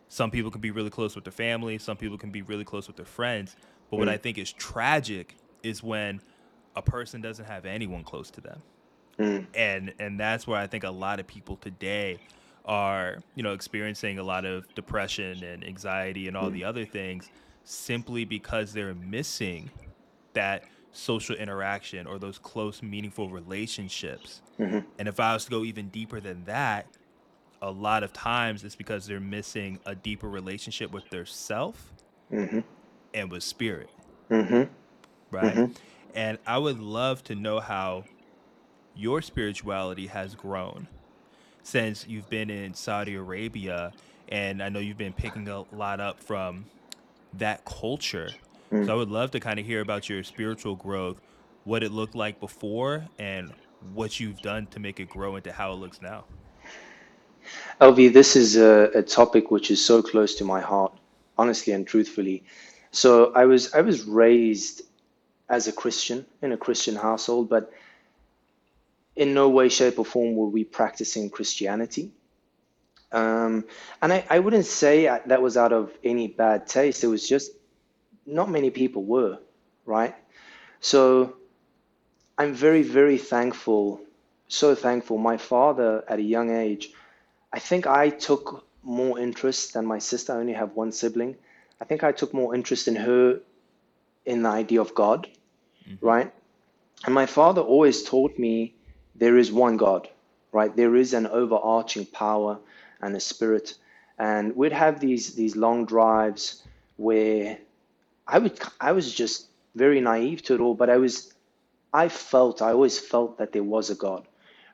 some 0.07 0.31
people 0.31 0.49
can 0.51 0.61
be 0.61 0.71
really 0.71 0.89
close 0.89 1.13
with 1.15 1.23
their 1.25 1.31
family 1.31 1.77
some 1.77 1.97
people 1.97 2.17
can 2.17 2.31
be 2.31 2.41
really 2.41 2.65
close 2.65 2.87
with 2.87 2.95
their 2.97 3.05
friends. 3.05 3.55
But 3.91 3.97
what 3.97 4.07
Mm. 4.07 4.11
i 4.13 4.17
think 4.17 4.37
is 4.39 4.51
tragic 4.51 5.35
is 5.61 5.83
when 5.83 6.21
a 6.75 6.81
person 6.81 7.21
doesn't 7.21 7.45
have 7.45 7.65
anyone 7.65 8.03
close 8.03 8.29
to 8.31 8.41
them 8.41 8.61
Mm. 9.17 9.45
and 9.55 9.93
and 9.97 10.19
that's 10.19 10.45
where 10.45 10.59
i 10.59 10.67
think 10.67 10.83
a 10.83 10.89
lot 10.91 11.21
of 11.21 11.27
people 11.27 11.55
today 11.55 12.19
are 12.65 13.19
you 13.35 13.43
know 13.43 13.53
experiencing 13.53 14.19
a 14.19 14.23
lot 14.23 14.43
of 14.43 14.67
depression 14.75 15.41
and 15.41 15.65
anxiety 15.65 16.27
and 16.27 16.35
all 16.35 16.49
the 16.49 16.65
other 16.65 16.83
things 16.83 17.29
simply 17.63 18.25
because 18.25 18.73
they're 18.73 18.93
missing 18.93 19.69
that 20.33 20.65
social 20.91 21.33
interaction 21.37 22.07
or 22.07 22.19
those 22.19 22.37
close 22.37 22.83
meaningful 22.83 23.29
relationships 23.29 24.41
Mhm. 24.59 24.83
and 24.99 25.07
if 25.07 25.17
i 25.21 25.33
was 25.33 25.45
to 25.45 25.51
go 25.51 25.63
even 25.63 25.87
deeper 25.87 26.19
than 26.19 26.43
that 26.43 26.85
a 27.61 27.71
lot 27.71 28.03
of 28.03 28.11
times 28.11 28.65
it's 28.65 28.75
because 28.75 29.07
they're 29.07 29.21
missing 29.21 29.79
a 29.85 29.95
deeper 29.95 30.27
relationship 30.29 30.91
with 30.91 31.09
their 31.09 31.25
self 31.25 31.93
Mhm. 32.29 32.65
and 33.13 33.31
with 33.31 33.43
spirit 33.43 33.89
Mhm. 34.29 34.67
right? 35.31 35.69
And 36.15 36.37
I 36.47 36.57
would 36.57 36.79
love 36.79 37.23
to 37.25 37.35
know 37.35 37.59
how 37.59 38.05
your 38.95 39.21
spirituality 39.21 40.07
has 40.07 40.33
grown 40.33 40.87
since 41.63 42.07
you've 42.07 42.29
been 42.29 42.49
in 42.49 42.73
Saudi 42.73 43.15
Arabia, 43.15 43.91
and 44.29 44.63
I 44.63 44.69
know 44.69 44.79
you've 44.79 44.97
been 44.97 45.13
picking 45.13 45.47
a 45.49 45.65
lot 45.75 45.99
up 45.99 46.19
from 46.19 46.65
that 47.33 47.65
culture. 47.65 48.29
Mm. 48.71 48.85
So 48.85 48.93
I 48.93 48.95
would 48.95 49.09
love 49.09 49.31
to 49.31 49.39
kind 49.39 49.59
of 49.59 49.65
hear 49.65 49.81
about 49.81 50.07
your 50.07 50.23
spiritual 50.23 50.75
growth, 50.75 51.19
what 51.65 51.83
it 51.83 51.91
looked 51.91 52.15
like 52.15 52.39
before, 52.39 53.03
and 53.19 53.51
what 53.93 54.19
you've 54.19 54.41
done 54.41 54.67
to 54.67 54.79
make 54.79 54.99
it 54.99 55.09
grow 55.09 55.35
into 55.35 55.51
how 55.51 55.73
it 55.73 55.75
looks 55.75 56.01
now. 56.01 56.25
Alvey, 57.81 58.13
this 58.13 58.35
is 58.35 58.57
a, 58.57 58.91
a 58.95 59.01
topic 59.01 59.51
which 59.51 59.69
is 59.69 59.83
so 59.83 60.01
close 60.01 60.35
to 60.35 60.43
my 60.45 60.61
heart, 60.61 60.93
honestly 61.37 61.73
and 61.73 61.85
truthfully. 61.85 62.43
So 62.91 63.33
I 63.33 63.45
was 63.45 63.73
I 63.73 63.81
was 63.81 64.03
raised 64.03 64.83
as 65.49 65.67
a 65.67 65.71
Christian 65.71 66.25
in 66.41 66.51
a 66.51 66.57
Christian 66.57 66.95
household, 66.95 67.49
but 67.49 67.71
in 69.15 69.33
no 69.33 69.49
way, 69.49 69.69
shape, 69.69 69.99
or 69.99 70.05
form 70.05 70.35
were 70.35 70.47
we 70.47 70.63
practicing 70.63 71.29
Christianity. 71.29 72.11
Um, 73.11 73.65
and 74.01 74.11
I, 74.11 74.25
I 74.29 74.39
wouldn't 74.39 74.65
say 74.65 75.05
that 75.05 75.41
was 75.41 75.55
out 75.55 75.71
of 75.71 75.91
any 76.03 76.27
bad 76.27 76.67
taste. 76.67 77.03
It 77.03 77.07
was 77.07 77.27
just 77.27 77.51
not 78.25 78.49
many 78.49 78.71
people 78.71 79.03
were, 79.03 79.39
right? 79.85 80.15
So 80.81 81.37
I'm 82.37 82.53
very, 82.53 82.81
very 82.81 83.17
thankful, 83.17 84.01
so 84.47 84.75
thankful. 84.75 85.17
My 85.17 85.37
father, 85.37 86.03
at 86.09 86.19
a 86.19 86.23
young 86.23 86.49
age, 86.49 86.91
I 87.53 87.59
think 87.59 87.87
I 87.87 88.09
took 88.09 88.65
more 88.83 89.17
interest 89.17 89.73
than 89.73 89.85
my 89.85 89.99
sister. 89.99 90.33
I 90.33 90.37
only 90.37 90.53
have 90.53 90.73
one 90.73 90.91
sibling. 90.91 91.35
I 91.79 91.85
think 91.85 92.03
I 92.03 92.11
took 92.11 92.33
more 92.33 92.53
interest 92.53 92.87
in 92.87 92.95
her 92.95 93.39
in 94.25 94.43
the 94.43 94.49
idea 94.49 94.81
of 94.81 94.95
God, 94.95 95.27
mm-hmm. 95.87 96.05
right? 96.05 96.33
And 97.05 97.13
my 97.13 97.25
father 97.25 97.61
always 97.61 98.03
taught 98.03 98.37
me 98.39 98.73
there 99.15 99.37
is 99.37 99.51
one 99.51 99.77
God, 99.77 100.09
right? 100.51 100.75
There 100.75 100.95
is 100.95 101.13
an 101.13 101.27
overarching 101.27 102.05
power 102.05 102.59
and 103.01 103.15
a 103.15 103.19
spirit. 103.19 103.75
And 104.17 104.55
we'd 104.55 104.71
have 104.71 104.99
these 104.99 105.35
these 105.35 105.55
long 105.55 105.85
drives 105.85 106.63
where 106.97 107.59
I 108.27 108.39
would 108.39 108.59
I 108.79 108.93
was 108.93 109.13
just 109.13 109.47
very 109.75 110.01
naive 110.01 110.41
to 110.43 110.55
it 110.55 110.61
all, 110.61 110.73
but 110.73 110.89
I 110.89 110.97
was 110.97 111.33
I 111.93 112.09
felt 112.09 112.61
I 112.61 112.71
always 112.71 112.97
felt 112.99 113.37
that 113.37 113.51
there 113.51 113.63
was 113.63 113.89
a 113.89 113.95
God. 113.95 114.27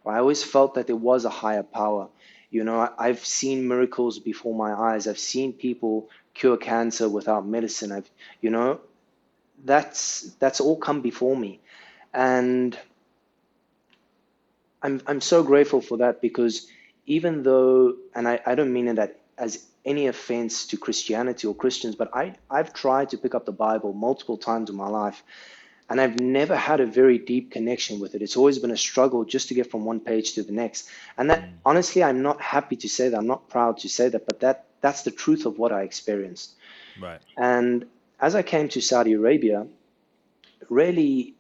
I 0.06 0.18
always 0.18 0.44
felt 0.44 0.76
that 0.76 0.88
there 0.88 0.96
was 0.96 1.26
a 1.26 1.30
higher 1.30 1.64
power. 1.64 2.08
You 2.50 2.64
know, 2.64 2.80
I, 2.80 2.90
I've 2.98 3.26
seen 3.26 3.68
miracles 3.68 4.20
before 4.20 4.56
my 4.56 4.74
eyes. 4.74 5.08
I've 5.08 5.20
seen 5.20 5.54
people 5.54 6.10
cure 6.34 6.58
cancer 6.58 7.08
without 7.08 7.48
medicine. 7.48 7.92
I've, 7.92 8.10
you 8.42 8.50
know, 8.50 8.82
that's 9.64 10.22
that's 10.40 10.60
all 10.60 10.78
come 10.78 11.02
before 11.02 11.36
me, 11.36 11.60
and 12.14 12.78
I'm 14.82 15.02
I'm 15.08 15.22
so 15.22 15.44
grateful 15.44 15.82
for 15.82 15.98
that 15.98 16.22
because 16.22 16.68
even 17.06 17.44
though, 17.44 17.96
and 18.16 18.28
I, 18.28 18.40
I 18.46 18.56
don't 18.56 18.74
mean 18.74 18.88
it 18.88 18.96
that 18.96 19.20
as 19.38 19.66
any 19.84 20.08
offense 20.08 20.68
to 20.68 20.78
Christianity 20.78 21.48
or 21.48 21.56
Christians, 21.56 21.96
but 21.96 22.16
I 22.16 22.36
I've 22.50 22.74
tried 22.74 23.10
to 23.10 23.18
pick 23.18 23.36
up 23.36 23.46
the 23.46 23.52
Bible 23.52 23.94
multiple 23.94 24.38
times 24.38 24.70
in 24.70 24.76
my 24.76 24.88
life, 24.88 25.24
and 25.90 26.00
I've 26.00 26.20
never 26.20 26.56
had 26.56 26.80
a 26.80 26.86
very 26.86 27.18
deep 27.18 27.52
connection 27.52 28.00
with 28.00 28.16
it. 28.16 28.22
It's 28.22 28.38
always 28.38 28.60
been 28.60 28.72
a 28.72 28.78
struggle 28.78 29.26
just 29.26 29.50
to 29.50 29.54
get 29.54 29.70
from 29.70 29.86
one 29.86 30.00
page 30.00 30.34
to 30.34 30.44
the 30.44 30.54
next. 30.54 30.90
And 31.18 31.30
that 31.30 31.42
mm. 31.42 31.52
honestly, 31.66 32.04
I'm 32.04 32.22
not 32.22 32.42
happy 32.42 32.76
to 32.78 32.90
say 32.90 33.10
that. 33.10 33.18
I'm 33.18 33.28
not 33.28 33.50
proud 33.50 33.80
to 33.80 33.90
say 33.90 34.10
that, 34.10 34.26
but 34.26 34.40
that 34.40 34.66
that's 34.82 35.04
the 35.04 35.12
truth 35.12 35.46
of 35.46 35.58
what 35.60 35.72
I 35.72 35.82
experienced. 35.84 36.56
Right. 37.00 37.22
And 37.38 37.86
as 38.22 38.36
I 38.36 38.44
came 38.44 38.70
to 38.70 38.82
Saudi 38.82 39.14
Arabia, 39.14 39.66
really 40.70 41.36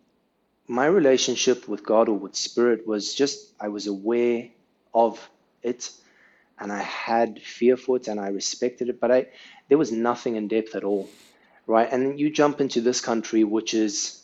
my 0.67 0.87
relationship 0.87 1.67
with 1.67 1.85
God 1.85 2.09
or 2.09 2.17
with 2.17 2.35
spirit 2.35 2.87
was 2.87 3.13
just 3.13 3.53
I 3.59 3.67
was 3.67 3.85
aware 3.85 4.49
of 4.93 5.29
it 5.61 5.91
and 6.57 6.71
I 6.71 6.81
had 6.81 7.41
fear 7.41 7.77
for 7.77 7.97
it 7.97 8.07
and 8.07 8.19
I 8.19 8.29
respected 8.29 8.89
it, 8.89 8.99
but 8.99 9.11
I 9.11 9.27
there 9.69 9.77
was 9.77 9.91
nothing 9.91 10.35
in 10.35 10.47
depth 10.47 10.75
at 10.75 10.83
all. 10.83 11.07
Right. 11.67 11.91
And 11.91 12.19
you 12.19 12.31
jump 12.31 12.59
into 12.59 12.81
this 12.81 12.99
country 12.99 13.43
which 13.43 13.73
is 13.75 14.23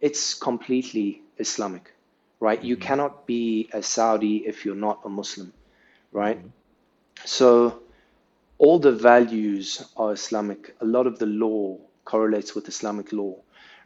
it's 0.00 0.34
completely 0.34 1.22
Islamic. 1.38 1.92
Right? 2.40 2.62
You 2.62 2.76
mm-hmm. 2.76 2.86
cannot 2.86 3.26
be 3.26 3.68
a 3.72 3.82
Saudi 3.82 4.46
if 4.46 4.64
you're 4.64 4.76
not 4.76 5.00
a 5.04 5.08
Muslim. 5.08 5.52
Right? 6.12 6.38
Mm-hmm. 6.38 6.48
So 7.24 7.82
all 8.58 8.78
the 8.78 8.92
values 8.92 9.82
are 9.96 10.12
Islamic. 10.12 10.74
A 10.80 10.84
lot 10.84 11.06
of 11.06 11.18
the 11.18 11.26
law 11.26 11.78
correlates 12.04 12.54
with 12.54 12.68
Islamic 12.68 13.12
law, 13.12 13.36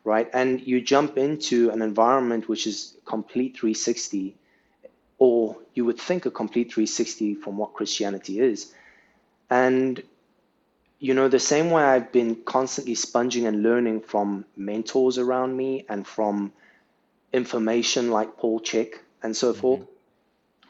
right? 0.04 0.28
And 0.32 0.60
you 0.60 0.80
jump 0.80 1.18
into 1.18 1.70
an 1.70 1.82
environment 1.82 2.48
which 2.48 2.66
is 2.66 2.96
complete 3.04 3.56
360, 3.56 4.34
or 5.18 5.58
you 5.74 5.84
would 5.84 6.00
think 6.00 6.26
a 6.26 6.30
complete 6.30 6.72
360 6.72 7.34
from 7.36 7.58
what 7.58 7.74
Christianity 7.74 8.40
is. 8.40 8.72
And, 9.50 10.02
you 10.98 11.14
know, 11.14 11.28
the 11.28 11.38
same 11.38 11.70
way 11.70 11.82
I've 11.82 12.10
been 12.10 12.36
constantly 12.44 12.94
sponging 12.94 13.46
and 13.46 13.62
learning 13.62 14.00
from 14.00 14.46
mentors 14.56 15.18
around 15.18 15.56
me 15.56 15.84
and 15.88 16.06
from 16.06 16.52
information 17.32 18.10
like 18.10 18.36
Paul 18.36 18.60
Chek 18.60 18.94
and 19.22 19.36
so 19.36 19.52
forth, 19.52 19.82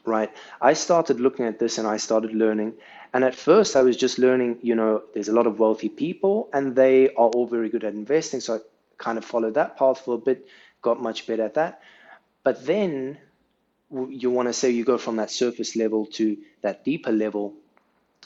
right? 0.05 0.31
I 0.61 0.73
started 0.73 1.19
looking 1.19 1.45
at 1.45 1.59
this 1.59 1.77
and 1.77 1.87
I 1.87 1.97
started 1.97 2.33
learning. 2.33 2.73
And 3.13 3.23
at 3.23 3.35
first, 3.35 3.75
I 3.75 3.81
was 3.81 3.95
just 3.95 4.17
learning, 4.17 4.59
you 4.61 4.75
know, 4.75 5.03
there's 5.13 5.29
a 5.29 5.33
lot 5.33 5.47
of 5.47 5.59
wealthy 5.59 5.89
people 5.89 6.49
and 6.53 6.75
they 6.75 7.09
are 7.09 7.27
all 7.27 7.45
very 7.45 7.69
good 7.69 7.83
at 7.83 7.93
investing. 7.93 8.39
So 8.39 8.55
I 8.55 8.59
kind 8.97 9.17
of 9.17 9.25
followed 9.25 9.53
that 9.53 9.77
path 9.77 10.01
for 10.03 10.15
a 10.15 10.17
bit, 10.17 10.47
got 10.81 11.01
much 11.01 11.27
better 11.27 11.43
at 11.43 11.53
that. 11.53 11.81
But 12.43 12.65
then 12.65 13.17
you 14.09 14.31
want 14.31 14.49
to 14.49 14.53
say 14.53 14.71
you 14.71 14.83
go 14.83 14.97
from 14.97 15.17
that 15.17 15.29
surface 15.29 15.75
level 15.75 16.07
to 16.07 16.37
that 16.61 16.83
deeper 16.83 17.11
level. 17.11 17.53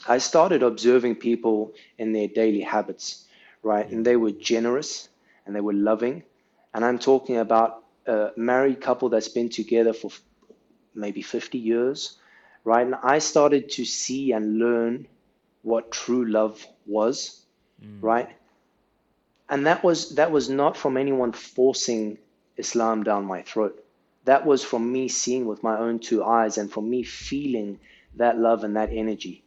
I 0.06 0.18
started 0.18 0.62
observing 0.62 1.16
people 1.16 1.74
in 1.98 2.12
their 2.12 2.28
daily 2.28 2.62
habits, 2.62 3.26
right? 3.62 3.88
And 3.88 4.04
they 4.04 4.16
were 4.16 4.30
generous 4.30 5.08
and 5.44 5.54
they 5.54 5.60
were 5.60 5.74
loving. 5.74 6.22
And 6.72 6.84
I'm 6.84 6.98
talking 6.98 7.36
about 7.36 7.84
a 8.06 8.30
married 8.36 8.80
couple 8.80 9.10
that's 9.10 9.28
been 9.28 9.50
together 9.50 9.92
for 9.92 10.10
maybe 10.94 11.22
50 11.22 11.58
years, 11.58 12.18
right? 12.64 12.86
And 12.86 12.94
I 12.94 13.18
started 13.18 13.70
to 13.72 13.84
see 13.84 14.32
and 14.32 14.58
learn 14.58 15.06
what 15.62 15.90
true 15.90 16.24
love 16.24 16.66
was, 16.86 17.40
mm. 17.84 17.98
right? 18.00 18.28
And 19.48 19.66
that 19.66 19.82
was 19.82 20.14
that 20.16 20.30
was 20.30 20.48
not 20.48 20.76
from 20.76 20.96
anyone 20.96 21.32
forcing 21.32 22.18
Islam 22.56 23.02
down 23.02 23.24
my 23.24 23.42
throat. 23.42 23.82
That 24.24 24.44
was 24.44 24.62
from 24.62 24.92
me 24.92 25.08
seeing 25.08 25.46
with 25.46 25.62
my 25.62 25.78
own 25.78 26.00
two 26.00 26.22
eyes 26.22 26.58
and 26.58 26.70
from 26.70 26.90
me 26.90 27.02
feeling 27.02 27.80
that 28.16 28.38
love 28.38 28.64
and 28.64 28.76
that 28.76 28.90
energy, 28.92 29.42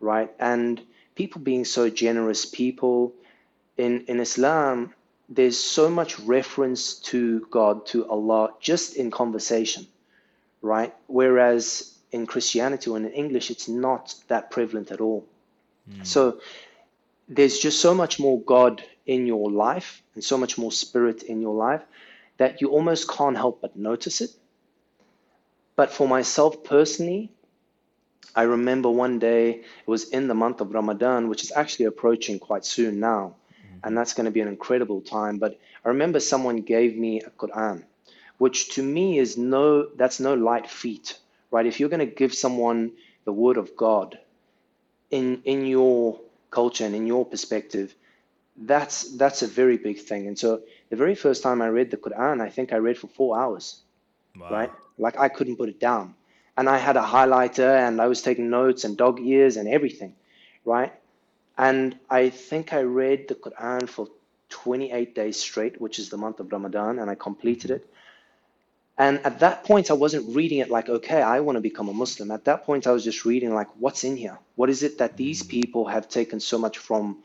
right? 0.00 0.30
And 0.38 0.80
people 1.14 1.40
being 1.40 1.64
so 1.64 1.88
generous, 1.88 2.44
people 2.44 3.14
in 3.76 4.04
in 4.06 4.20
Islam, 4.20 4.92
there's 5.28 5.58
so 5.58 5.90
much 5.90 6.18
reference 6.20 6.94
to 7.10 7.46
God, 7.50 7.86
to 7.86 8.08
Allah, 8.08 8.54
just 8.60 8.96
in 8.96 9.10
conversation, 9.10 9.86
right? 10.62 10.94
Whereas 11.06 11.96
in 12.12 12.26
Christianity 12.26 12.90
or 12.90 12.96
in 12.96 13.10
English, 13.10 13.50
it's 13.50 13.68
not 13.68 14.14
that 14.28 14.50
prevalent 14.50 14.90
at 14.90 15.00
all. 15.00 15.26
Hmm. 15.90 16.02
So 16.02 16.40
there's 17.28 17.58
just 17.58 17.80
so 17.80 17.94
much 17.94 18.18
more 18.18 18.40
God 18.40 18.82
in 19.06 19.26
your 19.26 19.50
life 19.50 20.02
and 20.14 20.22
so 20.22 20.38
much 20.38 20.58
more 20.58 20.72
spirit 20.72 21.22
in 21.22 21.40
your 21.40 21.54
life 21.54 21.82
that 22.38 22.60
you 22.60 22.70
almost 22.70 23.10
can't 23.10 23.36
help 23.36 23.60
but 23.60 23.76
notice 23.76 24.20
it. 24.20 24.30
But 25.74 25.92
for 25.92 26.08
myself 26.08 26.64
personally, 26.64 27.30
I 28.34 28.42
remember 28.42 28.90
one 28.90 29.18
day, 29.18 29.50
it 29.50 29.64
was 29.86 30.10
in 30.10 30.28
the 30.28 30.34
month 30.34 30.60
of 30.60 30.72
Ramadan, 30.72 31.28
which 31.28 31.42
is 31.42 31.52
actually 31.52 31.86
approaching 31.86 32.38
quite 32.38 32.64
soon 32.64 33.00
now, 33.00 33.34
hmm. 33.62 33.78
and 33.84 33.96
that's 33.96 34.12
going 34.12 34.26
to 34.26 34.30
be 34.30 34.40
an 34.40 34.48
incredible 34.48 35.00
time. 35.00 35.38
But 35.38 35.58
I 35.84 35.88
remember 35.88 36.20
someone 36.20 36.58
gave 36.58 36.96
me 36.96 37.20
a 37.22 37.30
Quran, 37.30 37.84
which 38.38 38.70
to 38.74 38.82
me 38.82 39.18
is 39.18 39.36
no, 39.36 39.88
that's 39.96 40.20
no 40.20 40.34
light 40.34 40.68
feat, 40.68 41.18
right? 41.50 41.66
If 41.66 41.80
you're 41.80 41.88
going 41.88 42.06
to 42.06 42.14
give 42.14 42.34
someone 42.34 42.92
the 43.24 43.32
word 43.32 43.56
of 43.56 43.76
God 43.76 44.18
in 45.10 45.42
in 45.44 45.66
your 45.66 46.20
culture 46.50 46.84
and 46.84 46.94
in 46.94 47.06
your 47.06 47.24
perspective, 47.24 47.94
that's 48.56 49.16
that's 49.16 49.42
a 49.42 49.46
very 49.46 49.76
big 49.78 49.98
thing. 50.00 50.26
And 50.26 50.38
so 50.38 50.62
the 50.90 50.96
very 50.96 51.14
first 51.14 51.42
time 51.42 51.62
I 51.62 51.68
read 51.68 51.90
the 51.90 51.96
Quran, 51.96 52.40
I 52.40 52.50
think 52.50 52.72
I 52.72 52.76
read 52.76 52.98
for 52.98 53.08
four 53.08 53.38
hours 53.38 53.82
right? 54.50 54.70
Like 54.98 55.18
I 55.18 55.28
couldn't 55.28 55.56
put 55.56 55.68
it 55.68 55.80
down. 55.80 56.14
And 56.56 56.68
I 56.68 56.78
had 56.78 56.96
a 56.96 57.02
highlighter 57.02 57.86
and 57.86 58.00
I 58.00 58.06
was 58.06 58.22
taking 58.22 58.48
notes 58.48 58.84
and 58.84 58.96
dog 58.96 59.20
ears 59.20 59.56
and 59.56 59.68
everything, 59.68 60.14
right? 60.64 60.92
And 61.58 61.98
I 62.08 62.30
think 62.30 62.72
I 62.72 62.82
read 62.82 63.28
the 63.28 63.34
Quran 63.34 63.88
for 63.88 64.08
28 64.48 65.14
days 65.14 65.38
straight, 65.38 65.80
which 65.80 65.98
is 65.98 66.08
the 66.08 66.16
month 66.16 66.40
of 66.40 66.52
Ramadan, 66.52 66.98
and 66.98 67.10
I 67.10 67.14
completed 67.14 67.70
mm-hmm. 67.70 67.82
it. 67.82 67.90
And 68.98 69.20
at 69.26 69.40
that 69.40 69.64
point, 69.64 69.90
I 69.90 69.94
wasn't 69.94 70.34
reading 70.34 70.58
it 70.58 70.70
like, 70.70 70.88
okay, 70.88 71.20
I 71.20 71.40
want 71.40 71.56
to 71.56 71.60
become 71.60 71.88
a 71.88 71.92
Muslim. 71.92 72.30
At 72.30 72.46
that 72.46 72.64
point, 72.64 72.86
I 72.86 72.92
was 72.92 73.04
just 73.04 73.24
reading 73.26 73.54
like, 73.54 73.68
what's 73.78 74.04
in 74.04 74.16
here? 74.16 74.38
What 74.54 74.70
is 74.70 74.82
it 74.82 74.98
that 74.98 75.16
these 75.16 75.42
people 75.42 75.86
have 75.86 76.08
taken 76.08 76.40
so 76.40 76.56
much 76.56 76.78
from 76.78 77.22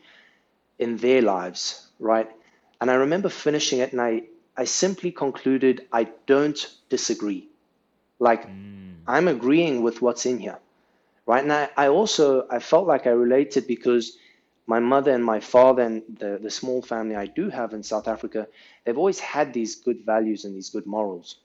in 0.78 0.96
their 0.98 1.22
lives, 1.22 1.88
right? 1.98 2.28
And 2.80 2.90
I 2.90 2.94
remember 2.94 3.28
finishing 3.28 3.78
it 3.78 3.92
and 3.92 4.00
I, 4.00 4.24
I 4.56 4.64
simply 4.64 5.12
concluded, 5.12 5.86
I 5.92 6.08
don't 6.26 6.60
disagree. 6.90 7.48
Like, 8.18 8.48
mm. 8.48 8.94
I'm 9.06 9.28
agreeing 9.28 9.82
with 9.82 10.02
what's 10.02 10.26
in 10.26 10.38
here, 10.38 10.58
right? 11.26 11.42
And 11.42 11.52
I, 11.52 11.70
I 11.76 11.88
also, 11.88 12.46
I 12.50 12.58
felt 12.58 12.86
like 12.86 13.06
I 13.06 13.10
related 13.10 13.66
because 13.66 14.18
my 14.66 14.78
mother 14.78 15.12
and 15.12 15.24
my 15.24 15.40
father 15.40 15.82
and 15.82 16.02
the, 16.18 16.38
the 16.42 16.50
small 16.50 16.82
family 16.82 17.16
I 17.16 17.26
do 17.26 17.48
have 17.50 17.72
in 17.72 17.82
South 17.82 18.08
Africa, 18.08 18.46
they've 18.84 18.98
always 18.98 19.18
had 19.18 19.52
these 19.52 19.76
good 19.76 20.04
values 20.04 20.44
and 20.44 20.54
these 20.54 20.70
good 20.70 20.86
morals, 20.86 21.36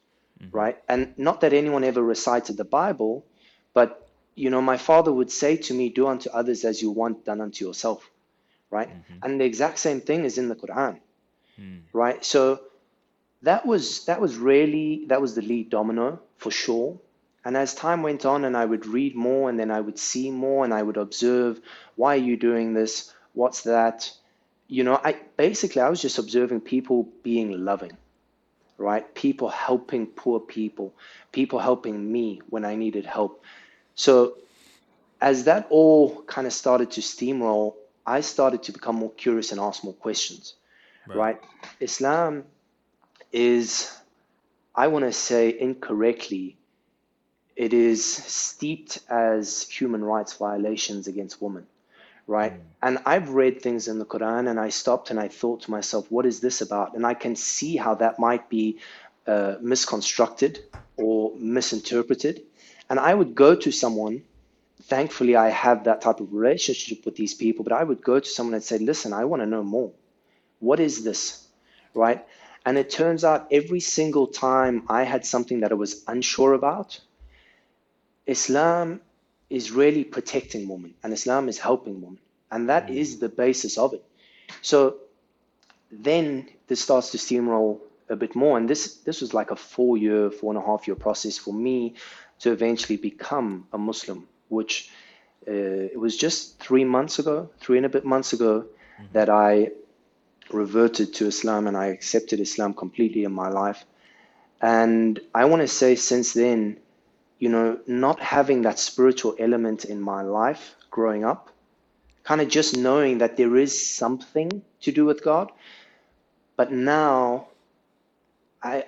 Mm-hmm. 0.41 0.55
right? 0.55 0.77
And 0.88 1.17
not 1.17 1.41
that 1.41 1.53
anyone 1.53 1.83
ever 1.83 2.03
recited 2.03 2.57
the 2.57 2.63
Bible, 2.63 3.25
but, 3.73 4.07
you 4.35 4.51
know, 4.51 4.61
my 4.61 4.77
father 4.77 5.11
would 5.11 5.31
say 5.31 5.57
to 5.57 5.73
me, 5.73 5.89
do 5.89 6.07
unto 6.07 6.29
others 6.29 6.63
as 6.63 6.79
you 6.79 6.91
want 6.91 7.25
done 7.25 7.41
unto 7.41 7.65
yourself, 7.65 8.07
right? 8.69 8.89
Mm-hmm. 8.89 9.23
And 9.23 9.41
the 9.41 9.45
exact 9.45 9.79
same 9.79 9.99
thing 9.99 10.25
is 10.25 10.38
in 10.38 10.47
the 10.47 10.55
Quran, 10.55 10.99
mm. 11.59 11.81
right? 11.91 12.23
So 12.23 12.61
that 13.41 13.65
was 13.65 14.05
that 14.05 14.19
was 14.21 14.35
really 14.35 15.05
that 15.07 15.21
was 15.21 15.35
the 15.35 15.41
lead 15.41 15.69
domino 15.69 16.19
for 16.38 16.51
sure. 16.51 16.99
And 17.45 17.55
as 17.55 17.73
time 17.73 18.03
went 18.03 18.25
on, 18.25 18.43
and 18.43 18.57
I 18.57 18.65
would 18.65 18.85
read 18.85 19.15
more, 19.15 19.49
and 19.49 19.57
then 19.59 19.71
I 19.71 19.79
would 19.79 19.97
see 19.97 20.31
more, 20.31 20.65
and 20.65 20.73
I 20.73 20.83
would 20.83 20.97
observe, 20.97 21.61
why 21.95 22.15
are 22.15 22.25
you 22.29 22.35
doing 22.35 22.73
this? 22.73 23.13
What's 23.33 23.61
that? 23.61 24.11
You 24.67 24.83
know, 24.83 24.99
I 25.01 25.15
basically 25.38 25.81
I 25.81 25.89
was 25.89 26.01
just 26.01 26.17
observing 26.17 26.61
people 26.61 27.07
being 27.23 27.63
loving, 27.63 27.95
right? 28.78 29.13
People 29.15 29.49
helping 29.49 30.07
poor 30.07 30.39
people, 30.39 30.93
people 31.32 31.59
helping 31.59 32.11
me 32.11 32.41
when 32.49 32.65
I 32.65 32.75
needed 32.75 33.05
help. 33.05 33.43
So 33.95 34.38
as 35.19 35.45
that 35.45 35.67
all 35.69 36.21
kind 36.23 36.45
of 36.45 36.53
started 36.53 36.91
to 36.91 37.01
steamroll, 37.01 37.73
I 38.05 38.21
started 38.21 38.63
to 38.63 38.71
become 38.71 38.95
more 38.95 39.11
curious 39.11 39.51
and 39.51 39.59
ask 39.59 39.84
more 39.84 39.93
questions, 39.93 40.53
right? 41.07 41.41
Islam 41.80 42.43
is, 43.32 43.91
I 44.73 44.88
want 44.88 45.05
to 45.05 45.11
say 45.11 45.59
incorrectly, 45.59 46.57
it 47.55 47.73
is 47.73 48.05
steeped 48.05 48.99
as 49.09 49.63
human 49.63 50.03
rights 50.03 50.34
violations 50.34 51.07
against 51.07 51.41
women, 51.41 51.65
right? 52.28 52.53
And 52.84 52.99
I've 53.05 53.30
read 53.30 53.61
things 53.61 53.88
in 53.88 53.97
the 53.99 54.05
Quran 54.05 54.49
and 54.49 54.59
I 54.59 54.69
stopped 54.69 55.09
and 55.09 55.19
I 55.19 55.30
thought 55.30 55.61
to 55.61 55.71
myself, 55.71 56.11
what 56.11 56.25
is 56.25 56.41
this 56.41 56.61
about? 56.61 56.93
And 56.93 57.05
I 57.05 57.13
can 57.13 57.36
see 57.36 57.78
how 57.78 57.95
that 57.95 58.19
might 58.19 58.49
be 58.49 58.80
uh, 59.25 59.55
misconstructed 59.61 60.59
or 60.97 61.32
misinterpreted. 61.38 62.43
And 62.89 62.99
I 62.99 63.13
would 63.13 63.34
go 63.34 63.55
to 63.55 63.71
someone, 63.71 64.23
thankfully, 64.84 65.36
I 65.36 65.49
have 65.49 65.86
that 65.86 66.01
type 66.01 66.19
of 66.19 66.34
relationship 66.34 67.05
with 67.05 67.15
these 67.15 67.34
people, 67.34 67.63
but 67.63 67.73
I 67.73 67.84
would 67.84 68.03
go 68.03 68.19
to 68.19 68.30
someone 68.30 68.53
and 68.53 68.63
say, 68.63 68.78
listen, 68.78 69.13
I 69.13 69.25
want 69.25 69.41
to 69.41 69.45
know 69.45 69.63
more. 69.63 69.91
What 70.59 70.80
is 70.80 71.03
this? 71.03 71.47
Right? 71.93 72.25
And 72.65 72.78
it 72.78 72.89
turns 72.89 73.23
out 73.23 73.47
every 73.51 73.80
single 73.80 74.28
time 74.28 74.84
I 74.89 75.03
had 75.03 75.25
something 75.25 75.61
that 75.61 75.71
I 75.71 75.75
was 75.75 76.03
unsure 76.07 76.53
about, 76.53 76.99
Islam 78.25 78.99
is 79.49 79.71
really 79.71 80.03
protecting 80.03 80.67
women 80.67 80.93
and 81.03 81.13
Islam 81.13 81.49
is 81.49 81.57
helping 81.57 82.01
women. 82.01 82.19
And 82.51 82.69
that 82.69 82.89
is 82.89 83.19
the 83.19 83.29
basis 83.29 83.77
of 83.77 83.93
it. 83.93 84.03
So 84.61 84.97
then 85.91 86.49
this 86.67 86.81
starts 86.81 87.11
to 87.11 87.17
steamroll 87.17 87.79
a 88.09 88.15
bit 88.15 88.35
more. 88.35 88.57
And 88.57 88.69
this 88.69 88.95
this 88.97 89.21
was 89.21 89.33
like 89.33 89.51
a 89.51 89.55
four 89.55 89.97
year, 89.97 90.31
four 90.31 90.53
and 90.53 90.61
a 90.61 90.65
half 90.65 90.87
year 90.87 90.95
process 90.95 91.37
for 91.37 91.53
me 91.53 91.95
to 92.39 92.51
eventually 92.51 92.97
become 92.97 93.67
a 93.73 93.77
Muslim, 93.77 94.27
which 94.49 94.89
uh, 95.47 95.51
it 95.51 95.99
was 95.99 96.17
just 96.17 96.59
three 96.59 96.83
months 96.83 97.19
ago, 97.19 97.49
three 97.59 97.77
and 97.77 97.85
a 97.85 97.89
bit 97.89 98.05
months 98.05 98.33
ago, 98.33 98.65
that 99.13 99.29
I 99.29 99.71
reverted 100.51 101.13
to 101.15 101.27
Islam 101.27 101.67
and 101.67 101.75
I 101.75 101.87
accepted 101.87 102.39
Islam 102.39 102.73
completely 102.73 103.23
in 103.23 103.33
my 103.33 103.49
life. 103.49 103.85
And 104.61 105.19
I 105.35 105.45
want 105.45 105.61
to 105.61 105.67
say 105.67 105.95
since 105.95 106.33
then, 106.33 106.77
you 107.39 107.49
know, 107.49 107.79
not 107.88 108.19
having 108.19 108.63
that 108.63 108.79
spiritual 108.79 109.35
element 109.39 109.85
in 109.85 110.01
my 110.01 110.21
life 110.21 110.75
growing 110.89 111.23
up, 111.23 111.49
kind 112.23 112.41
of 112.41 112.47
just 112.47 112.75
knowing 112.77 113.19
that 113.19 113.38
there 113.38 113.55
is 113.55 113.73
something 113.95 114.61
to 114.81 114.91
do 114.91 115.05
with 115.05 115.23
God. 115.23 115.51
But 116.55 116.71
now, 116.71 117.47
I 118.63 118.83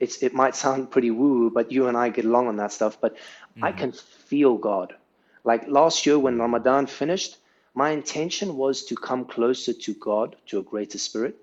it's 0.00 0.22
it 0.22 0.34
might 0.34 0.56
sound 0.56 0.90
pretty 0.90 1.12
woo, 1.12 1.48
but 1.50 1.70
you 1.70 1.86
and 1.86 1.96
I 1.96 2.08
get 2.08 2.24
along 2.24 2.48
on 2.48 2.56
that 2.56 2.72
stuff. 2.72 3.00
But 3.00 3.16
I 3.62 3.70
mm-hmm. 3.70 3.78
can 3.78 3.92
feel 3.92 4.56
God. 4.56 4.94
Like 5.44 5.68
last 5.68 6.06
year 6.06 6.18
when 6.18 6.38
Ramadan 6.38 6.86
finished, 6.86 7.36
my 7.74 7.90
intention 7.90 8.56
was 8.56 8.84
to 8.86 8.96
come 8.96 9.24
closer 9.24 9.72
to 9.72 9.94
God, 9.94 10.36
to 10.46 10.58
a 10.58 10.62
greater 10.62 10.98
spirit. 10.98 11.36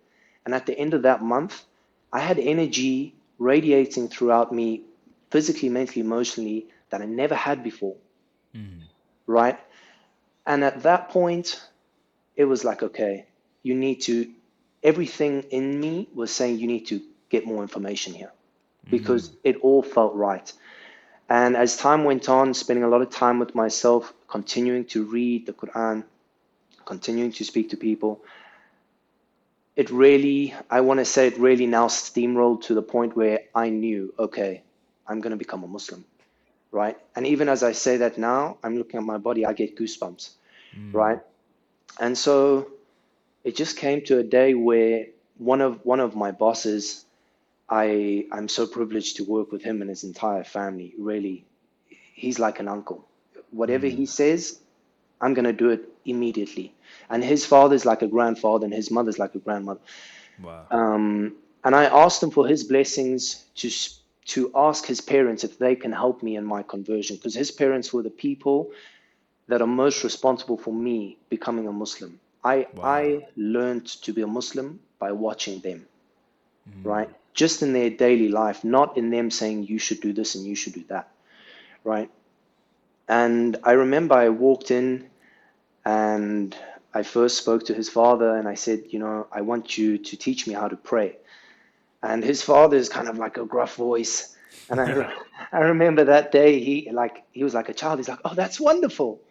And 0.46 0.54
at 0.54 0.66
the 0.66 0.78
end 0.78 0.94
of 0.94 1.04
that 1.04 1.24
month, 1.24 1.64
I 2.12 2.20
had 2.20 2.40
energy 2.40 3.16
radiating 3.38 4.10
throughout 4.10 4.54
me, 4.54 4.84
physically, 5.30 5.70
mentally, 5.70 6.02
emotionally, 6.02 6.68
that 6.90 7.02
I 7.02 7.06
never 7.06 7.36
had 7.36 7.64
before. 7.64 7.96
Mm. 8.56 8.82
Right? 9.28 9.60
And 10.46 10.64
at 10.64 10.84
that 10.84 11.10
point, 11.10 11.62
it 12.36 12.46
was 12.46 12.64
like, 12.64 12.82
okay, 12.82 13.26
you 13.64 13.76
need 13.76 14.02
to, 14.02 14.30
everything 14.82 15.44
in 15.52 15.80
me 15.80 16.08
was 16.14 16.32
saying 16.32 16.58
you 16.58 16.68
need 16.68 16.88
to 16.88 17.02
get 17.30 17.46
more 17.46 17.62
information 17.62 18.14
here 18.14 18.32
because 18.90 19.30
mm. 19.30 19.36
it 19.44 19.58
all 19.58 19.84
felt 19.84 20.16
right. 20.16 20.52
And 21.30 21.56
as 21.56 21.78
time 21.78 22.06
went 22.06 22.28
on, 22.28 22.54
spending 22.56 22.84
a 22.84 22.88
lot 22.88 23.02
of 23.02 23.12
time 23.12 23.38
with 23.38 23.54
myself, 23.54 24.14
continuing 24.28 24.86
to 24.86 25.04
read 25.04 25.46
the 25.46 25.54
Quran, 25.54 26.04
continuing 26.86 27.32
to 27.34 27.44
speak 27.44 27.70
to 27.70 27.78
people, 27.78 28.24
it 29.76 29.92
really, 29.92 30.56
I 30.70 30.82
want 30.82 31.00
to 31.00 31.06
say 31.06 31.28
it 31.28 31.38
really 31.38 31.68
now 31.68 31.88
steamrolled 31.88 32.64
to 32.64 32.74
the 32.74 32.82
point 32.82 33.16
where 33.16 33.42
I 33.54 33.70
knew, 33.70 34.14
okay, 34.18 34.64
I'm 35.10 35.20
going 35.22 35.32
to 35.32 35.38
become 35.38 35.64
a 35.64 35.68
Muslim, 35.68 36.06
right? 36.72 36.98
And 37.16 37.26
even 37.28 37.50
as 37.50 37.64
I 37.64 37.74
say 37.74 37.98
that 37.98 38.18
now, 38.18 38.58
I'm 38.64 38.78
looking 38.78 39.00
at 39.00 39.04
my 39.04 39.18
body, 39.18 39.46
I 39.46 39.54
get 39.54 39.76
goosebumps, 39.76 40.30
right? 40.94 41.20
And 42.00 42.18
so 42.18 42.68
it 43.44 43.56
just 43.56 43.78
came 43.78 44.02
to 44.06 44.20
a 44.20 44.24
day 44.24 44.54
where 44.54 45.08
one 45.38 45.62
of 45.62 45.84
one 45.86 46.00
of 46.00 46.16
my 46.16 46.32
bosses, 46.32 47.06
I 47.70 48.26
I'm 48.32 48.48
so 48.48 48.68
privileged 48.68 49.18
to 49.18 49.24
work 49.24 49.52
with 49.52 49.64
him 49.64 49.82
and 49.82 49.90
his 49.90 50.04
entire 50.04 50.44
family. 50.44 50.94
Really, 50.98 51.46
he's 52.14 52.40
like 52.40 52.60
an 52.60 52.68
uncle. 52.68 53.08
Whatever 53.52 53.88
he 53.88 54.06
says, 54.06 54.60
I'm 55.20 55.34
gonna 55.34 55.54
do 55.54 55.70
it 55.70 55.90
immediately. 56.06 56.74
And 57.10 57.24
his 57.24 57.46
father's 57.46 57.86
like 57.86 58.02
a 58.02 58.08
grandfather, 58.08 58.66
and 58.66 58.74
his 58.74 58.92
mother's 58.92 59.18
like 59.18 59.36
a 59.36 59.40
grandmother. 59.40 59.82
Wow. 60.42 60.66
Um, 60.72 61.36
and 61.64 61.76
I 61.76 61.86
asked 61.86 62.24
him 62.24 62.32
for 62.32 62.48
his 62.48 62.64
blessings 62.64 63.46
to 63.56 63.70
to 64.26 64.52
ask 64.56 64.86
his 64.86 65.02
parents 65.02 65.44
if 65.44 65.58
they 65.58 65.76
can 65.76 65.92
help 65.92 66.22
me 66.22 66.36
in 66.36 66.46
my 66.46 66.64
conversion, 66.64 67.16
because 67.16 67.36
his 67.36 67.52
parents 67.52 67.92
were 67.92 68.04
the 68.04 68.10
people 68.10 68.72
that 69.48 69.62
are 69.62 69.68
most 69.68 70.04
responsible 70.04 70.58
for 70.58 70.74
me 70.74 71.18
becoming 71.30 71.68
a 71.68 71.72
Muslim. 71.72 72.20
I 72.44 72.68
I 72.82 73.28
learned 73.36 73.88
to 74.04 74.14
be 74.14 74.22
a 74.22 74.28
Muslim 74.28 74.80
by 75.00 75.12
watching 75.12 75.60
them, 75.60 75.88
mm. 76.70 76.86
right? 76.86 77.10
Just 77.34 77.62
in 77.64 77.74
their 77.74 77.90
daily 77.90 78.30
life, 78.30 78.64
not 78.64 78.98
in 78.98 79.10
them 79.10 79.32
saying 79.32 79.64
you 79.64 79.80
should 79.80 80.02
do 80.02 80.14
this 80.14 80.36
and 80.36 80.46
you 80.46 80.56
should 80.56 80.74
do 80.74 80.84
that, 80.90 81.12
right? 81.84 82.10
And 83.08 83.58
I 83.64 83.72
remember 83.72 84.16
I 84.16 84.30
walked 84.30 84.72
in 84.72 85.10
and 85.84 86.56
I 86.94 87.04
first 87.04 87.38
spoke 87.38 87.66
to 87.66 87.74
his 87.74 87.90
father 87.90 88.36
and 88.36 88.48
I 88.48 88.56
said, 88.56 88.84
you 88.90 89.00
know, 89.00 89.28
I 89.32 89.42
want 89.42 89.78
you 89.78 89.98
to 89.98 90.16
teach 90.16 90.48
me 90.48 90.54
how 90.54 90.68
to 90.68 90.76
pray. 90.76 91.18
And 92.02 92.24
his 92.24 92.42
father 92.42 92.78
is 92.78 92.90
kind 92.90 93.08
of 93.08 93.18
like 93.18 93.38
a 93.38 93.46
gruff 93.46 93.76
voice. 93.76 94.36
And 94.70 94.80
I, 94.80 94.92
re- 94.92 95.14
I 95.52 95.60
remember 95.60 96.06
that 96.06 96.32
day 96.32 96.60
he 96.60 96.90
like 96.92 97.24
he 97.32 97.44
was 97.44 97.54
like 97.54 97.70
a 97.70 97.74
child. 97.74 98.00
He's 98.00 98.10
like, 98.10 98.20
oh, 98.24 98.34
that's 98.34 98.60
wonderful, 98.60 99.22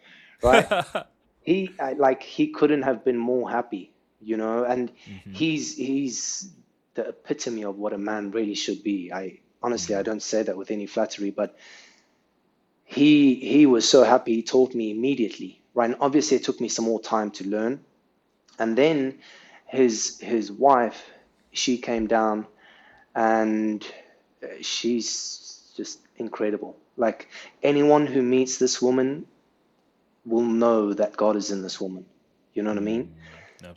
right? 0.43 0.67
he 1.41 1.71
I, 1.79 1.93
like 1.93 2.21
he 2.21 2.47
couldn't 2.47 2.83
have 2.83 3.03
been 3.03 3.17
more 3.17 3.49
happy, 3.49 3.91
you 4.21 4.37
know. 4.37 4.63
And 4.63 4.91
mm-hmm. 5.09 5.31
he's 5.31 5.75
he's 5.75 6.51
the 6.93 7.09
epitome 7.09 7.63
of 7.63 7.77
what 7.77 7.93
a 7.93 7.97
man 7.97 8.31
really 8.31 8.55
should 8.55 8.83
be. 8.83 9.11
I 9.11 9.39
honestly 9.63 9.95
I 9.95 9.99
mm-hmm. 9.99 10.05
don't 10.05 10.23
say 10.23 10.43
that 10.43 10.57
with 10.57 10.71
any 10.71 10.85
flattery, 10.85 11.31
but 11.31 11.57
he 12.83 13.35
he 13.35 13.65
was 13.65 13.87
so 13.87 14.03
happy. 14.03 14.35
He 14.35 14.43
taught 14.43 14.75
me 14.75 14.91
immediately, 14.91 15.61
right? 15.73 15.89
And 15.89 15.99
obviously 16.01 16.37
it 16.37 16.43
took 16.43 16.59
me 16.59 16.69
some 16.69 16.85
more 16.85 16.99
time 16.99 17.31
to 17.31 17.47
learn. 17.47 17.79
And 18.57 18.77
then 18.77 19.19
his 19.67 20.19
his 20.19 20.51
wife, 20.51 21.09
she 21.51 21.77
came 21.77 22.07
down, 22.07 22.47
and 23.19 23.85
uh, 24.41 24.47
she's 24.61 25.73
just 25.75 25.99
incredible. 26.15 26.77
Like 26.95 27.27
anyone 27.61 28.07
who 28.07 28.21
meets 28.21 28.57
this 28.57 28.81
woman 28.81 29.25
will 30.25 30.49
know 30.63 30.93
that 30.93 31.17
God 31.17 31.35
is 31.35 31.51
in 31.51 31.61
this 31.61 31.81
woman. 31.81 32.05
You 32.53 32.63
know 32.63 32.69
what 32.69 32.77
I 32.77 32.81
mean? 32.81 33.13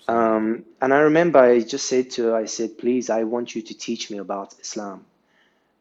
Um, 0.07 0.64
and 0.80 0.95
I 0.95 1.01
remember 1.01 1.40
I 1.40 1.61
just 1.61 1.86
said 1.86 2.11
to 2.12 2.26
her, 2.26 2.36
I 2.36 2.45
said, 2.45 2.78
please, 2.78 3.11
I 3.11 3.24
want 3.24 3.57
you 3.57 3.62
to 3.62 3.74
teach 3.74 4.12
me 4.12 4.18
about 4.18 4.55
Islam. 4.61 5.07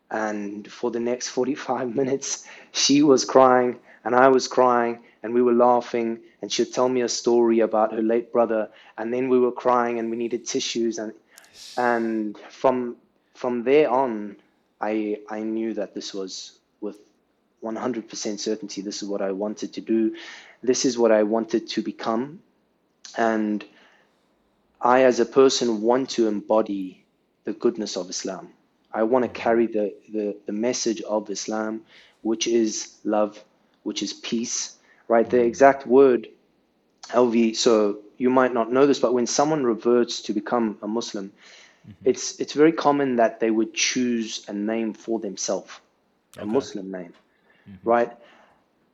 And 0.09 0.69
for 0.71 0.89
the 0.89 0.99
next 0.99 1.29
45 1.29 1.95
minutes, 2.01 2.47
she 2.71 3.03
was 3.03 3.25
crying 3.25 3.77
and 4.03 4.15
I 4.15 4.29
was 4.29 4.47
crying 4.47 5.03
and 5.21 5.35
we 5.35 5.43
were 5.43 5.53
laughing. 5.53 6.19
And 6.41 6.51
she'd 6.51 6.73
tell 6.73 6.89
me 6.89 7.01
a 7.01 7.09
story 7.09 7.59
about 7.59 7.93
her 7.93 8.01
late 8.01 8.33
brother. 8.33 8.71
And 8.97 9.13
then 9.13 9.29
we 9.29 9.37
were 9.37 9.51
crying 9.51 9.99
and 9.99 10.09
we 10.09 10.17
needed 10.17 10.47
tissues. 10.47 10.97
And, 10.97 11.13
and 11.77 12.35
from, 12.49 12.95
from 13.33 13.63
there 13.63 13.89
on, 13.89 14.37
I, 14.79 15.19
I 15.29 15.41
knew 15.41 15.73
that 15.75 15.93
this 15.93 16.13
was 16.13 16.59
with 16.79 16.97
100% 17.63 18.39
certainty. 18.39 18.81
This 18.81 19.01
is 19.03 19.09
what 19.09 19.21
I 19.21 19.31
wanted 19.31 19.73
to 19.73 19.81
do. 19.81 20.15
This 20.63 20.85
is 20.85 20.97
what 20.97 21.11
I 21.11 21.23
wanted 21.23 21.67
to 21.69 21.81
become. 21.81 22.41
And 23.17 23.63
I, 24.81 25.03
as 25.03 25.19
a 25.19 25.25
person, 25.25 25.81
want 25.81 26.09
to 26.11 26.27
embody 26.27 27.03
the 27.43 27.53
goodness 27.53 27.97
of 27.97 28.09
Islam. 28.09 28.49
I 28.93 29.03
want 29.03 29.23
to 29.23 29.29
carry 29.29 29.67
the, 29.67 29.93
the, 30.11 30.35
the 30.45 30.51
message 30.51 31.01
of 31.01 31.29
Islam, 31.29 31.81
which 32.21 32.47
is 32.47 32.95
love, 33.03 33.41
which 33.83 34.03
is 34.03 34.13
peace, 34.13 34.75
right? 35.07 35.29
The 35.29 35.41
exact 35.41 35.87
word, 35.87 36.27
Alvey, 37.09 37.55
so 37.55 37.99
you 38.17 38.29
might 38.29 38.53
not 38.53 38.71
know 38.71 38.85
this, 38.85 38.99
but 38.99 39.13
when 39.13 39.27
someone 39.27 39.63
reverts 39.63 40.21
to 40.23 40.33
become 40.33 40.77
a 40.81 40.87
Muslim, 40.87 41.31
Mm-hmm. 41.87 42.09
it's, 42.09 42.39
it's 42.39 42.53
very 42.53 42.71
common 42.71 43.15
that 43.15 43.39
they 43.39 43.49
would 43.49 43.73
choose 43.73 44.45
a 44.47 44.53
name 44.53 44.93
for 44.93 45.19
themselves, 45.19 45.71
a 46.37 46.45
Muslim 46.45 46.91
name, 46.91 47.13
mm-hmm. 47.69 47.89
right? 47.89 48.11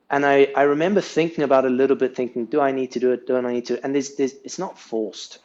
And 0.10 0.26
I, 0.26 0.48
I 0.56 0.64
remember 0.64 1.02
thinking 1.02 1.44
about 1.44 1.66
it 1.66 1.72
a 1.72 1.74
little 1.74 1.98
bit, 1.98 2.16
thinking, 2.16 2.46
do 2.46 2.62
I 2.62 2.72
need 2.72 2.94
to 2.94 3.00
do 3.00 3.12
it? 3.12 3.28
Don't 3.28 3.46
I 3.46 3.54
need 3.54 3.66
to? 3.66 3.84
And 3.84 3.94
there's, 3.94 4.16
there's, 4.16 4.34
it's 4.46 4.58
not 4.58 4.80
forced 4.80 5.40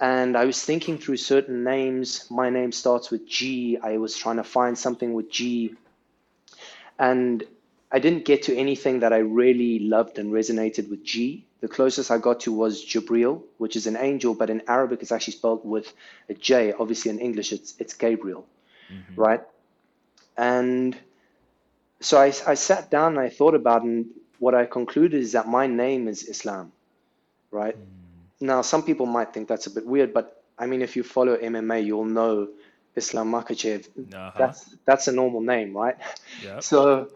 and 0.00 0.36
I 0.36 0.44
was 0.44 0.62
thinking 0.62 0.98
through 0.98 1.18
certain 1.18 1.62
names. 1.62 2.30
My 2.30 2.50
name 2.50 2.72
starts 2.72 3.10
with 3.10 3.28
G. 3.28 3.78
I 3.82 3.98
was 3.98 4.16
trying 4.16 4.36
to 4.36 4.44
find 4.44 4.76
something 4.76 5.14
with 5.14 5.30
G. 5.30 5.74
And 6.98 7.44
I 7.94 8.00
didn't 8.00 8.24
get 8.24 8.42
to 8.44 8.56
anything 8.56 9.00
that 9.00 9.12
I 9.12 9.18
really 9.18 9.78
loved 9.78 10.18
and 10.18 10.32
resonated 10.32 10.90
with 10.90 11.04
G. 11.04 11.46
The 11.60 11.68
closest 11.68 12.10
I 12.10 12.18
got 12.18 12.40
to 12.40 12.52
was 12.52 12.84
Jibril, 12.84 13.42
which 13.58 13.76
is 13.76 13.86
an 13.86 13.96
angel, 13.96 14.34
but 14.34 14.50
in 14.50 14.62
Arabic 14.66 15.00
it's 15.02 15.12
actually 15.12 15.34
spelled 15.34 15.64
with 15.64 15.92
a 16.28 16.34
J. 16.34 16.72
Obviously 16.72 17.12
in 17.12 17.20
English 17.20 17.52
it's 17.52 17.74
it's 17.78 17.94
Gabriel, 17.94 18.46
right? 19.16 19.42
And 20.36 20.96
so 22.00 22.20
I, 22.20 22.32
I 22.52 22.54
sat 22.54 22.90
down 22.90 23.12
and 23.12 23.20
I 23.20 23.28
thought 23.28 23.54
about 23.54 23.82
it, 23.82 23.86
and 23.86 24.06
what 24.40 24.54
I 24.56 24.66
concluded 24.66 25.20
is 25.22 25.32
that 25.32 25.46
my 25.46 25.66
name 25.68 26.08
is 26.08 26.24
Islam, 26.24 26.72
right? 27.52 27.76
Now, 28.40 28.62
some 28.62 28.82
people 28.82 29.06
might 29.06 29.32
think 29.32 29.46
that's 29.48 29.68
a 29.68 29.70
bit 29.70 29.86
weird, 29.86 30.12
but 30.12 30.42
I 30.58 30.66
mean, 30.66 30.82
if 30.82 30.96
you 30.96 31.04
follow 31.04 31.36
MMA, 31.36 31.86
you'll 31.86 32.12
know 32.20 32.48
Islam 32.96 33.30
Makhachev. 33.30 33.86
Uh-huh. 33.86 34.32
That's 34.36 34.76
that's 34.84 35.06
a 35.08 35.12
normal 35.12 35.40
name, 35.40 35.76
right? 35.76 35.96
Yep. 36.42 36.62
So, 36.72 37.10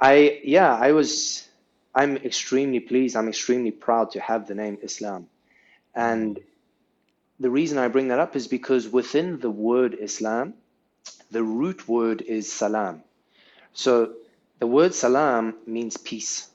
I 0.00 0.40
yeah, 0.44 0.74
I 0.74 0.92
was, 0.92 1.46
I'm 1.94 2.16
extremely 2.18 2.80
pleased. 2.80 3.16
I'm 3.16 3.28
extremely 3.28 3.70
proud 3.70 4.12
to 4.12 4.20
have 4.20 4.46
the 4.46 4.54
name 4.54 4.78
Islam, 4.82 5.26
and 5.94 6.38
the 7.40 7.50
reason 7.50 7.78
I 7.78 7.88
bring 7.88 8.08
that 8.08 8.18
up 8.18 8.36
is 8.36 8.48
because 8.48 8.88
within 8.88 9.40
the 9.40 9.50
word 9.50 9.96
Islam, 10.00 10.54
the 11.30 11.42
root 11.42 11.88
word 11.88 12.22
is 12.22 12.52
salam. 12.52 13.02
So 13.72 14.14
the 14.58 14.66
word 14.66 14.94
salam 14.94 15.54
means 15.66 15.96
peace. 15.96 16.48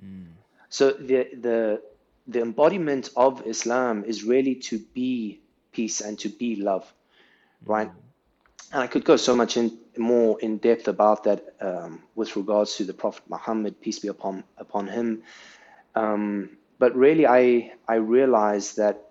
Hmm. 0.00 0.24
So 0.68 0.92
the 0.92 1.28
the 1.40 1.82
the 2.26 2.40
embodiment 2.40 3.10
of 3.16 3.46
Islam 3.46 4.04
is 4.04 4.22
really 4.24 4.54
to 4.70 4.78
be 4.94 5.40
peace 5.72 6.00
and 6.00 6.18
to 6.20 6.28
be 6.28 6.56
love, 6.56 6.92
right? 7.64 7.88
Hmm. 7.88 7.98
And 8.72 8.82
I 8.82 8.86
could 8.86 9.04
go 9.04 9.16
so 9.16 9.36
much 9.36 9.56
in 9.56 9.78
more 9.98 10.40
in 10.40 10.58
depth 10.58 10.88
about 10.88 11.24
that 11.24 11.54
um, 11.60 12.02
with 12.14 12.36
regards 12.36 12.76
to 12.76 12.84
the 12.84 12.94
Prophet 12.94 13.22
Muhammad, 13.28 13.80
peace 13.80 13.98
be 14.00 14.08
upon 14.08 14.44
upon 14.58 14.88
him. 14.88 15.22
Um, 15.94 16.58
but 16.78 16.96
really, 16.96 17.26
I 17.26 17.72
I 17.88 17.96
realized 17.96 18.76
that 18.78 19.10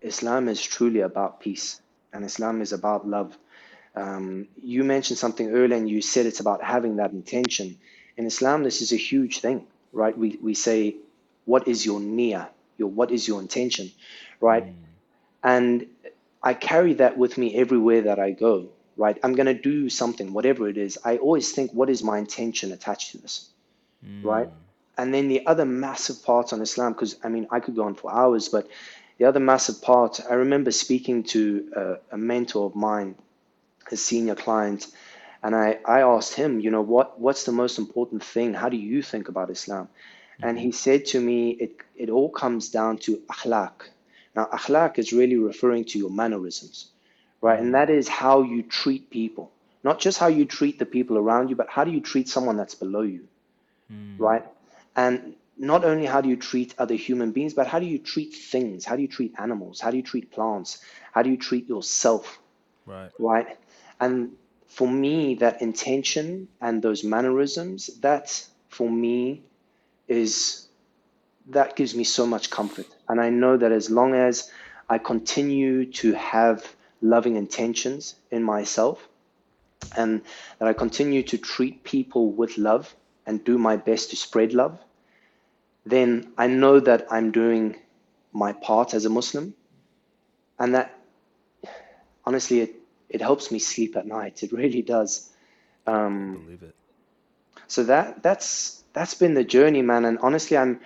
Islam 0.00 0.48
is 0.48 0.62
truly 0.62 1.00
about 1.00 1.40
peace, 1.40 1.80
and 2.12 2.24
Islam 2.24 2.62
is 2.62 2.72
about 2.72 3.06
love. 3.08 3.36
Um, 3.96 4.48
you 4.56 4.84
mentioned 4.84 5.18
something 5.18 5.50
earlier, 5.50 5.76
and 5.78 5.88
you 5.88 6.02
said 6.02 6.26
it's 6.26 6.40
about 6.40 6.62
having 6.62 6.96
that 6.96 7.12
intention. 7.12 7.78
In 8.16 8.26
Islam, 8.26 8.64
this 8.64 8.82
is 8.82 8.92
a 8.92 8.96
huge 8.96 9.40
thing, 9.40 9.66
right? 9.92 10.16
We 10.16 10.38
we 10.42 10.54
say, 10.54 10.96
"What 11.46 11.68
is 11.68 11.84
your 11.86 12.00
niyyah? 12.00 12.48
Your 12.78 12.88
what 12.90 13.10
is 13.10 13.26
your 13.28 13.40
intention?" 13.40 13.90
Right? 14.40 14.66
And 15.42 15.86
I 16.42 16.54
carry 16.54 16.94
that 16.94 17.16
with 17.18 17.38
me 17.38 17.54
everywhere 17.56 18.02
that 18.02 18.18
I 18.18 18.32
go. 18.32 18.70
Right? 18.96 19.18
I'm 19.22 19.34
gonna 19.34 19.54
do 19.54 19.88
something, 19.88 20.32
whatever 20.32 20.68
it 20.68 20.78
is. 20.78 20.98
I 21.04 21.16
always 21.16 21.52
think, 21.52 21.72
"What 21.72 21.90
is 21.90 22.02
my 22.02 22.18
intention 22.18 22.72
attached 22.72 23.12
to 23.12 23.18
this?" 23.18 23.50
Mm. 24.06 24.24
Right? 24.24 24.50
And 24.96 25.12
then 25.12 25.28
the 25.28 25.46
other 25.46 25.64
massive 25.64 26.22
part 26.24 26.52
on 26.52 26.62
Islam, 26.62 26.92
because 26.92 27.16
I 27.24 27.28
mean, 27.28 27.46
I 27.50 27.60
could 27.60 27.74
go 27.74 27.84
on 27.84 27.94
for 27.94 28.12
hours, 28.12 28.48
but 28.48 28.68
the 29.18 29.24
other 29.26 29.40
massive 29.40 29.82
part, 29.82 30.20
I 30.28 30.34
remember 30.34 30.70
speaking 30.70 31.24
to 31.34 31.70
a, 31.76 32.14
a 32.14 32.18
mentor 32.18 32.66
of 32.66 32.74
mine, 32.74 33.14
a 33.90 33.96
senior 33.96 34.34
client, 34.34 34.86
and 35.42 35.54
I, 35.54 35.78
I 35.84 36.00
asked 36.00 36.34
him, 36.34 36.58
you 36.58 36.70
know, 36.70 36.80
what, 36.80 37.20
what's 37.20 37.44
the 37.44 37.52
most 37.52 37.78
important 37.78 38.24
thing? 38.24 38.54
How 38.54 38.68
do 38.68 38.76
you 38.76 39.02
think 39.02 39.28
about 39.28 39.50
Islam? 39.50 39.88
And 40.42 40.58
he 40.58 40.68
mm-hmm. 40.68 40.72
said 40.72 41.06
to 41.06 41.20
me, 41.20 41.50
it, 41.50 41.76
it 41.94 42.10
all 42.10 42.30
comes 42.30 42.70
down 42.70 42.98
to 42.98 43.18
akhlaq. 43.28 43.72
Now, 44.34 44.46
akhlaq 44.46 44.98
is 44.98 45.12
really 45.12 45.36
referring 45.36 45.84
to 45.86 45.98
your 45.98 46.10
mannerisms, 46.10 46.90
right? 47.44 47.60
And 47.60 47.74
that 47.74 47.90
is 47.90 48.08
how 48.08 48.40
you 48.40 48.62
treat 48.62 49.10
people, 49.10 49.52
not 49.82 50.00
just 50.00 50.18
how 50.18 50.28
you 50.28 50.46
treat 50.46 50.78
the 50.78 50.86
people 50.86 51.18
around 51.18 51.50
you, 51.50 51.56
but 51.56 51.68
how 51.68 51.84
do 51.84 51.90
you 51.90 52.00
treat 52.00 52.26
someone 52.26 52.56
that's 52.56 52.74
below 52.74 53.02
you, 53.02 53.28
hmm. 53.88 54.16
right? 54.16 54.46
And 54.96 55.34
not 55.58 55.84
only 55.84 56.06
how 56.06 56.22
do 56.22 56.30
you 56.30 56.36
treat 56.36 56.74
other 56.78 56.94
human 56.94 57.32
beings, 57.32 57.52
but 57.52 57.66
how 57.66 57.78
do 57.80 57.84
you 57.84 57.98
treat 57.98 58.34
things? 58.34 58.86
How 58.86 58.96
do 58.96 59.02
you 59.02 59.08
treat 59.08 59.34
animals? 59.38 59.78
How 59.78 59.90
do 59.90 59.98
you 59.98 60.02
treat 60.02 60.30
plants? 60.30 60.78
How 61.12 61.22
do 61.22 61.28
you 61.28 61.36
treat 61.36 61.68
yourself? 61.68 62.38
Right. 62.86 63.10
right? 63.18 63.58
And 64.00 64.32
for 64.66 64.88
me, 64.88 65.34
that 65.34 65.60
intention 65.60 66.48
and 66.62 66.80
those 66.80 67.04
mannerisms, 67.04 67.88
that 68.00 68.42
for 68.70 68.88
me 68.88 69.42
is 70.08 70.66
that 71.50 71.76
gives 71.76 71.94
me 71.94 72.04
so 72.04 72.26
much 72.26 72.48
comfort. 72.48 72.86
And 73.06 73.20
I 73.20 73.28
know 73.28 73.58
that 73.58 73.70
as 73.70 73.90
long 73.90 74.14
as 74.14 74.50
I 74.88 74.96
continue 74.96 75.92
to 76.00 76.14
have 76.14 76.74
loving 77.00 77.36
intentions 77.36 78.14
in 78.30 78.42
myself 78.42 79.08
and 79.96 80.22
that 80.58 80.68
I 80.68 80.72
continue 80.72 81.22
to 81.24 81.38
treat 81.38 81.84
people 81.84 82.32
with 82.32 82.56
love 82.58 82.94
and 83.26 83.44
do 83.44 83.58
my 83.58 83.76
best 83.76 84.10
to 84.10 84.16
spread 84.16 84.52
love, 84.52 84.78
then 85.86 86.32
I 86.38 86.46
know 86.46 86.80
that 86.80 87.06
I'm 87.10 87.30
doing 87.30 87.76
my 88.32 88.52
part 88.52 88.94
as 88.94 89.04
a 89.04 89.10
Muslim. 89.10 89.54
And 90.58 90.74
that 90.74 90.98
honestly, 92.24 92.60
it, 92.60 92.74
it 93.08 93.20
helps 93.20 93.50
me 93.50 93.58
sleep 93.58 93.96
at 93.96 94.06
night. 94.06 94.42
It 94.42 94.52
really 94.52 94.82
does. 94.82 95.30
Um, 95.86 96.44
Believe 96.44 96.62
it. 96.62 96.74
so 97.66 97.84
that 97.84 98.22
that's 98.22 98.82
that's 98.92 99.14
been 99.14 99.34
the 99.34 99.44
journey, 99.44 99.82
man. 99.82 100.04
And 100.04 100.18
honestly, 100.20 100.56
I'm 100.56 100.80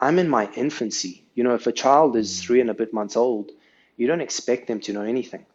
I'm 0.00 0.18
in 0.18 0.28
my 0.28 0.50
infancy. 0.56 1.24
You 1.34 1.44
know, 1.44 1.54
if 1.54 1.66
a 1.66 1.72
child 1.72 2.16
is 2.16 2.42
three 2.42 2.60
and 2.60 2.70
a 2.70 2.74
bit 2.74 2.92
months 2.92 3.16
old, 3.16 3.50
you 3.98 4.08
don't 4.08 4.22
expect 4.22 4.68
them 4.68 4.80
to 4.82 4.94
know 4.94 5.02
anything, 5.02 5.46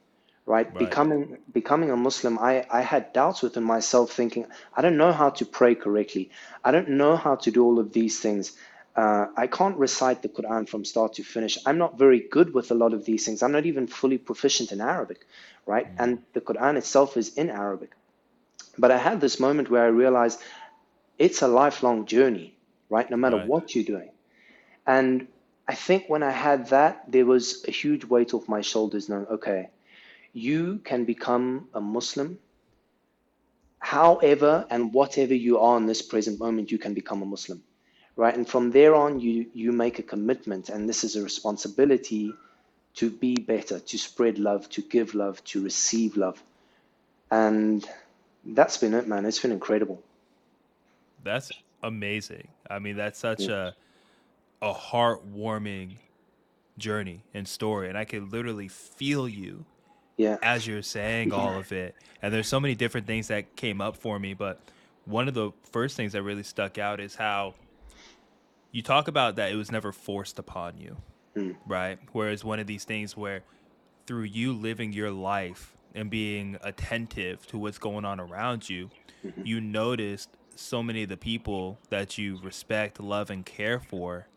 right? 0.45 0.69
Right. 0.73 0.77
Becoming 0.77 1.39
becoming 1.51 1.91
a 1.91 1.97
Muslim, 1.97 2.39
I, 2.39 2.65
I 2.71 2.81
had 2.81 3.13
doubts 3.13 3.43
within 3.43 3.63
myself, 3.63 4.13
thinking, 4.13 4.47
I 4.75 4.81
don't 4.83 4.97
know 4.97 5.13
how 5.13 5.31
to 5.31 5.45
pray 5.45 5.75
correctly. 5.75 6.31
I 6.63 6.71
don't 6.71 6.89
know 6.91 7.17
how 7.17 7.35
to 7.37 7.51
do 7.51 7.63
all 7.65 7.79
of 7.79 7.93
these 7.93 8.19
things. 8.19 8.53
Uh, 8.95 9.27
I 9.37 9.47
can't 9.47 9.77
recite 9.77 10.21
the 10.23 10.29
Quran 10.29 10.69
from 10.69 10.85
start 10.85 11.13
to 11.15 11.23
finish. 11.23 11.57
I'm 11.65 11.79
not 11.79 11.99
very 11.99 12.21
good 12.31 12.53
with 12.53 12.71
a 12.71 12.75
lot 12.75 12.93
of 12.93 13.05
these 13.05 13.25
things. 13.25 13.43
I'm 13.43 13.53
not 13.53 13.65
even 13.67 13.87
fully 13.87 14.19
proficient 14.19 14.71
in 14.73 14.81
Arabic, 14.81 15.25
right? 15.65 15.87
And 15.97 16.19
the 16.33 16.41
Quran 16.41 16.77
itself 16.77 17.17
is 17.17 17.33
in 17.35 17.49
Arabic. 17.49 17.91
But 18.77 18.91
I 18.91 18.97
had 18.99 19.21
this 19.21 19.39
moment 19.39 19.69
where 19.71 19.83
I 19.83 19.87
realized 19.89 20.39
it's 21.19 21.41
a 21.43 21.47
lifelong 21.47 22.05
journey, 22.07 22.57
right? 22.89 23.09
No 23.09 23.17
matter 23.17 23.37
Right. 23.37 23.47
what 23.51 23.75
you're 23.75 23.85
doing. 23.85 24.11
And 24.87 25.27
I 25.67 25.75
think 25.75 26.05
when 26.07 26.23
I 26.23 26.31
had 26.31 26.69
that, 26.69 27.11
there 27.11 27.25
was 27.25 27.63
a 27.67 27.71
huge 27.71 28.03
weight 28.05 28.33
off 28.33 28.47
my 28.47 28.61
shoulders 28.61 29.07
knowing, 29.09 29.27
okay, 29.27 29.69
you 30.33 30.79
can 30.83 31.05
become 31.05 31.69
a 31.73 31.79
Muslim 31.79 32.39
however 33.83 34.65
and 34.69 34.93
whatever 34.93 35.33
you 35.33 35.59
are 35.59 35.75
in 35.75 35.85
this 35.85 36.01
present 36.01 36.39
moment, 36.39 36.71
you 36.71 36.77
can 36.77 36.93
become 36.93 37.21
a 37.21 37.25
Muslim, 37.25 37.61
right? 38.15 38.33
And 38.33 38.47
from 38.47 38.71
there 38.71 38.95
on, 38.95 39.19
you, 39.19 39.45
you 39.53 39.73
make 39.73 39.99
a 39.99 40.03
commitment, 40.03 40.69
and 40.69 40.87
this 40.87 41.03
is 41.03 41.17
a 41.17 41.21
responsibility 41.21 42.33
to 42.95 43.09
be 43.09 43.35
better, 43.35 43.79
to 43.79 43.97
spread 43.97 44.39
love, 44.39 44.69
to 44.69 44.81
give 44.81 45.13
love, 45.13 45.43
to 45.43 45.61
receive 45.61 46.15
love. 46.15 46.41
And 47.29 47.85
that's 48.45 48.77
been 48.77 48.93
it, 48.93 49.05
man. 49.05 49.25
It's 49.25 49.39
been 49.39 49.51
incredible. 49.51 50.01
That's 51.21 51.51
amazing. 51.83 52.47
I 52.69 52.79
mean, 52.79 52.95
that's 52.95 53.19
such 53.19 53.47
a 53.47 53.75
a 54.63 54.73
heartwarming 54.73 55.97
journey 56.77 57.23
and 57.33 57.47
story, 57.47 57.89
and 57.89 57.97
I 57.97 58.05
could 58.05 58.31
literally 58.31 58.67
feel 58.67 59.27
you 59.27 59.65
Yeah. 60.17 60.37
as 60.41 60.65
you're 60.65 60.81
saying 60.81 61.31
all 61.39 61.57
of 61.57 61.71
it. 61.71 61.95
And 62.21 62.33
there's 62.33 62.47
so 62.47 62.59
many 62.59 62.73
different 62.73 63.05
things 63.05 63.27
that 63.27 63.55
came 63.55 63.81
up 63.81 63.95
for 63.97 64.17
me, 64.19 64.33
but 64.33 64.59
one 65.05 65.27
of 65.27 65.33
the 65.33 65.51
first 65.71 65.97
things 65.97 66.13
that 66.13 66.23
really 66.23 66.43
stuck 66.43 66.77
out 66.77 66.99
is 66.99 67.15
how 67.15 67.55
you 68.71 68.81
talk 68.81 69.07
about 69.07 69.35
that 69.35 69.51
it 69.51 69.55
was 69.55 69.71
never 69.71 69.91
forced 69.91 70.39
upon 70.39 70.77
you, 70.77 70.97
Mm. 71.35 71.55
right? 71.67 71.99
Whereas 72.11 72.43
one 72.43 72.59
of 72.59 72.67
these 72.67 72.85
things 72.85 73.17
where 73.17 73.41
through 74.07 74.23
you 74.23 74.53
living 74.53 74.93
your 74.93 75.11
life 75.11 75.73
and 75.95 76.09
being 76.09 76.57
attentive 76.61 77.45
to 77.47 77.57
what's 77.57 77.77
going 77.77 78.05
on 78.05 78.19
around 78.19 78.69
you, 78.69 78.89
you 79.43 79.59
noticed 79.61 80.29
so 80.55 80.81
many 80.83 81.03
of 81.03 81.09
the 81.09 81.17
people 81.17 81.79
that 81.89 82.17
you 82.17 82.39
respect, 82.43 82.99
love, 82.99 83.29
and 83.29 83.45
care 83.45 83.79
for 83.79 84.27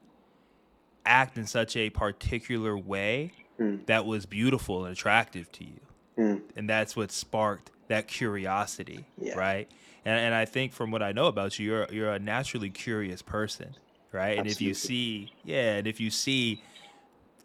act 1.06 1.38
in 1.38 1.46
such 1.46 1.76
a 1.76 1.90
particular 1.90 2.76
way 2.76 3.32
Mm. 3.58 3.86
that 3.86 4.04
was 4.04 4.26
beautiful 4.26 4.84
and 4.84 4.92
attractive 4.92 5.50
to 5.52 5.64
you. 5.64 5.80
Mm. 6.18 6.42
And 6.56 6.68
that's 6.68 6.94
what 6.94 7.10
sparked 7.10 7.70
that 7.88 8.06
curiosity, 8.06 9.06
Yeah. 9.18 9.34
right? 9.34 9.70
And, 10.04 10.18
and 10.18 10.34
I 10.34 10.44
think 10.44 10.74
from 10.74 10.90
what 10.90 11.02
I 11.02 11.12
know 11.12 11.24
about 11.26 11.58
you, 11.58 11.66
you're 11.66 11.86
you're 11.90 12.12
a 12.12 12.18
naturally 12.18 12.68
curious 12.68 13.22
person, 13.22 13.74
right? 14.12 14.36
And 14.38 14.46
if 14.46 14.60
you 14.60 14.74
see, 14.74 15.32
yeah, 15.42 15.76
and 15.76 15.86
if 15.86 16.00
you 16.00 16.10
see 16.10 16.60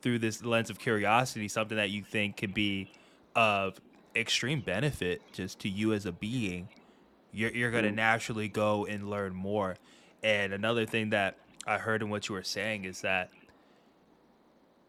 through 0.01 0.19
this 0.19 0.43
lens 0.43 0.69
of 0.69 0.79
curiosity 0.79 1.47
something 1.47 1.77
that 1.77 1.91
you 1.91 2.03
think 2.03 2.35
could 2.35 2.53
be 2.53 2.91
of 3.35 3.79
extreme 4.15 4.59
benefit 4.59 5.21
just 5.31 5.59
to 5.59 5.69
you 5.69 5.93
as 5.93 6.05
a 6.05 6.11
being, 6.11 6.67
you're 7.31 7.51
you're 7.51 7.71
gonna 7.71 7.87
Mm. 7.91 7.95
naturally 7.95 8.49
go 8.49 8.85
and 8.85 9.09
learn 9.09 9.33
more. 9.33 9.77
And 10.23 10.51
another 10.51 10.85
thing 10.85 11.11
that 11.11 11.37
I 11.65 11.77
heard 11.77 12.01
in 12.01 12.09
what 12.09 12.27
you 12.27 12.35
were 12.35 12.43
saying 12.43 12.83
is 12.83 12.99
that 13.01 13.29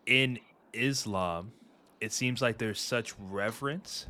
in 0.06 0.38
Islam, 0.72 1.52
it 2.00 2.12
seems 2.12 2.42
like 2.42 2.58
there's 2.58 2.80
such 2.80 3.14
reverence 3.18 4.06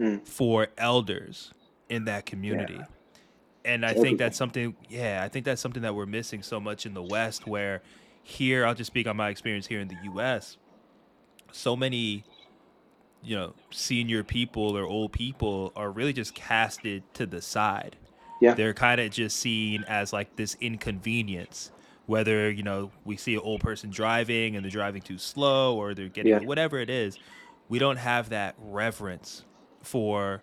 Mm. 0.00 0.26
for 0.26 0.68
elders 0.76 1.52
in 1.88 2.06
that 2.06 2.26
community. 2.26 2.80
And 3.64 3.86
I 3.86 3.94
think 3.94 4.18
that's 4.18 4.36
something, 4.36 4.74
yeah, 4.88 5.22
I 5.22 5.28
think 5.28 5.44
that's 5.44 5.60
something 5.60 5.82
that 5.82 5.94
we're 5.94 6.04
missing 6.06 6.42
so 6.42 6.58
much 6.58 6.84
in 6.84 6.94
the 6.94 7.02
West, 7.02 7.46
where 7.46 7.80
here, 8.22 8.66
I'll 8.66 8.74
just 8.74 8.88
speak 8.88 9.06
on 9.06 9.16
my 9.16 9.28
experience 9.28 9.66
here 9.68 9.80
in 9.80 9.86
the 9.88 9.96
US, 10.12 10.56
so 11.52 11.76
many, 11.76 12.24
you 13.22 13.36
know, 13.36 13.54
senior 13.70 14.24
people 14.24 14.76
or 14.76 14.82
old 14.84 15.12
people 15.12 15.72
are 15.76 15.90
really 15.90 16.12
just 16.12 16.34
casted 16.34 17.02
to 17.14 17.24
the 17.26 17.40
side 17.40 17.96
Yeah. 18.40 18.54
they're 18.54 18.74
kind 18.74 19.00
of 19.00 19.12
just 19.12 19.38
seen 19.38 19.84
as 19.84 20.12
like 20.12 20.34
this 20.36 20.56
inconvenience 20.60 21.70
whether 22.06 22.50
you 22.50 22.62
know 22.62 22.92
we 23.04 23.16
see 23.16 23.34
an 23.34 23.40
old 23.40 23.60
person 23.60 23.90
driving 23.90 24.56
and 24.56 24.64
they're 24.64 24.70
driving 24.70 25.02
too 25.02 25.18
slow 25.18 25.76
or 25.76 25.94
they're 25.94 26.08
getting 26.08 26.30
Yeah. 26.32 26.38
whatever 26.40 26.78
it 26.78 26.90
is 26.90 27.18
we 27.68 27.78
don't 27.78 27.96
have 27.96 28.30
that 28.30 28.54
reverence 28.58 29.44
for 29.82 30.42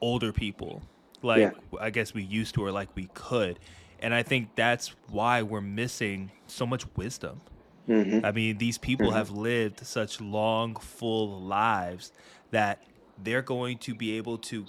older 0.00 0.32
people 0.32 0.82
like 1.22 1.40
Yeah. 1.42 1.78
i 1.80 1.90
guess 1.90 2.14
we 2.14 2.22
used 2.22 2.54
to 2.54 2.64
or 2.64 2.72
like 2.72 2.88
we 2.96 3.08
could 3.14 3.60
and 3.98 4.14
i 4.14 4.22
think 4.22 4.54
that's 4.56 4.94
why 5.06 5.42
we're 5.42 5.60
missing 5.60 6.32
so 6.46 6.66
much 6.66 6.84
wisdom 6.96 7.42
hmm 7.86 8.20
I 8.24 8.30
mean, 8.32 8.58
these 8.58 8.78
people 8.78 9.10
Mhm. 9.10 9.14
have 9.14 9.30
lived 9.30 9.84
such 9.84 10.20
long, 10.20 10.76
full 10.76 11.42
lives 11.42 12.12
that 12.52 12.84
they're 13.18 13.42
going 13.42 13.78
to 13.78 13.94
be 13.96 14.12
able 14.18 14.38
to 14.38 14.68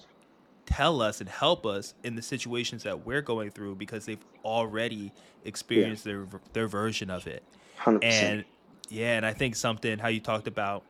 tell 0.66 1.01
us 1.01 1.22
and 1.22 1.30
help 1.30 1.66
us 1.66 1.93
in 2.03 2.16
the 2.16 2.22
situations 2.22 2.84
that 2.84 3.05
we're 3.05 3.22
going 3.24 3.51
through 3.51 3.76
because 3.78 4.05
they've 4.05 4.24
already 4.45 5.14
experienced 5.43 6.03
their 6.05 6.28
their 6.53 6.68
version 6.68 7.09
of 7.09 7.28
it. 7.28 7.45
100%. 7.80 8.01
And 8.01 8.45
yeah, 8.89 9.18
and 9.18 9.26
I 9.26 9.34
think 9.34 9.55
something 9.57 9.99
how 9.99 10.09
you 10.09 10.22
talked 10.22 10.47
about 10.47 10.86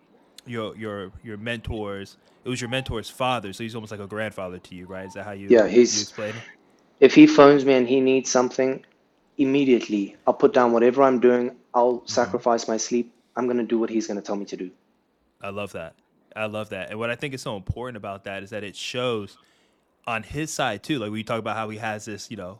your 0.45 0.75
your 0.77 1.13
your 1.23 1.37
mentors. 1.37 2.17
It 2.45 2.49
was 2.49 2.61
your 2.61 2.69
mentor's 2.69 3.09
father, 3.09 3.53
so 3.53 3.63
he's 3.63 3.75
almost 3.75 3.91
like 3.91 4.01
a 4.01 4.07
grandfather 4.07 4.59
to 4.59 4.75
you, 4.75 4.87
right? 4.87 5.05
Is 5.07 5.13
that 5.15 5.25
how 5.25 5.31
you 5.33 5.49
Yeah, 5.49 5.67
you 5.89 6.01
he's 6.01 6.01
explain 6.01 6.43
if 6.99 7.15
he 7.15 7.27
phones 7.27 7.65
me 7.65 7.73
and 7.75 7.87
he 7.87 8.01
needs 8.01 8.31
something, 8.31 8.85
immediately 9.37 10.17
I'll 10.27 10.33
put 10.35 10.53
down 10.53 10.73
whatever 10.73 11.03
I'm 11.03 11.19
doing. 11.19 11.57
I'll 11.73 12.05
Mm-hmm. 12.11 12.35
sacrifice 12.35 12.67
my 12.67 12.77
sleep. 12.77 13.13
I'm 13.35 13.45
going 13.47 13.57
to 13.57 13.63
do 13.63 13.79
what 13.79 13.89
he's 13.91 14.07
going 14.07 14.17
to 14.17 14.23
tell 14.23 14.35
me 14.37 14.45
to 14.45 14.57
do. 14.57 14.71
I 15.41 15.49
love 15.49 15.73
that. 15.73 15.95
I 16.35 16.45
love 16.45 16.69
that. 16.69 16.89
And 16.89 16.99
what 16.99 17.09
I 17.09 17.15
think 17.15 17.33
is 17.33 17.41
so 17.41 17.57
important 17.57 17.97
about 17.97 18.25
that 18.25 18.43
is 18.43 18.51
that 18.51 18.63
it 18.63 18.75
shows 18.75 19.37
on 20.07 20.23
his 20.23 20.51
side 20.51 20.83
too. 20.83 20.99
Like 20.99 21.11
we 21.11 21.23
talk 21.23 21.39
about 21.39 21.55
how 21.55 21.69
he 21.69 21.77
has 21.77 22.05
this, 22.05 22.29
you 22.31 22.37
know, 22.37 22.59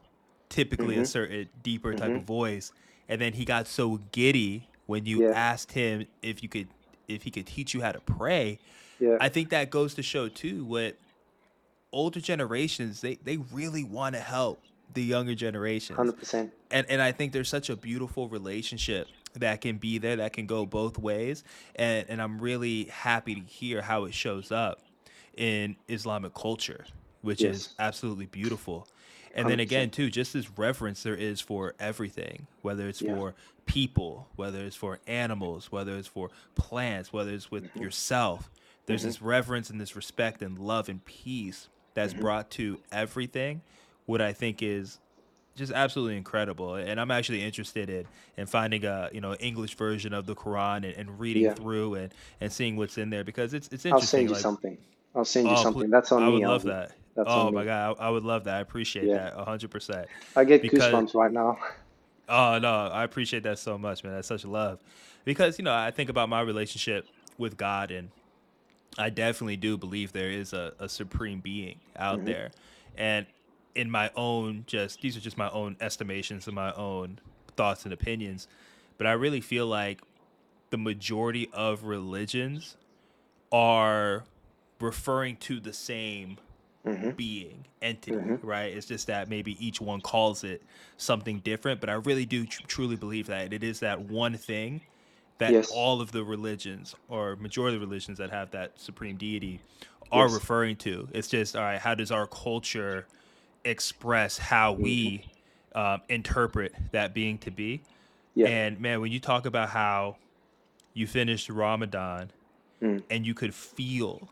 typically 0.50 0.96
a 0.98 1.00
hmm 1.00 1.04
certain 1.06 1.50
deeper 1.62 1.94
type 1.94 2.12
hmm 2.12 2.18
of 2.18 2.24
voice, 2.24 2.72
and 3.10 3.20
then 3.22 3.34
he 3.34 3.46
got 3.46 3.68
so 3.68 3.98
giddy 4.12 4.70
when 4.86 5.06
you 5.06 5.24
Yeah. 5.24 5.32
asked 5.34 5.72
him 5.72 6.06
if 6.22 6.44
you 6.44 6.50
could 6.50 6.68
if 7.08 7.24
he 7.24 7.32
could 7.32 7.48
teach 7.48 7.74
you 7.74 7.82
how 7.82 7.92
to 7.92 8.00
pray. 8.02 8.60
Yeah. 9.00 9.18
I 9.20 9.30
think 9.30 9.50
that 9.50 9.70
goes 9.70 9.94
to 9.96 10.04
show 10.04 10.30
too 10.30 10.66
what 10.66 10.98
older 11.92 12.20
generations 12.20 13.02
they 13.02 13.16
they 13.16 13.38
really 13.38 13.84
want 13.84 14.16
to 14.16 14.22
help 14.22 14.62
the 14.94 15.04
younger 15.04 15.36
generations 15.36 15.98
100%. 15.98 16.52
and 16.72 16.86
and 16.90 17.02
I 17.02 17.12
think 17.12 17.34
there's 17.34 17.50
such 17.50 17.70
a 17.70 17.76
beautiful 17.76 18.28
relationship 18.30 19.08
that 19.36 19.62
can 19.62 19.78
be 19.78 19.98
there 19.98 20.16
that 20.18 20.34
can 20.34 20.46
go 20.46 20.66
both 20.66 20.98
ways 20.98 21.44
and 21.76 22.06
and 22.10 22.22
I'm 22.22 22.40
really 22.40 22.86
happy 22.86 23.36
to 23.36 23.42
hear 23.42 23.82
how 23.82 24.06
it 24.06 24.14
shows 24.14 24.52
up 24.52 24.82
in 25.38 25.76
Islamic 25.88 26.34
culture 26.34 26.86
which 27.24 27.44
is 27.44 27.70
absolutely 27.80 28.28
beautiful 28.28 28.88
and 29.36 29.50
then 29.50 29.60
again 29.62 29.90
too 29.92 30.10
just 30.12 30.34
this 30.34 30.50
reverence 30.58 31.04
there 31.04 31.16
is 31.16 31.42
for 31.42 31.76
everything 31.80 32.48
whether 32.64 32.90
it's 32.90 33.02
Yeah. 33.02 33.16
for 33.16 33.36
people 33.68 34.30
whether 34.38 34.62
it's 34.66 34.78
for 34.78 35.00
animals 35.08 35.72
whether 35.72 35.96
it's 35.98 36.10
for 36.10 36.30
plants 36.56 37.14
whether 37.14 37.32
it's 37.32 37.52
with 37.52 37.66
hmm 37.76 37.82
yourself 37.82 38.52
there's 38.88 39.04
hmm 39.04 39.08
this 39.08 39.22
reverence 39.22 39.70
and 39.72 39.82
this 39.82 39.96
respect 39.96 40.44
and 40.44 40.60
love 40.60 40.90
and 40.90 41.06
peace 41.06 41.70
that's 41.96 42.14
hmm 42.14 42.22
brought 42.22 42.52
to 42.52 42.80
everything 42.92 43.62
what 44.06 44.22
I 44.22 44.34
think 44.34 44.64
is 44.64 45.00
just 45.56 45.72
absolutely 45.74 46.18
incredible 46.18 46.76
and 46.76 47.00
i'm 47.00 47.12
actually 47.12 47.44
interested 47.44 47.90
in 47.90 48.08
in 48.38 48.48
finding 48.48 48.86
a 48.86 49.10
you 49.14 49.22
know 49.22 49.36
english 49.36 49.76
version 49.76 50.14
of 50.14 50.26
the 50.26 50.36
quran 50.36 50.78
and, 50.78 50.94
and 50.96 51.20
reading 51.20 51.44
Yeah. 51.44 51.56
through 51.56 51.96
and 51.96 52.14
and 52.42 52.52
seeing 52.52 52.76
what's 52.78 52.98
in 52.98 53.10
there 53.12 53.24
because 53.24 53.54
it's 53.54 53.68
it's 53.70 53.86
interesting. 53.86 53.92
I'll 53.96 54.02
send 54.02 54.30
you 54.30 54.36
like 54.36 54.42
something. 54.42 54.78
I'll 55.16 55.26
send 55.26 55.50
you 55.50 55.56
oh 55.56 55.64
something. 55.64 55.90
That's 55.92 56.12
on 56.12 56.24
i 56.24 56.30
would 56.30 56.42
me, 56.42 56.44
love 56.44 56.66
Alvin. 56.66 56.72
that 56.72 56.92
That's 57.16 57.30
oh 57.30 57.52
my 57.52 57.66
god 57.66 57.98
I, 58.00 58.08
I 58.08 58.10
would 58.10 58.24
love 58.24 58.46
that 58.46 58.56
i 58.56 58.60
appreciate 58.60 59.06
Yeah. 59.06 59.32
that 59.32 59.38
100% 59.38 60.06
I 60.36 60.44
get 60.44 60.62
because 60.62 60.92
goosebumps 60.92 61.14
right 61.14 61.32
now. 61.32 61.58
oh 62.30 62.60
no 62.60 62.88
i 62.88 63.04
appreciate 63.04 63.44
that 63.44 63.60
so 63.60 63.78
much 63.78 64.04
man 64.04 64.14
that's 64.14 64.28
such 64.28 64.46
love 64.46 64.80
because 65.26 65.58
you 65.60 65.64
know 65.64 65.74
i 65.74 65.92
think 65.92 66.10
about 66.10 66.30
my 66.30 66.42
relationship 66.42 67.08
with 67.38 67.58
god 67.58 67.92
and 67.92 68.10
I 68.98 69.10
definitely 69.10 69.58
do 69.58 69.78
believe 69.78 70.14
there 70.14 70.30
is 70.30 70.54
a, 70.54 70.74
a 70.80 70.88
supreme 70.88 71.40
being 71.40 71.80
out 71.96 72.18
mm-hmm. 72.18 72.26
there. 72.26 72.52
And 72.98 73.26
in 73.76 73.90
my 73.90 74.12
own 74.16 74.66
just 74.68 75.02
these 75.02 75.18
are 75.18 75.20
just 75.20 75.38
my 75.38 75.50
own 75.50 75.76
estimations 75.82 76.46
and 76.46 76.56
my 76.56 76.72
own 76.74 77.20
thoughts 77.56 77.86
and 77.86 77.94
opinions. 77.94 78.48
But 78.98 79.08
I 79.08 79.14
really 79.14 79.42
feel 79.42 79.68
like 79.68 80.02
the 80.70 80.78
majority 80.78 81.50
of 81.54 81.84
religions 81.84 82.78
are 83.52 84.24
referring 84.80 85.38
to 85.38 85.60
the 85.60 85.74
same 85.74 86.38
being 87.16 87.66
entity 87.82 88.16
right 88.42 88.76
it's 88.76 88.86
just 88.88 89.08
that 89.08 89.30
maybe 89.30 89.56
each 89.66 89.80
one 89.80 90.02
calls 90.02 90.44
it 90.44 90.62
something 90.98 91.40
different 91.40 91.80
but 91.80 91.90
i 91.90 91.94
really 91.94 92.26
do 92.26 92.46
tr- 92.46 92.62
truly 92.68 92.96
believe 92.96 93.28
that 93.28 93.54
it 93.54 93.64
is 93.64 93.80
that 93.80 94.00
one 94.02 94.36
thing 94.36 94.82
that 95.38 95.52
Yes. 95.52 95.72
all 95.74 96.02
of 96.02 96.12
the 96.12 96.24
religions 96.24 96.94
or 97.10 97.36
majority 97.38 97.76
of 97.76 97.82
the 97.82 97.88
religions 97.88 98.18
that 98.18 98.30
have 98.32 98.52
that 98.52 98.80
supreme 98.80 99.16
deity 99.18 99.60
are 100.12 100.26
Yes. 100.26 100.34
referring 100.34 100.76
to 100.78 101.08
it's 101.14 101.28
just 101.28 101.56
all 101.56 101.64
right 101.64 101.80
how 101.80 101.96
does 101.96 102.12
our 102.12 102.28
culture 102.28 103.08
express 103.66 104.38
how 104.38 104.74
we 104.74 105.26
um, 105.76 106.02
interpret 106.10 106.74
that 106.92 107.14
being 107.14 107.38
to 107.40 107.52
be 107.52 107.82
Yeah. 108.36 108.48
and 108.48 108.80
man 108.80 109.00
when 109.02 109.12
you 109.12 109.20
talk 109.20 109.46
about 109.46 109.70
how 109.70 110.18
you 110.94 111.08
finished 111.08 111.50
ramadan 111.50 112.30
Mm. 112.82 113.02
and 113.10 113.26
you 113.26 113.34
could 113.34 113.56
feel 113.56 114.28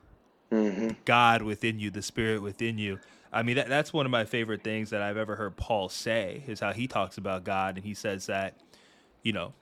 hmm 0.51 0.89
God 1.05 1.41
within 1.41 1.79
you, 1.79 1.89
the 1.89 2.01
Spirit 2.01 2.41
within 2.41 2.77
you. 2.77 2.99
I 3.33 3.43
mean, 3.43 3.55
that, 3.55 3.69
that's 3.69 3.93
one 3.93 4.05
of 4.05 4.11
my 4.11 4.25
favorite 4.25 4.63
things 4.63 4.89
that 4.89 5.01
I've 5.01 5.17
ever 5.17 5.35
heard 5.37 5.55
Paul 5.55 5.89
say 5.89 6.43
is 6.47 6.59
how 6.59 6.73
he 6.73 6.87
talks 6.87 7.17
about 7.17 7.45
God. 7.45 7.77
And 7.77 7.85
he 7.85 7.93
says 7.93 8.27
that, 8.27 8.55
you 9.23 9.33
know, 9.33 9.53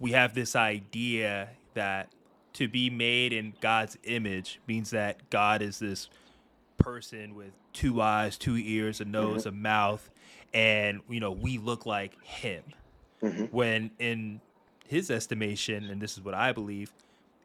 we 0.00 0.12
have 0.12 0.34
this 0.34 0.56
idea 0.56 1.50
that 1.74 2.10
to 2.54 2.68
be 2.68 2.90
made 2.90 3.32
in 3.32 3.54
God's 3.60 3.96
image 4.04 4.60
means 4.66 4.90
that 4.90 5.30
God 5.30 5.62
is 5.62 5.78
this 5.78 6.10
person 6.78 7.34
with 7.34 7.52
two 7.72 8.00
eyes, 8.00 8.36
two 8.36 8.56
ears, 8.56 9.00
a 9.00 9.04
nose, 9.04 9.46
a 9.46 9.52
mouth, 9.52 10.10
and, 10.52 11.00
you 11.08 11.20
know, 11.20 11.32
we 11.32 11.58
look 11.58 11.86
like 11.86 12.22
him. 12.24 12.64
When 13.50 13.92
in 13.98 14.40
his 14.86 15.10
estimation, 15.10 15.84
and 15.84 16.00
this 16.00 16.14
is 16.18 16.24
what 16.24 16.34
I 16.34 16.52
believe, 16.52 16.92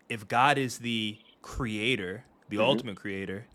if 0.10 0.28
God 0.28 0.58
is 0.58 0.80
the 0.80 1.18
creator, 1.41 2.26
the 2.50 2.58
ultimate 2.60 2.95
creator, 2.97 3.45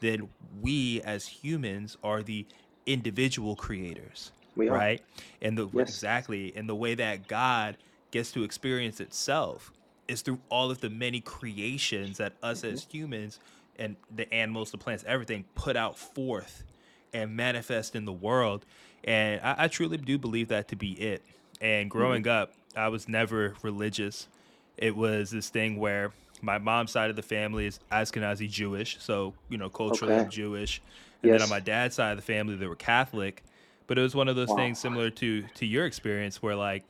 then 0.00 0.28
we 0.60 1.00
as 1.02 1.26
humans 1.26 1.96
are 2.02 2.22
the 2.22 2.46
individual 2.86 3.56
creators. 3.56 4.32
We 4.56 4.68
are. 4.68 4.76
right? 4.76 5.02
And 5.42 5.56
the 5.56 5.68
Yes. 5.72 5.90
exactly, 5.90 6.52
and 6.56 6.68
the 6.68 6.74
way 6.74 6.94
that 6.94 7.28
God 7.28 7.76
gets 8.10 8.32
to 8.32 8.42
experience 8.42 9.00
itself 9.00 9.72
is 10.08 10.22
through 10.22 10.40
all 10.48 10.70
of 10.70 10.80
the 10.80 10.90
many 10.90 11.20
creations 11.20 12.18
that 12.18 12.34
us 12.42 12.64
as 12.64 12.84
Mm-hmm. 12.84 12.96
humans 12.96 13.38
and 13.76 13.96
the 14.14 14.32
animals, 14.34 14.70
the 14.70 14.78
plants, 14.78 15.04
everything 15.06 15.44
put 15.54 15.76
out 15.76 15.98
forth 15.98 16.64
and 17.12 17.36
manifest 17.36 17.94
in 17.94 18.04
the 18.04 18.12
world. 18.12 18.66
And 19.04 19.40
I, 19.42 19.64
I 19.64 19.68
truly 19.68 19.96
do 19.96 20.18
believe 20.18 20.48
that 20.48 20.68
to 20.68 20.76
be 20.76 20.92
it. 20.92 21.22
And 21.60 21.90
growing 21.90 22.26
up, 22.26 22.52
I 22.76 22.88
was 22.88 23.08
never 23.08 23.54
religious. 23.62 24.28
It 24.76 24.96
was 24.96 25.30
this 25.30 25.48
thing 25.48 25.76
where 25.78 26.12
my 26.42 26.58
mom's 26.58 26.90
side 26.90 27.10
of 27.10 27.16
the 27.16 27.22
family 27.22 27.66
is 27.66 27.80
Ashkenazi 27.90 28.48
Jewish, 28.48 28.98
so 29.00 29.34
you 29.48 29.58
know 29.58 29.68
culturally 29.70 30.14
Okay. 30.14 30.28
Jewish, 30.28 30.82
and 31.22 31.32
then 31.32 31.42
on 31.42 31.48
my 31.48 31.60
dad's 31.60 31.96
side 31.96 32.12
of 32.12 32.16
the 32.18 32.22
family 32.22 32.56
they 32.56 32.66
were 32.66 32.76
Catholic. 32.76 33.42
But 33.86 33.98
it 33.98 34.02
was 34.02 34.14
one 34.14 34.28
of 34.28 34.36
those 34.36 34.50
Wow. 34.50 34.56
things 34.56 34.78
similar 34.78 35.10
to 35.10 35.42
to 35.42 35.66
your 35.66 35.84
experience 35.86 36.42
where 36.42 36.56
like 36.56 36.84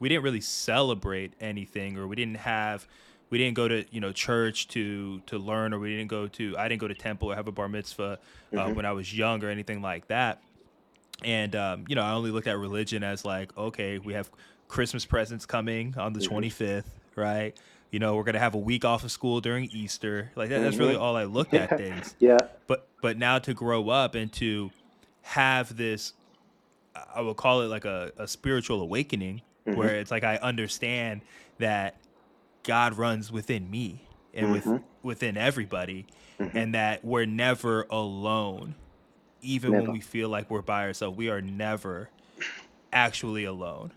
we 0.00 0.08
didn't 0.08 0.24
really 0.24 0.40
celebrate 0.40 1.34
anything 1.40 1.96
or 1.96 2.06
we 2.08 2.16
didn't 2.16 2.36
have 2.38 2.86
we 3.30 3.38
didn't 3.38 3.54
go 3.54 3.68
to 3.68 3.84
you 3.90 4.00
know 4.00 4.12
church 4.12 4.68
to 4.68 5.20
to 5.20 5.38
learn 5.38 5.72
or 5.72 5.78
we 5.78 5.96
didn't 5.96 6.10
go 6.10 6.26
to 6.28 6.56
I 6.58 6.68
didn't 6.68 6.80
go 6.80 6.88
to 6.88 6.94
temple 6.94 7.30
or 7.30 7.36
have 7.36 7.46
a 7.48 7.52
bar 7.52 7.68
mitzvah 7.68 8.18
uh, 8.56 8.68
when 8.70 8.84
I 8.84 8.92
was 8.92 9.16
young 9.16 9.42
or 9.44 9.48
anything 9.48 9.80
like 9.82 10.08
that 10.08 10.42
and 11.24 11.54
um, 11.54 11.84
you 11.88 11.94
know 11.94 12.02
I 12.02 12.12
only 12.12 12.30
looked 12.30 12.46
at 12.48 12.58
religion 12.58 13.02
as 13.04 13.24
like 13.24 13.56
okay 13.56 13.98
we 13.98 14.14
have 14.14 14.30
Christmas 14.68 15.04
presents 15.06 15.46
coming 15.46 15.94
on 15.98 16.12
the 16.12 16.20
25th 16.20 16.98
right 17.16 17.56
you 17.92 18.00
know 18.00 18.16
we're 18.16 18.24
gonna 18.24 18.40
have 18.40 18.54
a 18.54 18.58
week 18.58 18.84
off 18.84 19.04
of 19.04 19.12
school 19.12 19.40
during 19.40 19.70
Easter. 19.70 20.32
Like 20.34 20.48
that, 20.48 20.60
that's 20.60 20.76
really 20.76 20.94
mm-hmm. 20.94 21.02
all 21.02 21.16
I 21.16 21.24
looked 21.24 21.54
at 21.54 21.76
things. 21.78 22.16
Yeah. 22.20 22.38
but 22.66 22.88
but 23.00 23.16
now 23.16 23.38
to 23.38 23.54
grow 23.54 23.88
up 23.88 24.16
and 24.16 24.32
to 24.34 24.72
have 25.22 25.76
this 25.76 26.14
i 27.14 27.20
would 27.20 27.36
call 27.36 27.62
it 27.62 27.68
like 27.68 27.84
a, 27.84 28.12
a 28.18 28.26
spiritual 28.26 28.80
awakening 28.80 29.40
mm-hmm. 29.66 29.78
where 29.78 29.94
it's 29.96 30.10
like 30.10 30.24
i 30.24 30.36
understand 30.36 31.20
that 31.58 31.96
god 32.64 32.98
runs 32.98 33.30
within 33.30 33.70
me 33.70 34.04
and 34.34 34.52
with 34.52 34.64
mm-hmm. 34.64 34.82
within 35.02 35.36
everybody 35.36 36.06
and 36.54 36.74
that 36.74 37.04
we're 37.04 37.26
never 37.26 37.86
alone. 37.90 38.74
Even 39.40 39.72
Never. 39.72 39.84
when 39.84 39.92
we 39.92 40.00
feel 40.00 40.28
like 40.28 40.50
we're 40.50 40.62
by 40.62 40.86
ourselves 40.86 41.16
we 41.16 41.28
are 41.28 41.40
never 41.40 42.10
actually 42.92 43.44
alone 43.44 43.90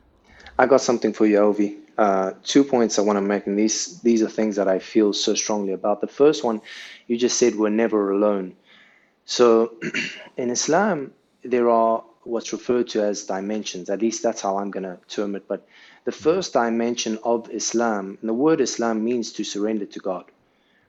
I 0.58 0.66
got 0.68 0.82
something 0.82 1.12
for 1.14 1.26
you, 1.26 1.38
Ovi. 1.38 1.78
Uh, 1.98 2.32
two 2.44 2.64
points 2.64 2.98
I 2.98 3.02
want 3.02 3.18
to 3.18 3.22
make, 3.22 3.46
and 3.48 3.58
these 3.58 4.00
these 4.02 4.22
are 4.22 4.30
things 4.30 4.56
that 4.56 4.68
I 4.68 4.80
feel 4.80 5.14
so 5.14 5.34
strongly 5.34 5.74
about. 5.74 6.02
The 6.02 6.08
first 6.08 6.44
one, 6.44 6.62
you 7.08 7.18
just 7.18 7.38
said 7.38 7.56
we're 7.56 7.70
never 7.70 8.12
alone. 8.12 8.56
So, 9.26 9.74
in 10.38 10.50
Islam, 10.50 11.14
there 11.44 11.70
are 11.70 12.04
what's 12.24 12.54
referred 12.54 12.88
to 12.90 13.04
as 13.04 13.24
dimensions. 13.24 13.90
At 13.90 14.02
least 14.02 14.24
that's 14.24 14.42
how 14.42 14.58
I'm 14.58 14.72
going 14.72 14.84
to 14.84 14.98
term 15.08 15.36
it. 15.36 15.48
But 15.48 15.68
the 16.06 16.12
first 16.12 16.54
dimension 16.54 17.20
of 17.24 17.50
Islam, 17.52 18.18
and 18.20 18.30
the 18.30 18.34
word 18.34 18.62
Islam 18.62 19.04
means 19.04 19.34
to 19.34 19.44
surrender 19.44 19.86
to 19.86 20.00
God, 20.00 20.26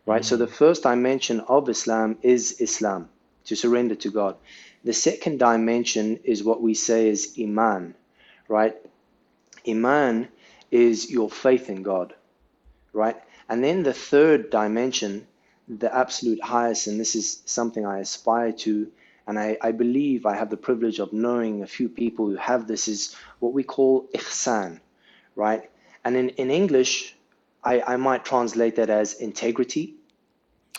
right? 0.07 0.25
So 0.25 0.37
the 0.37 0.47
first 0.47 0.83
dimension 0.83 1.41
of 1.41 1.69
Islam 1.69 2.19
is 2.23 2.61
Islam, 2.61 3.09
to 3.47 3.57
surrender 3.57 3.95
to 3.97 4.11
God. 4.11 4.37
The 4.85 4.93
second 4.93 5.39
dimension 5.39 6.21
is 6.25 6.43
what 6.45 6.63
we 6.63 6.75
say 6.75 7.09
is 7.09 7.35
Iman, 7.39 7.95
right? 8.49 8.77
Iman 9.69 10.29
is 10.71 11.11
your 11.11 11.31
faith 11.31 11.69
in 11.69 11.83
God, 11.83 12.15
right? 12.93 13.17
And 13.49 13.63
then 13.63 13.83
the 13.83 13.93
third 13.93 14.51
dimension, 14.51 15.27
the 15.69 15.95
absolute 15.95 16.43
highest, 16.43 16.87
and 16.87 16.99
this 16.99 17.15
is 17.15 17.43
something 17.47 17.87
I 17.87 18.01
aspire 18.01 18.53
to, 18.53 18.91
and 19.27 19.39
I, 19.39 19.57
I 19.61 19.73
believe 19.73 20.27
I 20.27 20.37
have 20.37 20.51
the 20.51 20.57
privilege 20.57 20.99
of 20.99 21.13
knowing 21.13 21.63
a 21.63 21.67
few 21.67 21.89
people 21.89 22.27
who 22.27 22.37
have 22.37 22.67
this, 22.67 22.89
is 22.89 23.17
what 23.41 23.53
we 23.53 23.65
call 23.65 24.09
ihsan, 24.15 24.81
right? 25.35 25.69
And 26.05 26.17
in, 26.17 26.29
in 26.31 26.51
English, 26.51 27.17
I, 27.65 27.81
I 27.81 27.97
might 27.97 28.25
translate 28.25 28.77
that 28.77 28.91
as 28.91 29.15
integrity, 29.15 29.95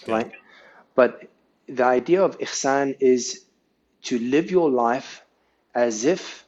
right? 0.07 0.31
But 0.95 1.23
the 1.67 1.83
idea 1.83 2.23
of 2.23 2.39
ihsan 2.39 2.95
is 2.99 3.43
to 4.03 4.17
live 4.19 4.51
your 4.51 4.69
life 4.69 5.23
as 5.75 6.05
if 6.05 6.45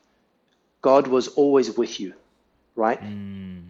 God 0.81 1.07
was 1.07 1.27
always 1.27 1.77
with 1.77 1.99
you, 1.99 2.13
right? 2.79 3.01
Mm. 3.01 3.63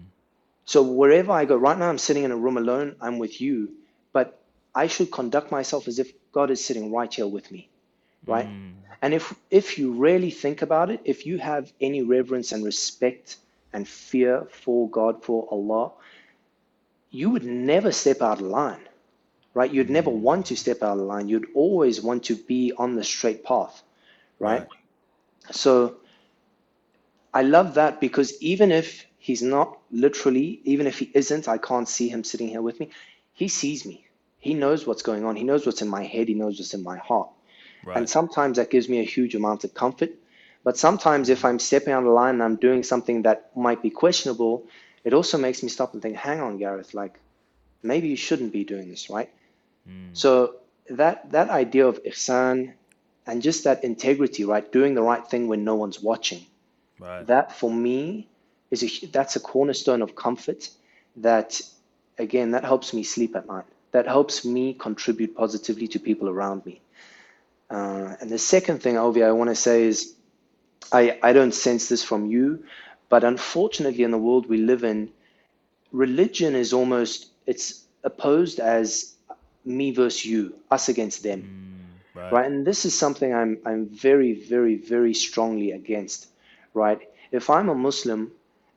So 0.66 0.84
wherever 0.84 1.32
I 1.32 1.46
go, 1.46 1.58
right 1.58 1.78
now 1.78 1.90
I'm 1.90 1.98
sitting 1.98 2.24
in 2.24 2.32
a 2.32 2.38
room 2.38 2.58
alone, 2.58 2.96
I'm 3.02 3.18
with 3.18 3.42
you, 3.42 3.72
but 4.14 4.40
I 4.74 4.86
should 4.88 5.12
conduct 5.12 5.52
myself 5.52 5.88
as 5.88 5.98
if 5.98 6.14
God 6.32 6.52
is 6.52 6.64
sitting 6.64 6.92
right 6.94 7.12
here 7.12 7.28
with 7.28 7.52
me, 7.52 7.68
right? 8.26 8.48
Mm. 8.48 8.74
And 9.02 9.14
if 9.14 9.34
if 9.50 9.80
you 9.80 9.94
really 9.94 10.30
think 10.30 10.62
about 10.62 10.92
it, 10.92 11.02
if 11.06 11.26
you 11.26 11.40
have 11.40 11.72
any 11.82 12.04
reverence 12.04 12.52
and 12.52 12.64
respect 12.64 13.38
and 13.74 13.88
fear 13.88 14.48
for 14.52 14.88
God, 14.90 15.24
for 15.24 15.48
Allah, 15.50 15.92
you 17.10 17.32
would 17.32 17.46
never 17.46 17.92
step 17.92 18.22
out 18.22 18.40
of 18.40 18.46
line, 18.46 18.88
right? 19.56 19.74
You'd 19.74 19.90
never 19.90 20.12
mm. 20.12 20.20
want 20.28 20.48
to 20.48 20.56
step 20.56 20.84
out 20.84 21.00
of 21.00 21.06
line. 21.14 21.28
You'd 21.28 21.48
always 21.56 22.02
want 22.02 22.26
to 22.26 22.36
be 22.36 22.74
on 22.78 22.96
the 22.96 23.04
straight 23.04 23.44
path, 23.44 23.82
right? 24.38 24.68
So 25.52 25.96
I 27.34 27.44
love 27.44 27.76
that 27.76 28.00
because 28.02 28.42
even 28.42 28.72
if 28.72 29.06
he's 29.18 29.42
not 29.42 29.78
literally, 29.92 30.62
even 30.64 30.88
if 30.88 31.00
he 31.00 31.12
isn't, 31.14 31.48
I 31.48 31.58
can't 31.58 31.88
see 31.88 32.10
him 32.10 32.24
sitting 32.24 32.48
here 32.48 32.62
with 32.62 32.80
me. 32.80 32.90
He 33.34 33.48
sees 33.48 33.86
me. 33.86 34.06
He 34.40 34.54
knows 34.54 34.88
what's 34.88 35.02
going 35.02 35.26
on. 35.26 35.36
He 35.36 35.44
knows 35.44 35.66
what's 35.66 35.82
in 35.82 35.90
my 35.90 36.04
head. 36.04 36.28
He 36.28 36.34
knows 36.34 36.58
what's 36.58 36.74
in 36.74 36.84
my 36.84 36.98
heart. 36.98 37.30
right 37.86 37.98
And 37.98 38.10
sometimes 38.10 38.58
that 38.58 38.70
gives 38.70 38.90
me 38.90 39.00
a 39.00 39.04
huge 39.04 39.36
amount 39.36 39.64
of 39.64 39.74
comfort. 39.74 40.12
But 40.64 40.78
sometimes 40.78 41.30
if 41.30 41.46
I'm 41.46 41.60
stepping 41.60 41.94
out 41.94 42.04
of 42.04 42.10
line 42.10 42.36
and 42.36 42.44
I'm 42.44 42.56
doing 42.56 42.84
something 42.84 43.24
that 43.24 43.56
might 43.56 43.82
be 43.82 43.90
questionable, 43.90 44.66
it 45.04 45.14
also 45.14 45.38
makes 45.38 45.64
me 45.64 45.70
stop 45.70 45.94
and 45.94 46.02
think, 46.02 46.16
hang 46.16 46.42
on, 46.42 46.58
Gareth, 46.58 46.94
like 46.94 47.20
maybe 47.82 48.10
you 48.10 48.18
shouldn't 48.18 48.52
be 48.52 48.64
doing 48.64 48.90
this, 48.90 49.10
right? 49.10 49.30
Hmm. 49.86 50.10
So 50.14 50.56
that 50.90 51.32
that 51.32 51.50
idea 51.50 51.88
of 51.88 52.04
ihsan 52.04 52.74
and 53.26 53.42
just 53.42 53.64
that 53.64 53.84
integrity, 53.84 54.44
right? 54.44 54.70
Doing 54.72 54.96
the 54.96 55.04
right 55.04 55.26
thing 55.26 55.48
when 55.48 55.64
no 55.64 55.76
one's 55.76 56.02
watching. 56.02 56.46
Right 57.00 57.28
That 57.28 57.52
for 57.54 57.72
me 57.72 58.28
is 58.72 58.84
a 58.84 59.06
that's 59.08 59.36
a 59.36 59.40
cornerstone 59.40 60.02
of 60.02 60.16
comfort 60.16 60.70
that 61.18 61.62
again 62.18 62.52
that 62.52 62.64
helps 62.64 62.94
me 62.94 63.04
sleep 63.04 63.36
at 63.36 63.48
night. 63.48 63.66
That 63.92 64.06
helps 64.08 64.46
me 64.46 64.74
contribute 64.74 65.36
positively 65.36 65.88
to 65.90 66.00
people 66.00 66.30
around 66.30 66.66
me. 66.66 66.82
Uh, 67.70 68.16
and 68.22 68.30
the 68.30 68.38
second 68.38 68.82
thing, 68.84 68.96
Ovi, 68.96 69.24
I 69.26 69.32
want 69.32 69.50
to 69.50 69.56
say 69.56 69.84
is 69.84 70.14
I, 70.92 71.20
I 71.24 71.34
don't 71.34 71.54
sense 71.54 71.90
this 71.90 72.04
from 72.04 72.26
you, 72.28 72.64
but 73.10 73.24
unfortunately 73.24 74.04
in 74.04 74.12
the 74.12 74.18
world 74.18 74.48
we 74.50 74.58
live 74.58 74.84
in, 74.84 75.10
religion 75.92 76.56
is 76.56 76.74
almost 76.74 77.28
it's 77.46 77.84
opposed 78.04 78.60
as 78.60 79.14
me 79.66 79.92
versus 79.92 80.26
you, 80.26 80.56
us 80.72 80.90
against 80.90 81.24
them, 81.24 81.42
Mm, 81.44 82.20
right. 82.20 82.32
right? 82.32 82.46
And 82.46 82.66
this 82.66 82.86
is 82.86 82.98
something 82.98 83.34
I'm 83.34 83.60
I'm 83.66 83.88
very, 83.88 84.34
very, 84.34 84.76
very 84.78 85.14
strongly 85.14 85.72
against, 85.72 86.28
right? 86.80 87.00
If 87.32 87.50
I'm 87.50 87.70
a 87.70 87.76
Muslim 87.76 88.32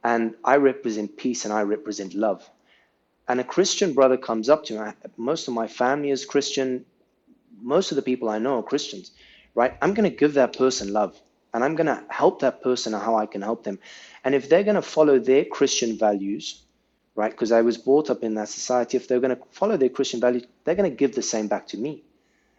and 0.05 0.35
I 0.45 0.57
represent 0.57 1.17
peace 1.17 1.45
and 1.45 1.55
I 1.55 1.63
represent 1.63 2.15
love, 2.15 2.49
and 3.29 3.41
a 3.41 3.45
Christian 3.45 3.95
brother 3.95 4.17
comes 4.17 4.49
up 4.49 4.65
to 4.67 4.73
me, 4.75 4.93
most 5.17 5.49
of 5.49 5.55
my 5.55 5.69
family 5.69 6.11
is 6.11 6.25
Christian, 6.25 6.85
most 7.61 7.93
of 7.93 7.97
the 7.97 8.03
people 8.03 8.29
I 8.29 8.39
know 8.39 8.59
are 8.59 8.63
Christians, 8.63 9.13
right? 9.55 9.77
I'm 9.81 9.95
going 9.95 10.11
to 10.11 10.17
give 10.17 10.35
that 10.35 10.57
person 10.57 10.93
love 10.93 11.19
and 11.55 11.63
I'm 11.63 11.77
going 11.77 11.87
to 11.87 12.03
help 12.09 12.41
that 12.41 12.63
person 12.63 12.93
how 12.93 13.17
I 13.17 13.27
can 13.27 13.43
help 13.43 13.63
them. 13.65 13.79
And 14.25 14.35
if 14.35 14.49
they're 14.49 14.65
going 14.65 14.83
to 14.83 14.83
follow 14.83 15.19
their 15.19 15.45
Christian 15.45 15.99
values, 15.99 16.63
right? 17.15 17.31
Because 17.31 17.53
I 17.53 17.63
was 17.63 17.77
brought 17.77 18.11
up 18.11 18.23
in 18.23 18.35
that 18.35 18.49
society, 18.49 18.97
if 18.97 19.07
they're 19.07 19.21
going 19.21 19.37
to 19.37 19.43
follow 19.51 19.77
their 19.77 19.89
Christian 19.89 20.21
values, 20.21 20.45
they're 20.65 20.75
going 20.75 20.91
to 20.91 20.97
give 20.97 21.15
the 21.15 21.23
same 21.23 21.49
back 21.49 21.69
to 21.69 21.79
me. 21.79 22.03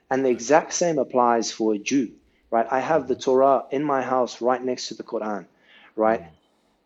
And 0.10 0.24
the 0.24 0.30
exact 0.30 0.74
same 0.74 1.00
applies 1.00 1.52
for 1.52 1.74
a 1.74 1.80
Jew, 1.80 2.12
right? 2.54 2.68
I 2.70 2.80
have 2.92 3.08
the 3.08 3.16
Torah 3.16 3.66
in 3.72 3.84
my 3.84 4.02
house 4.14 4.34
right 4.50 4.64
next 4.72 4.88
to 4.90 4.94
the 4.94 5.04
Quran, 5.12 5.46
right? 5.96 6.24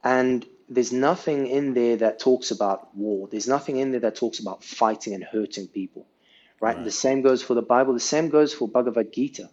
And 0.04 0.46
there's 0.70 0.94
nothing 0.94 1.48
in 1.48 1.74
there 1.74 1.98
that 1.98 2.20
talks 2.20 2.52
about 2.52 2.96
war. 2.96 3.28
There's 3.32 3.50
nothing 3.56 3.78
in 3.78 3.92
there 3.92 4.00
that 4.02 4.16
talks 4.16 4.40
about 4.40 4.64
fighting 4.64 5.14
and 5.14 5.24
hurting 5.24 5.68
people, 5.68 6.06
right? 6.62 6.78
Right. 6.78 6.86
The 6.86 6.92
same 6.92 7.22
goes 7.22 7.42
for 7.44 7.54
the 7.54 7.68
Bible. 7.76 7.94
The 7.94 8.10
same 8.16 8.30
goes 8.30 8.54
for 8.54 8.68
Bhagavad 8.68 9.12
Gita, 9.14 9.50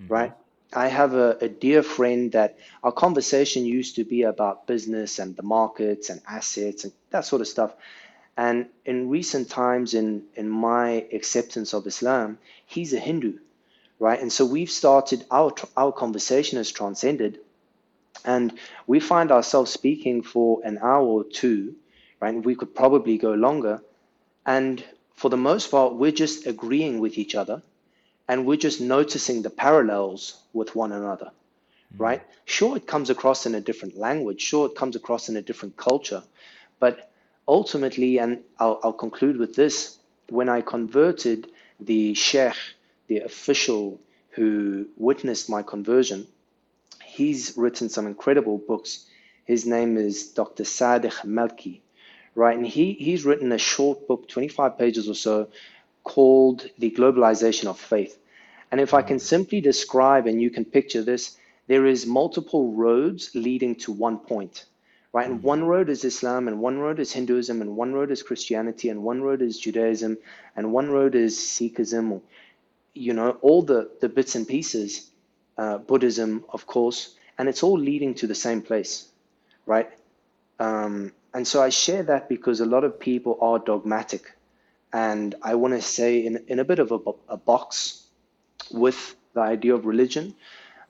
Mm-hmm. 0.00 0.12
right? 0.12 0.32
I 0.74 0.88
have 0.88 1.14
a, 1.14 1.36
a 1.42 1.48
dear 1.48 1.82
friend 1.82 2.32
that 2.32 2.58
our 2.82 2.92
conversation 2.92 3.66
used 3.66 3.96
to 3.96 4.04
be 4.04 4.22
about 4.22 4.66
business 4.66 5.18
and 5.18 5.36
the 5.36 5.42
markets 5.42 6.08
and 6.10 6.20
assets 6.26 6.84
and 6.84 6.92
that 7.10 7.26
sort 7.26 7.42
of 7.42 7.48
stuff. 7.48 7.74
And 8.36 8.66
in 8.86 9.10
recent 9.10 9.50
times, 9.50 9.94
in, 9.94 10.24
in 10.34 10.48
my 10.48 11.06
acceptance 11.12 11.74
of 11.74 11.86
Islam, 11.86 12.38
he's 12.66 12.94
a 12.94 12.98
Hindu, 12.98 13.38
right? 14.02 14.20
And 14.20 14.32
so 14.32 14.44
we've 14.44 14.68
started, 14.68 15.24
our, 15.30 15.54
our 15.76 15.92
conversation 15.92 16.58
has 16.58 16.72
transcended 16.72 17.38
and 18.24 18.52
we 18.88 18.98
find 18.98 19.30
ourselves 19.30 19.70
speaking 19.70 20.22
for 20.22 20.60
an 20.64 20.78
hour 20.82 21.06
or 21.06 21.22
two, 21.22 21.76
right? 22.18 22.34
And 22.34 22.44
we 22.44 22.56
could 22.56 22.74
probably 22.74 23.16
go 23.16 23.32
longer. 23.34 23.80
And 24.44 24.84
for 25.14 25.30
the 25.30 25.36
most 25.36 25.70
part, 25.70 25.94
we're 25.94 26.10
just 26.10 26.48
agreeing 26.48 26.98
with 26.98 27.16
each 27.16 27.36
other 27.36 27.62
and 28.26 28.44
we're 28.44 28.56
just 28.56 28.80
noticing 28.80 29.42
the 29.42 29.50
parallels 29.50 30.42
with 30.52 30.74
one 30.74 30.90
another, 30.90 31.30
hmm. 31.96 32.02
right? 32.02 32.22
Sure, 32.44 32.76
it 32.76 32.88
comes 32.88 33.08
across 33.08 33.46
in 33.46 33.54
a 33.54 33.60
different 33.60 33.96
language, 33.96 34.40
sure, 34.40 34.66
it 34.66 34.74
comes 34.74 34.96
across 34.96 35.28
in 35.28 35.36
a 35.36 35.42
different 35.42 35.76
culture, 35.76 36.24
but 36.80 37.12
ultimately, 37.46 38.18
and 38.18 38.40
I'll, 38.58 38.80
I'll 38.82 38.92
conclude 38.92 39.36
with 39.36 39.54
this 39.54 39.98
when 40.28 40.48
I 40.48 40.60
converted 40.60 41.52
the 41.78 42.14
sheikh, 42.14 42.56
the 43.12 43.20
official 43.20 44.00
who 44.30 44.86
witnessed 44.96 45.50
my 45.50 45.62
conversion, 45.62 46.26
he's 47.04 47.54
written 47.56 47.88
some 47.90 48.06
incredible 48.06 48.56
books. 48.56 49.04
His 49.44 49.66
name 49.66 49.98
is 49.98 50.28
Dr. 50.28 50.64
Sadiq 50.64 51.26
Malki, 51.26 51.80
right? 52.34 52.56
And 52.56 52.66
he, 52.66 52.94
he's 52.94 53.26
written 53.26 53.52
a 53.52 53.58
short 53.58 54.08
book, 54.08 54.28
25 54.28 54.78
pages 54.78 55.08
or 55.10 55.14
so, 55.14 55.48
called 56.04 56.66
The 56.78 56.90
Globalization 56.90 57.66
of 57.66 57.78
Faith. 57.78 58.18
And 58.70 58.80
if 58.80 58.94
I 58.94 59.02
can 59.02 59.18
simply 59.18 59.60
describe, 59.60 60.26
and 60.26 60.40
you 60.40 60.48
can 60.48 60.64
picture 60.64 61.02
this, 61.02 61.36
there 61.66 61.84
is 61.86 62.06
multiple 62.06 62.72
roads 62.72 63.30
leading 63.34 63.74
to 63.84 63.92
one 63.92 64.18
point, 64.18 64.64
right? 65.12 65.28
And 65.28 65.42
one 65.42 65.64
road 65.64 65.90
is 65.90 66.04
Islam, 66.04 66.48
and 66.48 66.60
one 66.60 66.78
road 66.78 66.98
is 66.98 67.12
Hinduism, 67.12 67.60
and 67.60 67.76
one 67.76 67.92
road 67.92 68.10
is 68.10 68.22
Christianity, 68.22 68.88
and 68.88 69.02
one 69.02 69.20
road 69.20 69.42
is 69.42 69.58
Judaism, 69.58 70.16
and 70.56 70.72
one 70.72 70.90
road 70.90 71.14
is 71.14 71.36
Sikhism, 71.36 72.10
or 72.12 72.22
you 72.94 73.12
know, 73.12 73.30
all 73.40 73.62
the, 73.62 73.90
the 74.00 74.08
bits 74.08 74.34
and 74.34 74.46
pieces, 74.46 75.10
uh, 75.58 75.78
Buddhism, 75.78 76.44
of 76.48 76.66
course, 76.66 77.14
and 77.38 77.48
it's 77.48 77.62
all 77.62 77.78
leading 77.78 78.14
to 78.14 78.26
the 78.26 78.34
same 78.34 78.62
place, 78.62 79.08
right? 79.66 79.90
Um, 80.58 81.12
and 81.34 81.46
so 81.46 81.62
I 81.62 81.70
share 81.70 82.02
that 82.04 82.28
because 82.28 82.60
a 82.60 82.66
lot 82.66 82.84
of 82.84 83.00
people 83.00 83.38
are 83.40 83.58
dogmatic. 83.58 84.32
And 84.92 85.34
I 85.42 85.54
want 85.54 85.74
to 85.74 85.80
say, 85.80 86.26
in, 86.26 86.44
in 86.48 86.58
a 86.58 86.64
bit 86.64 86.78
of 86.78 86.92
a, 86.92 86.98
a 87.28 87.36
box 87.36 88.04
with 88.70 89.16
the 89.32 89.40
idea 89.40 89.74
of 89.74 89.86
religion. 89.86 90.34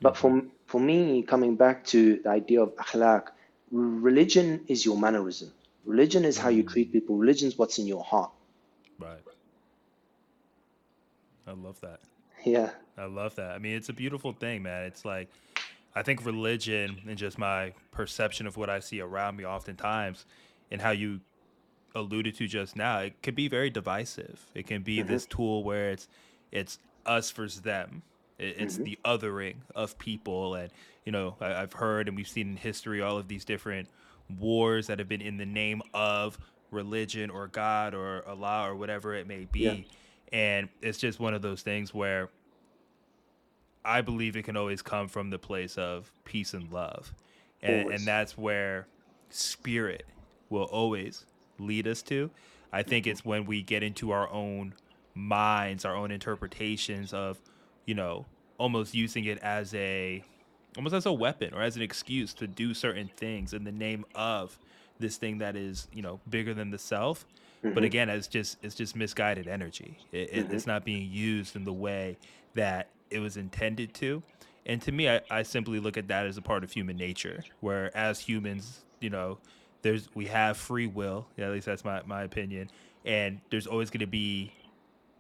But 0.01 0.17
for, 0.17 0.43
for 0.67 0.81
me, 0.81 1.23
coming 1.23 1.55
back 1.55 1.87
to 1.87 2.17
the 2.17 2.31
idea 2.31 2.63
of 2.63 2.75
akhlaq, 2.77 3.29
religion 3.71 4.65
is 4.67 4.85
your 4.85 4.99
mannerism. 4.99 5.53
Religion 5.85 6.25
is 6.25 6.37
how 6.37 6.49
you 6.49 6.65
treat 6.65 6.93
people. 6.93 7.17
Religion 7.17 7.49
is 7.49 7.57
what's 7.57 7.79
in 7.79 7.87
your 7.87 8.03
heart. 8.03 8.33
Right. 8.99 9.19
I 11.47 11.53
love 11.53 11.81
that. 11.81 12.01
Yeah. 12.45 12.71
I 12.97 13.05
love 13.05 13.37
that. 13.37 13.53
I 13.53 13.59
mean, 13.59 13.77
it's 13.77 13.89
a 13.89 13.93
beautiful 13.93 14.33
thing, 14.33 14.63
man. 14.63 14.85
It's 14.85 15.05
like 15.05 15.29
I 15.95 16.03
think 16.03 16.25
religion 16.25 17.01
and 17.07 17.17
just 17.17 17.39
my 17.39 17.73
perception 17.91 18.47
of 18.47 18.57
what 18.57 18.71
I 18.71 18.81
see 18.81 19.01
around 19.01 19.37
me 19.37 19.45
oftentimes 19.45 20.25
and 20.71 20.81
how 20.81 20.91
you 20.91 21.21
alluded 21.95 22.35
to 22.37 22.47
just 22.47 22.77
now, 22.77 23.01
it 23.01 23.23
could 23.23 23.35
be 23.35 23.49
very 23.49 23.71
divisive. 23.71 24.47
It 24.55 24.67
can 24.67 24.83
be 24.83 25.03
this 25.03 25.25
mm-hmm. 25.25 25.37
tool 25.37 25.65
where 25.65 25.91
it's 25.91 26.09
it's 26.51 26.79
us 27.07 27.31
versus 27.31 27.63
them. 27.63 28.03
It, 28.39 28.57
it's 28.59 28.75
mm-hmm. 28.75 28.85
the 28.85 28.99
othering 29.05 29.57
of 29.75 29.99
people, 29.99 30.55
and 30.55 30.71
you 31.05 31.13
know 31.13 31.37
I, 31.41 31.55
I've 31.55 31.75
heard 31.75 32.09
and 32.09 32.17
we've 32.17 32.29
seen 32.29 32.51
in 32.51 32.57
history 32.57 33.03
all 33.03 33.19
of 33.19 33.29
these 33.29 33.45
different 33.45 33.89
wars 34.39 34.87
that 34.87 34.99
have 34.99 35.09
been 35.09 35.21
in 35.21 35.37
the 35.37 35.47
name 35.47 35.83
of 35.93 36.39
religion 36.71 37.29
or 37.29 37.49
God 37.49 37.95
or 37.95 38.27
Allah 38.27 38.71
or 38.71 38.75
whatever 38.75 39.15
it 39.15 39.27
may 39.27 39.47
be, 39.51 39.61
Yeah. 39.61 39.75
And 40.33 40.69
it's 40.81 40.99
just 40.99 41.21
one 41.21 41.35
of 41.35 41.43
those 41.43 41.63
things 41.63 41.93
where 41.93 42.31
I 43.85 44.01
believe 44.01 44.37
it 44.37 44.45
can 44.45 44.57
always 44.57 44.83
come 44.83 45.09
from 45.09 45.31
the 45.31 45.39
place 45.39 45.77
of 45.77 46.11
peace 46.25 46.55
and 46.55 46.73
love. 46.73 47.13
And, 47.63 47.91
and 47.91 48.07
that's 48.07 48.37
where 48.37 48.87
spirit 49.31 50.05
will 50.51 50.65
always 50.65 51.27
lead 51.59 51.87
us 51.87 52.03
to. 52.03 52.31
I 52.73 52.83
think 52.83 53.07
it's 53.07 53.25
when 53.25 53.45
we 53.45 53.63
get 53.63 53.83
into 53.83 54.11
our 54.11 54.31
own 54.31 54.75
minds, 55.15 55.85
our 55.85 55.95
own 55.95 56.11
interpretations 56.11 57.13
of, 57.13 57.39
you 57.87 57.95
know, 57.95 58.27
almost 58.59 58.95
using 58.95 59.25
it 59.25 59.39
as 59.39 59.75
a 59.75 60.25
almost 60.77 60.95
as 60.95 61.05
a 61.05 61.13
weapon 61.13 61.53
or 61.53 61.61
as 61.61 61.77
an 61.77 61.83
excuse 61.83 62.33
to 62.33 62.47
do 62.47 62.73
certain 62.73 63.11
things 63.17 63.53
in 63.53 63.65
the 63.65 63.73
name 63.73 64.07
of 64.15 64.59
this 64.99 65.17
thing 65.17 65.39
that 65.39 65.55
is, 65.55 65.89
you 65.93 66.01
know, 66.01 66.21
bigger 66.31 66.55
than 66.55 66.71
the 66.71 66.79
self. 66.79 67.27
But 67.63 67.75
mm-hmm. 67.75 67.85
again, 67.85 68.09
it's 68.11 68.27
just 68.27 68.59
it's 68.63 68.75
just 68.75 68.97
misguided 68.97 69.47
energy. 69.47 69.99
It, 70.11 70.19
it, 70.19 70.29
It's 70.51 70.63
mm-hmm. 70.63 70.71
not 70.71 70.85
being 70.85 71.09
used 71.11 71.55
in 71.55 71.65
the 71.65 71.73
way 71.73 72.19
that 72.55 72.89
it 73.11 73.21
was 73.21 73.37
intended 73.37 73.95
to. 73.95 74.23
And 74.67 74.81
to 74.83 74.93
me, 74.93 75.09
I, 75.09 75.21
I 75.31 75.43
simply 75.43 75.79
look 75.81 75.97
at 75.97 76.09
that 76.09 76.27
as 76.27 76.37
a 76.37 76.43
part 76.43 76.65
of 76.65 76.73
human 76.73 76.97
nature, 76.97 77.43
where 77.61 77.97
as 77.97 78.21
humans, 78.21 78.81
you 79.01 79.11
know, 79.11 79.39
there's 79.83 80.09
we 80.15 80.27
have 80.27 80.57
free 80.57 80.87
will. 80.87 81.27
Yeah, 81.37 81.47
at 81.47 81.53
least 81.53 81.67
that's 81.67 81.85
my, 81.85 82.03
my 82.05 82.23
opinion. 82.23 82.71
And 83.05 83.41
there's 83.51 83.67
always 83.67 83.91
going 83.91 84.01
to 84.01 84.07
be, 84.07 84.53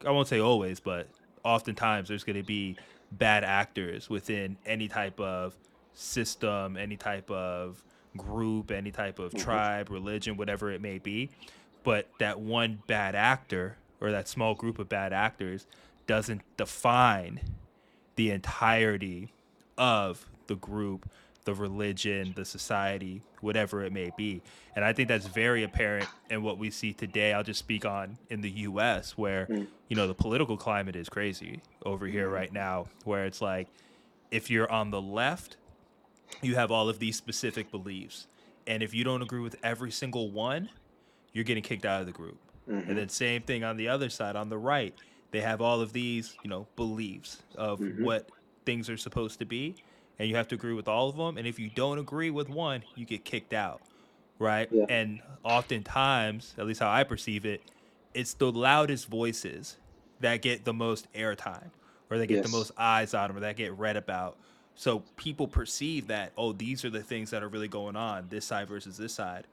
I 0.07 0.11
won't 0.11 0.29
say 0.29 0.41
always, 0.41 0.81
but 0.81 1.09
oftentimes 1.45 2.09
there's 2.09 2.25
going 2.25 2.37
to 2.37 2.45
be 2.45 2.77
bad 3.11 3.45
actors 3.45 4.09
within 4.09 4.57
any 4.65 4.89
type 4.89 5.19
of 5.21 5.57
system, 5.95 6.77
any 6.77 6.97
type 6.97 7.31
of 7.31 7.83
group, 8.17 8.71
any 8.71 8.91
type 8.91 9.19
of 9.19 9.33
mm-hmm. 9.33 9.45
tribe, 9.45 9.91
religion, 9.91 10.37
whatever 10.37 10.71
it 10.71 10.81
may 10.81 10.99
be. 10.99 11.31
But 11.85 12.09
that 12.19 12.41
one 12.41 12.83
bad 12.87 13.15
actor 13.15 13.77
or 14.01 14.11
that 14.11 14.29
small 14.29 14.55
group 14.55 14.79
of 14.79 14.89
bad 14.89 15.13
actors 15.13 15.67
doesn't 16.07 16.43
define 16.57 17.41
the 18.17 18.31
entirety 18.31 19.33
of 19.79 20.27
the 20.47 20.57
group, 20.57 21.09
the 21.45 21.55
religion, 21.55 22.33
the 22.37 22.45
society, 22.45 23.23
whatever 23.41 23.83
it 23.83 23.93
may 23.93 24.11
be. 24.17 24.43
And 24.77 24.85
I 24.85 24.93
think 24.93 25.09
that's 25.09 25.27
very 25.27 25.63
apparent 25.63 26.09
in 26.31 26.43
what 26.43 26.59
we 26.59 26.71
see 26.71 26.93
today. 26.93 27.33
I'll 27.33 27.43
just 27.43 27.59
speak 27.59 27.85
on 27.85 28.19
in 28.31 28.41
the 28.41 28.51
US 28.51 29.17
where, 29.17 29.47
mm. 29.47 29.67
you 29.89 29.97
know, 29.97 30.07
the 30.07 30.15
political 30.15 30.57
climate 30.57 30.97
is 30.97 31.09
crazy 31.09 31.61
over 31.85 32.07
here 32.07 32.29
mm. 32.29 32.33
right 32.33 32.53
now, 32.53 32.87
where 33.05 33.25
it's 33.25 33.41
like 33.41 33.69
if 34.31 34.51
you're 34.51 34.71
on 34.71 34.91
the 34.91 35.01
left, 35.01 35.57
you 36.41 36.55
have 36.55 36.71
all 36.71 36.89
of 36.89 36.99
these 36.99 37.17
specific 37.17 37.71
beliefs. 37.71 38.27
And 38.67 38.83
if 38.83 38.95
you 38.95 39.05
don't 39.05 39.23
agree 39.23 39.41
with 39.41 39.57
every 39.63 39.91
single 39.91 40.31
one, 40.31 40.71
you're 41.33 41.45
getting 41.45 41.63
kicked 41.63 41.85
out 41.85 42.01
of 42.01 42.07
the 42.07 42.13
group. 42.13 42.39
And 42.67 42.83
mm-hmm. 42.83 42.95
then 42.95 43.09
same 43.09 43.43
thing 43.43 43.65
on 43.65 43.77
the 43.77 43.89
other 43.89 44.09
side, 44.09 44.37
on 44.37 44.49
the 44.49 44.59
right, 44.59 44.95
they 45.33 45.41
have 45.41 45.61
all 45.61 45.81
of 45.81 45.93
these, 45.93 46.37
you 46.45 46.51
know, 46.51 46.67
beliefs 46.77 47.43
of 47.57 47.81
mm-hmm. 47.81 48.05
what 48.05 48.29
things 48.65 48.89
are 48.89 48.97
supposed 48.97 49.39
to 49.41 49.45
be, 49.45 49.75
and 50.19 50.29
you 50.29 50.37
have 50.37 50.47
to 50.49 50.55
agree 50.55 50.75
with 50.75 50.89
all 50.89 51.09
of 51.09 51.17
them. 51.17 51.39
And 51.39 51.47
if 51.47 51.59
you 51.59 51.71
don't 51.71 51.99
agree 51.99 52.31
with 52.31 52.49
one, 52.49 52.83
you 52.95 53.05
get 53.05 53.25
kicked 53.25 53.53
out, 53.53 53.81
right? 54.39 54.69
Yeah. 54.71 54.85
And 54.89 55.21
oftentimes, 55.43 56.55
at 56.59 56.67
least 56.67 56.81
how 56.81 56.91
I 56.91 57.03
perceive 57.03 57.45
it, 57.45 57.63
it's 58.15 58.35
the 58.35 58.53
loudest 58.53 59.09
voices 59.09 59.79
that 60.21 60.43
get 60.43 60.65
the 60.65 60.75
most 60.75 61.13
airtime, 61.15 61.71
or 62.11 62.19
they 62.19 62.27
get 62.27 62.45
the 62.45 62.51
most 62.51 62.71
eyes 62.77 63.15
on 63.15 63.29
them, 63.29 63.39
or 63.39 63.41
that 63.41 63.57
get 63.57 63.73
read 63.73 63.97
about. 63.97 64.37
So 64.75 65.03
people 65.17 65.49
perceive 65.49 66.07
that, 66.07 66.33
oh, 66.39 66.53
these 66.53 66.85
are 66.85 66.91
the 66.91 67.03
things 67.03 67.31
that 67.31 67.43
are 67.43 67.49
really 67.49 67.69
going 67.69 67.97
on, 67.97 68.27
this 68.29 68.45
side 68.45 68.69
versus 68.69 68.97
this 68.97 69.13
side. 69.13 69.47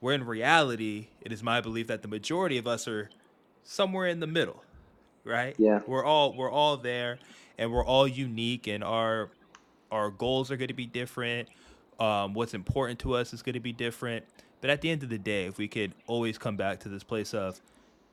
Where 0.00 0.14
in 0.14 0.24
reality, 0.24 1.08
it 1.20 1.32
is 1.32 1.42
my 1.42 1.60
belief 1.60 1.86
that 1.88 2.02
the 2.02 2.08
majority 2.08 2.58
of 2.58 2.66
us 2.66 2.88
are 2.88 3.10
somewhere 3.62 4.06
in 4.06 4.20
the 4.20 4.26
middle, 4.26 4.62
right? 5.24 5.54
Yeah. 5.58 5.80
We're 5.86 6.04
all 6.04 6.34
we're 6.34 6.50
all 6.50 6.76
there 6.76 7.18
and 7.58 7.70
we're 7.70 7.84
all 7.84 8.08
unique 8.08 8.66
and 8.66 8.82
our 8.82 9.30
our 9.90 10.10
goals 10.10 10.50
are 10.50 10.56
going 10.56 10.68
to 10.68 10.74
be 10.74 10.86
different. 10.86 11.48
Um, 11.98 12.32
what's 12.32 12.54
important 12.54 12.98
to 13.00 13.14
us 13.14 13.34
is 13.34 13.42
going 13.42 13.54
to 13.54 13.60
be 13.60 13.72
different. 13.72 14.24
But 14.60 14.70
at 14.70 14.80
the 14.80 14.90
end 14.90 15.02
of 15.02 15.08
the 15.08 15.18
day, 15.18 15.46
if 15.46 15.58
we 15.58 15.68
could 15.68 15.92
always 16.06 16.38
come 16.38 16.56
back 16.56 16.80
to 16.80 16.88
this 16.88 17.02
place 17.02 17.34
of 17.34 17.60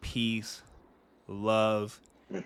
peace, 0.02 0.62
love, 1.28 2.00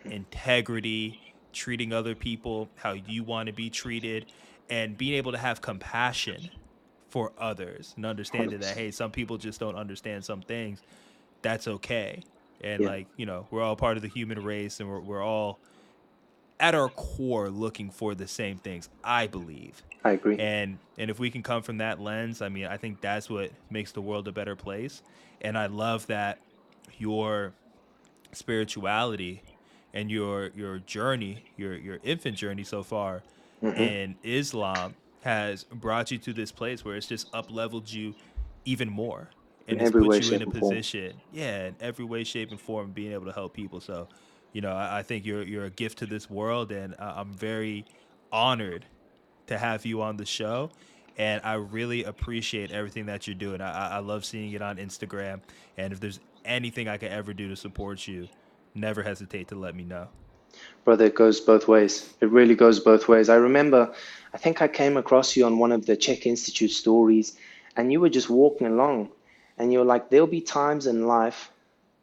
integrity, 0.06 1.34
treating 1.54 1.94
other 1.94 2.16
people 2.16 2.70
how 2.76 2.94
you 2.94 3.24
want 3.24 3.48
to 3.48 3.54
be 3.54 3.70
treated, 3.70 4.28
and 4.70 4.98
being 4.98 5.16
able 5.16 5.32
to 5.32 5.38
have 5.38 5.62
compassion 5.62 6.50
for 7.12 7.34
others 7.38 7.94
and 7.98 8.06
understanding 8.06 8.60
that, 8.62 8.76
100%. 8.76 8.78
hey, 8.78 8.92
some 8.92 9.12
people 9.12 9.38
just 9.38 9.60
don't 9.60 9.76
understand 9.76 10.24
some 10.24 10.42
things. 10.42 10.82
That's 11.42 11.68
okay. 11.68 12.24
And 12.62 12.84
Yeah. 12.84 12.90
like, 12.90 13.08
you 13.18 13.26
know, 13.26 13.48
we're 13.52 13.62
all 13.62 13.76
part 13.76 13.98
of 13.98 14.02
the 14.02 14.08
human 14.08 14.42
race 14.42 14.80
and 14.80 14.90
we're, 14.90 15.02
we're 15.02 15.24
all 15.24 15.60
at 16.60 16.74
our 16.74 16.90
core 16.90 17.50
looking 17.50 17.90
for 17.90 18.16
the 18.16 18.28
same 18.28 18.58
things, 18.58 18.88
I 19.04 19.28
believe. 19.28 19.84
I 20.06 20.12
agree. 20.12 20.38
And 20.40 20.78
and 20.98 21.10
if 21.12 21.20
we 21.20 21.30
can 21.30 21.44
come 21.44 21.64
from 21.64 21.80
that 21.80 22.00
lens, 22.00 22.42
I 22.42 22.50
mean, 22.50 22.66
I 22.66 22.78
think 22.78 23.02
that's 23.02 23.30
what 23.30 23.52
makes 23.70 23.92
the 23.92 24.02
world 24.02 24.28
a 24.28 24.32
better 24.32 24.56
place. 24.56 25.02
And 25.42 25.58
I 25.58 25.66
love 25.66 26.08
that 26.08 26.40
your 26.98 27.54
spirituality 28.32 29.42
and 29.94 30.10
your 30.10 30.52
your 30.56 30.80
journey, 30.80 31.46
your 31.58 31.76
your 31.76 32.00
infant 32.04 32.38
journey 32.38 32.64
so 32.64 32.84
far 32.84 33.24
mm-hmm. 33.62 33.78
in 33.78 34.16
Islam 34.24 34.94
has 35.22 35.64
brought 35.66 36.12
you 36.12 36.18
to 36.20 36.34
this 36.34 36.52
place 36.52 36.84
where 36.84 36.96
it's 36.96 37.08
just 37.08 37.34
up 37.34 37.52
leveled 37.52 37.92
you 37.92 38.16
even 38.66 38.90
more. 38.90 39.30
And 39.68 39.80
In 39.80 39.82
it's 39.82 39.92
put 39.92 40.04
way, 40.08 40.20
you 40.20 40.34
in 40.34 40.42
a 40.42 40.48
position, 40.48 41.22
yeah, 41.32 41.68
in 41.68 41.76
every 41.80 42.06
way, 42.06 42.24
shape, 42.24 42.52
and 42.52 42.60
form, 42.60 42.92
being 42.92 43.14
able 43.14 43.26
to 43.26 43.32
help 43.32 43.54
people. 43.54 43.80
So, 43.80 44.10
you 44.54 44.62
know, 44.62 44.72
I, 44.74 45.00
I 45.00 45.04
think 45.04 45.26
you're 45.26 45.44
you're 45.44 45.66
a 45.66 45.70
gift 45.70 46.00
to 46.00 46.06
this 46.06 46.30
world, 46.30 46.72
and 46.72 46.96
I- 47.00 47.20
I'm 47.22 47.34
very 47.34 47.86
honored 48.32 48.86
to 49.48 49.58
have 49.58 49.86
you 49.86 50.02
on 50.02 50.18
the 50.18 50.26
show. 50.26 50.72
And 51.18 51.42
I 51.44 51.54
really 51.56 52.04
appreciate 52.04 52.72
everything 52.72 53.06
that 53.08 53.28
you're 53.28 53.36
doing. 53.36 53.62
I, 53.62 53.72
I- 53.72 53.90
I 53.98 54.00
love 54.00 54.26
seeing 54.26 54.52
it 54.54 54.62
on 54.62 54.78
Instagram. 54.78 55.42
And 55.78 55.94
if 55.94 56.00
there's 56.00 56.20
anything 56.46 56.88
I 56.88 56.98
could 56.98 57.12
ever 57.12 57.34
do 57.34 57.50
to 57.50 57.56
support 57.56 58.08
you, 58.08 58.28
never 58.74 59.04
hesitate 59.04 59.50
to 59.50 59.56
let 59.56 59.76
me 59.76 59.84
know. 59.84 60.08
Brother, 60.84 61.06
it 61.06 61.16
goes 61.16 61.40
both 61.40 61.68
ways. 61.68 62.12
It 62.22 62.30
really 62.30 62.56
goes 62.56 62.80
both 62.80 63.08
ways. 63.08 63.30
I 63.30 63.36
remember, 63.36 63.94
I 64.34 64.38
think 64.38 64.62
I 64.62 64.68
came 64.68 64.98
across 64.98 65.36
you 65.36 65.46
on 65.46 65.60
one 65.60 65.72
of 65.72 65.86
the 65.86 65.96
CHEK 65.96 66.26
Institute 66.26 66.72
stories, 66.72 67.38
and 67.78 67.92
you 67.92 68.00
were 68.00 68.10
just 68.10 68.30
walking 68.30 68.68
along, 68.68 69.10
and 69.58 69.72
you're 69.72 69.86
like, 69.86 70.10
there'll 70.10 70.28
be 70.28 70.42
times 70.42 70.88
in 70.88 71.06
life, 71.08 71.52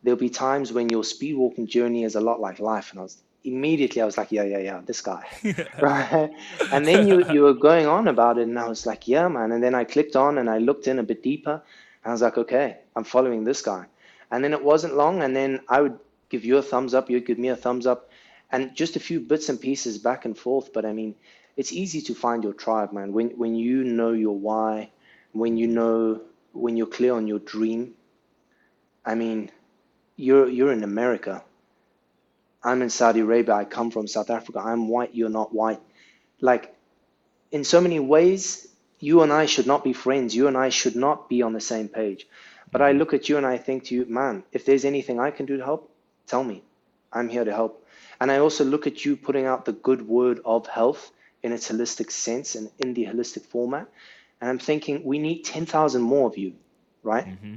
there'll 0.02 0.18
be 0.18 0.30
times 0.30 0.72
when 0.72 0.88
your 0.88 1.04
speed 1.04 1.34
walking 1.34 1.66
journey 1.66 2.04
is 2.04 2.14
a 2.14 2.20
lot 2.20 2.40
like 2.40 2.60
life. 2.60 2.92
And 2.92 3.00
I 3.00 3.02
was 3.02 3.18
immediately, 3.44 4.00
I 4.00 4.04
was 4.04 4.16
like, 4.16 4.30
yeah, 4.30 4.44
yeah, 4.44 4.58
yeah, 4.58 4.80
this 4.84 5.00
guy, 5.00 5.26
right? 5.80 6.30
And 6.72 6.86
then 6.86 7.08
you 7.08 7.30
you 7.32 7.42
were 7.42 7.54
going 7.54 7.86
on 7.86 8.08
about 8.08 8.38
it, 8.38 8.46
and 8.46 8.58
I 8.58 8.68
was 8.68 8.86
like, 8.86 9.08
yeah, 9.08 9.26
man. 9.28 9.52
And 9.52 9.62
then 9.62 9.74
I 9.74 9.84
clicked 9.84 10.16
on 10.16 10.38
and 10.38 10.48
I 10.48 10.58
looked 10.58 10.86
in 10.86 10.98
a 10.98 11.02
bit 11.02 11.22
deeper, 11.22 11.62
and 12.04 12.10
I 12.10 12.12
was 12.12 12.22
like, 12.22 12.38
okay, 12.38 12.78
I'm 12.94 13.04
following 13.04 13.44
this 13.44 13.62
guy. 13.62 13.86
And 14.30 14.44
then 14.44 14.52
it 14.52 14.62
wasn't 14.62 14.94
long, 14.94 15.22
and 15.22 15.34
then 15.34 15.60
I 15.68 15.80
would 15.80 15.98
give 16.28 16.44
you 16.44 16.58
a 16.58 16.62
thumbs 16.62 16.94
up, 16.94 17.10
you'd 17.10 17.26
give 17.26 17.38
me 17.38 17.48
a 17.48 17.56
thumbs 17.56 17.86
up, 17.86 18.07
and 18.50 18.74
just 18.74 18.96
a 18.96 19.00
few 19.00 19.20
bits 19.20 19.48
and 19.48 19.60
pieces 19.60 19.98
back 19.98 20.24
and 20.24 20.36
forth. 20.36 20.72
But 20.72 20.84
I 20.84 20.92
mean, 20.92 21.14
it's 21.56 21.72
easy 21.72 22.00
to 22.02 22.14
find 22.14 22.44
your 22.44 22.52
tribe, 22.54 22.92
man. 22.92 23.12
When 23.12 23.30
when 23.30 23.54
you 23.54 23.84
know 23.84 24.12
your 24.12 24.36
why, 24.36 24.90
when 25.32 25.56
you 25.56 25.66
know 25.66 26.20
when 26.52 26.76
you're 26.76 26.86
clear 26.86 27.14
on 27.14 27.26
your 27.26 27.38
dream. 27.40 27.94
I 29.04 29.14
mean, 29.14 29.50
you're 30.16 30.48
you're 30.48 30.72
in 30.72 30.84
America. 30.84 31.42
I'm 32.62 32.82
in 32.82 32.90
Saudi 32.90 33.20
Arabia. 33.20 33.54
I 33.54 33.64
come 33.64 33.90
from 33.90 34.06
South 34.08 34.30
Africa. 34.30 34.60
I'm 34.60 34.88
white. 34.88 35.14
You're 35.14 35.28
not 35.30 35.54
white. 35.54 35.80
Like, 36.40 36.74
in 37.52 37.64
so 37.64 37.80
many 37.80 38.00
ways, 38.00 38.66
you 38.98 39.22
and 39.22 39.32
I 39.32 39.46
should 39.46 39.66
not 39.66 39.84
be 39.84 39.92
friends. 39.92 40.34
You 40.34 40.48
and 40.48 40.56
I 40.56 40.68
should 40.70 40.96
not 40.96 41.28
be 41.28 41.42
on 41.42 41.52
the 41.52 41.60
same 41.60 41.88
page. 41.88 42.26
But 42.70 42.82
I 42.82 42.92
look 42.92 43.14
at 43.14 43.28
you 43.28 43.36
and 43.36 43.46
I 43.46 43.58
think 43.58 43.84
to 43.84 43.94
you, 43.94 44.06
man, 44.06 44.42
if 44.52 44.64
there's 44.64 44.84
anything 44.84 45.20
I 45.20 45.30
can 45.30 45.46
do 45.46 45.56
to 45.56 45.64
help, 45.64 45.90
tell 46.26 46.44
me. 46.44 46.62
I'm 47.12 47.28
here 47.28 47.44
to 47.44 47.52
help. 47.52 47.86
And 48.20 48.30
I 48.30 48.38
also 48.38 48.64
look 48.64 48.86
at 48.86 49.04
you 49.04 49.16
putting 49.16 49.46
out 49.46 49.64
the 49.64 49.72
good 49.72 50.06
word 50.06 50.40
of 50.44 50.66
health 50.66 51.12
in 51.42 51.52
its 51.52 51.70
holistic 51.70 52.10
sense 52.10 52.54
and 52.54 52.70
in 52.78 52.94
the 52.94 53.04
holistic 53.04 53.44
format. 53.46 53.88
And 54.40 54.50
I'm 54.50 54.58
thinking 54.58 55.04
we 55.04 55.18
need 55.18 55.44
10,000 55.44 56.02
more 56.02 56.28
of 56.28 56.36
you, 56.36 56.54
right? 57.02 57.26
Mm-hmm. 57.26 57.54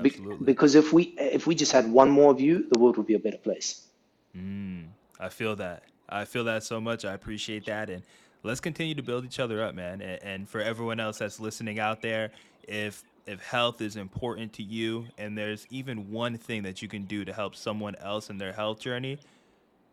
Be- 0.00 0.10
Absolutely. 0.10 0.46
because 0.46 0.74
if 0.74 0.92
we 0.92 1.14
if 1.18 1.46
we 1.46 1.54
just 1.54 1.70
had 1.70 1.90
one 1.90 2.10
more 2.10 2.30
of 2.30 2.40
you, 2.40 2.66
the 2.70 2.78
world 2.78 2.96
would 2.96 3.06
be 3.06 3.14
a 3.14 3.18
better 3.18 3.36
place. 3.36 3.86
Mm, 4.34 4.86
I 5.20 5.28
feel 5.28 5.54
that. 5.56 5.82
I 6.08 6.24
feel 6.24 6.44
that 6.44 6.62
so 6.62 6.80
much. 6.80 7.04
I 7.04 7.12
appreciate 7.12 7.66
that. 7.66 7.90
And 7.90 8.02
let's 8.42 8.60
continue 8.60 8.94
to 8.94 9.02
build 9.02 9.26
each 9.26 9.38
other 9.38 9.62
up, 9.62 9.74
man. 9.74 10.00
And, 10.00 10.22
and 10.22 10.48
for 10.48 10.60
everyone 10.60 10.98
else 10.98 11.18
that's 11.18 11.38
listening 11.40 11.78
out 11.78 12.00
there, 12.00 12.30
if 12.66 13.04
if 13.26 13.40
health 13.42 13.80
is 13.80 13.96
important 13.96 14.52
to 14.54 14.62
you 14.62 15.06
and 15.18 15.36
there's 15.36 15.66
even 15.70 16.10
one 16.10 16.36
thing 16.36 16.62
that 16.62 16.82
you 16.82 16.88
can 16.88 17.04
do 17.04 17.24
to 17.24 17.32
help 17.32 17.54
someone 17.54 17.94
else 17.96 18.30
in 18.30 18.38
their 18.38 18.52
health 18.52 18.80
journey, 18.80 19.18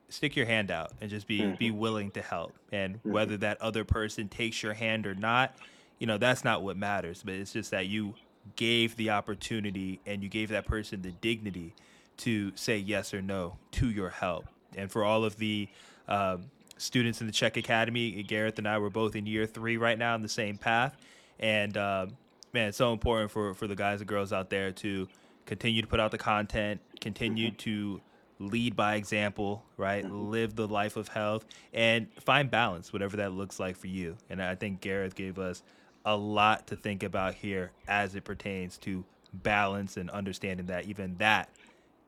stick 0.10 0.36
your 0.36 0.46
hand 0.46 0.72
out 0.72 0.92
and 1.02 1.10
just 1.10 1.28
be 1.28 1.46
be 1.58 1.72
willing 1.72 2.12
to 2.12 2.22
help. 2.22 2.54
And 2.72 3.00
whether 3.04 3.38
that 3.38 3.62
other 3.62 3.84
person 3.84 4.28
takes 4.28 4.62
your 4.62 4.74
hand 4.74 5.08
or 5.08 5.16
not, 5.16 5.56
you 6.00 6.08
know, 6.08 6.18
that's 6.18 6.44
not 6.44 6.64
what 6.64 6.78
matters. 6.78 7.22
But 7.24 7.36
it's 7.36 7.54
just 7.54 7.72
that 7.72 7.88
you 7.88 8.16
gave 8.56 8.96
the 8.96 9.12
opportunity 9.12 10.00
and 10.06 10.24
you 10.24 10.30
gave 10.30 10.50
that 10.50 10.66
person 10.66 11.02
the 11.02 11.12
dignity 11.12 11.74
to 12.18 12.52
say 12.56 12.78
yes 12.78 13.14
or 13.14 13.22
no 13.22 13.58
to 13.72 13.90
your 13.90 14.10
help. 14.10 14.46
And 14.76 14.92
for 14.92 15.04
all 15.04 15.24
of 15.24 15.38
the 15.38 15.70
um, 16.08 16.46
students 16.78 17.22
in 17.22 17.28
the 17.28 17.34
CHEK 17.34 17.58
Academy, 17.58 18.24
Gareth 18.24 18.58
and 18.58 18.68
I 18.68 18.78
were 18.78 18.90
both 18.90 19.16
in 19.16 19.26
year 19.26 19.46
three 19.46 19.78
right 19.78 19.98
now 19.98 20.14
on 20.14 20.22
the 20.22 20.30
same 20.30 20.58
path. 20.58 20.98
And 21.40 21.78
um, 21.78 22.18
man, 22.54 22.70
it's 22.70 22.78
so 22.78 22.94
important 22.94 23.32
for, 23.32 23.54
for 23.54 23.68
the 23.68 23.76
guys 23.76 24.02
and 24.02 24.08
girls 24.08 24.34
out 24.34 24.50
there 24.50 24.72
to 24.72 25.08
continue 25.46 25.82
to 25.82 25.88
put 25.88 26.00
out 26.00 26.12
the 26.12 26.18
content, 26.18 26.82
continue 27.00 27.52
to 27.52 28.02
lead 28.40 28.76
by 28.76 28.96
example, 28.96 29.64
right? 29.78 30.10
Live 30.10 30.56
the 30.56 30.68
life 30.68 30.96
of 30.96 31.10
health 31.10 31.46
and 31.74 32.08
find 32.22 32.50
balance, 32.50 32.92
whatever 32.94 33.18
that 33.18 33.34
looks 33.34 33.60
like 33.60 33.76
for 33.76 33.88
you. 33.88 34.16
And 34.30 34.42
I 34.42 34.56
think 34.56 34.82
Gareth 34.82 35.16
gave 35.16 35.38
us 35.38 35.62
a 36.06 36.16
lot 36.16 36.68
to 36.68 36.76
think 36.76 37.04
about 37.04 37.36
here 37.36 37.72
as 37.88 38.16
it 38.16 38.24
pertains 38.24 38.78
to 38.80 39.04
balance 39.34 39.98
and 39.98 40.10
understanding 40.10 40.68
that 40.68 40.86
even 40.86 41.16
that 41.18 41.50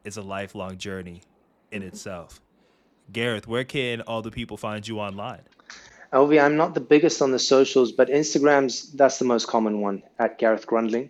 is 0.03 0.17
a 0.17 0.21
lifelong 0.21 0.77
journey 0.77 1.21
in 1.71 1.81
mm-hmm. 1.81 1.89
itself. 1.89 2.39
Gareth, 3.11 3.47
where 3.47 3.65
can 3.65 4.01
all 4.01 4.21
the 4.21 4.31
people 4.31 4.57
find 4.57 4.87
you 4.87 4.99
online? 4.99 5.41
Alvey, 6.13 6.41
I'm 6.41 6.57
not 6.57 6.73
the 6.73 6.81
biggest 6.81 7.21
on 7.21 7.31
the 7.31 7.39
socials, 7.39 7.91
but 7.91 8.09
Instagram's 8.09 8.91
that's 8.93 9.19
the 9.19 9.25
most 9.25 9.47
common 9.47 9.81
one 9.81 10.03
at 10.19 10.37
Gareth 10.37 10.67
Grundlingh. 10.67 11.09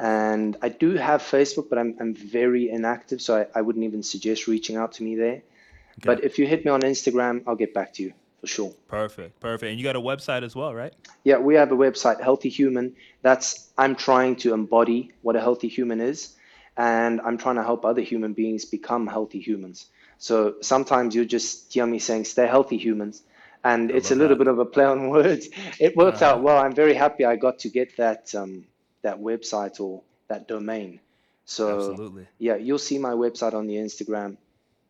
And 0.00 0.56
I 0.62 0.68
do 0.68 0.94
have 0.94 1.22
Facebook, 1.22 1.68
but 1.70 1.78
I'm 1.78 1.96
I'm 2.00 2.14
very 2.14 2.68
inactive, 2.70 3.20
so 3.20 3.36
I, 3.38 3.46
I 3.58 3.62
wouldn't 3.62 3.84
even 3.84 4.02
suggest 4.02 4.46
reaching 4.46 4.76
out 4.76 4.92
to 4.94 5.02
me 5.02 5.16
there. 5.16 5.42
But 6.04 6.24
if 6.24 6.38
you 6.38 6.46
hit 6.46 6.64
me 6.64 6.70
on 6.70 6.82
Instagram, 6.82 7.42
I'll 7.46 7.56
get 7.56 7.72
back 7.72 7.94
to 7.94 8.02
you 8.02 8.12
for 8.40 8.46
sure. 8.46 8.72
Perfect, 8.88 9.40
perfect. 9.40 9.70
And 9.70 9.78
you 9.78 9.84
got 9.84 9.96
a 9.96 10.00
website 10.00 10.42
as 10.42 10.54
well, 10.54 10.74
right? 10.74 10.92
Yeah, 11.24 11.38
we 11.38 11.54
have 11.54 11.72
a 11.72 11.76
website, 11.76 12.20
Healthy 12.20 12.50
Human. 12.50 12.94
That's 13.22 13.70
I'm 13.78 13.96
trying 13.96 14.36
to 14.36 14.52
embody 14.52 15.12
what 15.22 15.36
a 15.36 15.40
healthy 15.40 15.68
human 15.68 16.00
is, 16.02 16.36
and 16.76 17.20
I'm 17.22 17.38
trying 17.38 17.56
to 17.56 17.62
help 17.64 17.84
other 17.84 18.02
human 18.02 18.34
beings 18.34 18.66
become 18.66 19.06
healthy 19.06 19.40
humans. 19.40 19.86
So 20.18 20.56
sometimes 20.60 21.14
you 21.14 21.24
just 21.24 21.72
hear 21.72 21.86
me 21.86 21.98
saying, 21.98 22.24
"Stay 22.26 22.46
healthy, 22.46 22.76
humans," 22.76 23.22
and 23.64 23.90
it's 23.90 24.10
a 24.10 24.14
little 24.14 24.36
that. 24.36 24.44
bit 24.44 24.48
of 24.48 24.58
a 24.58 24.64
play 24.66 24.84
on 24.84 25.08
words. 25.08 25.48
It 25.80 25.96
worked 25.96 26.22
Uh-huh. 26.22 26.36
out 26.36 26.42
well. 26.42 26.58
I'm 26.62 26.74
very 26.74 26.94
happy 26.94 27.24
I 27.24 27.36
got 27.36 27.60
to 27.60 27.68
get 27.70 27.96
that 27.96 28.34
um, 28.34 28.66
that 29.06 29.18
website 29.30 29.80
or 29.80 30.02
that 30.28 30.42
domain. 30.48 31.00
So 31.44 31.64
Absolutely. 31.76 32.26
yeah, 32.38 32.56
you'll 32.56 32.86
see 32.90 32.98
my 32.98 33.14
website 33.24 33.54
on 33.54 33.66
the 33.70 33.76
Instagram. 33.86 34.36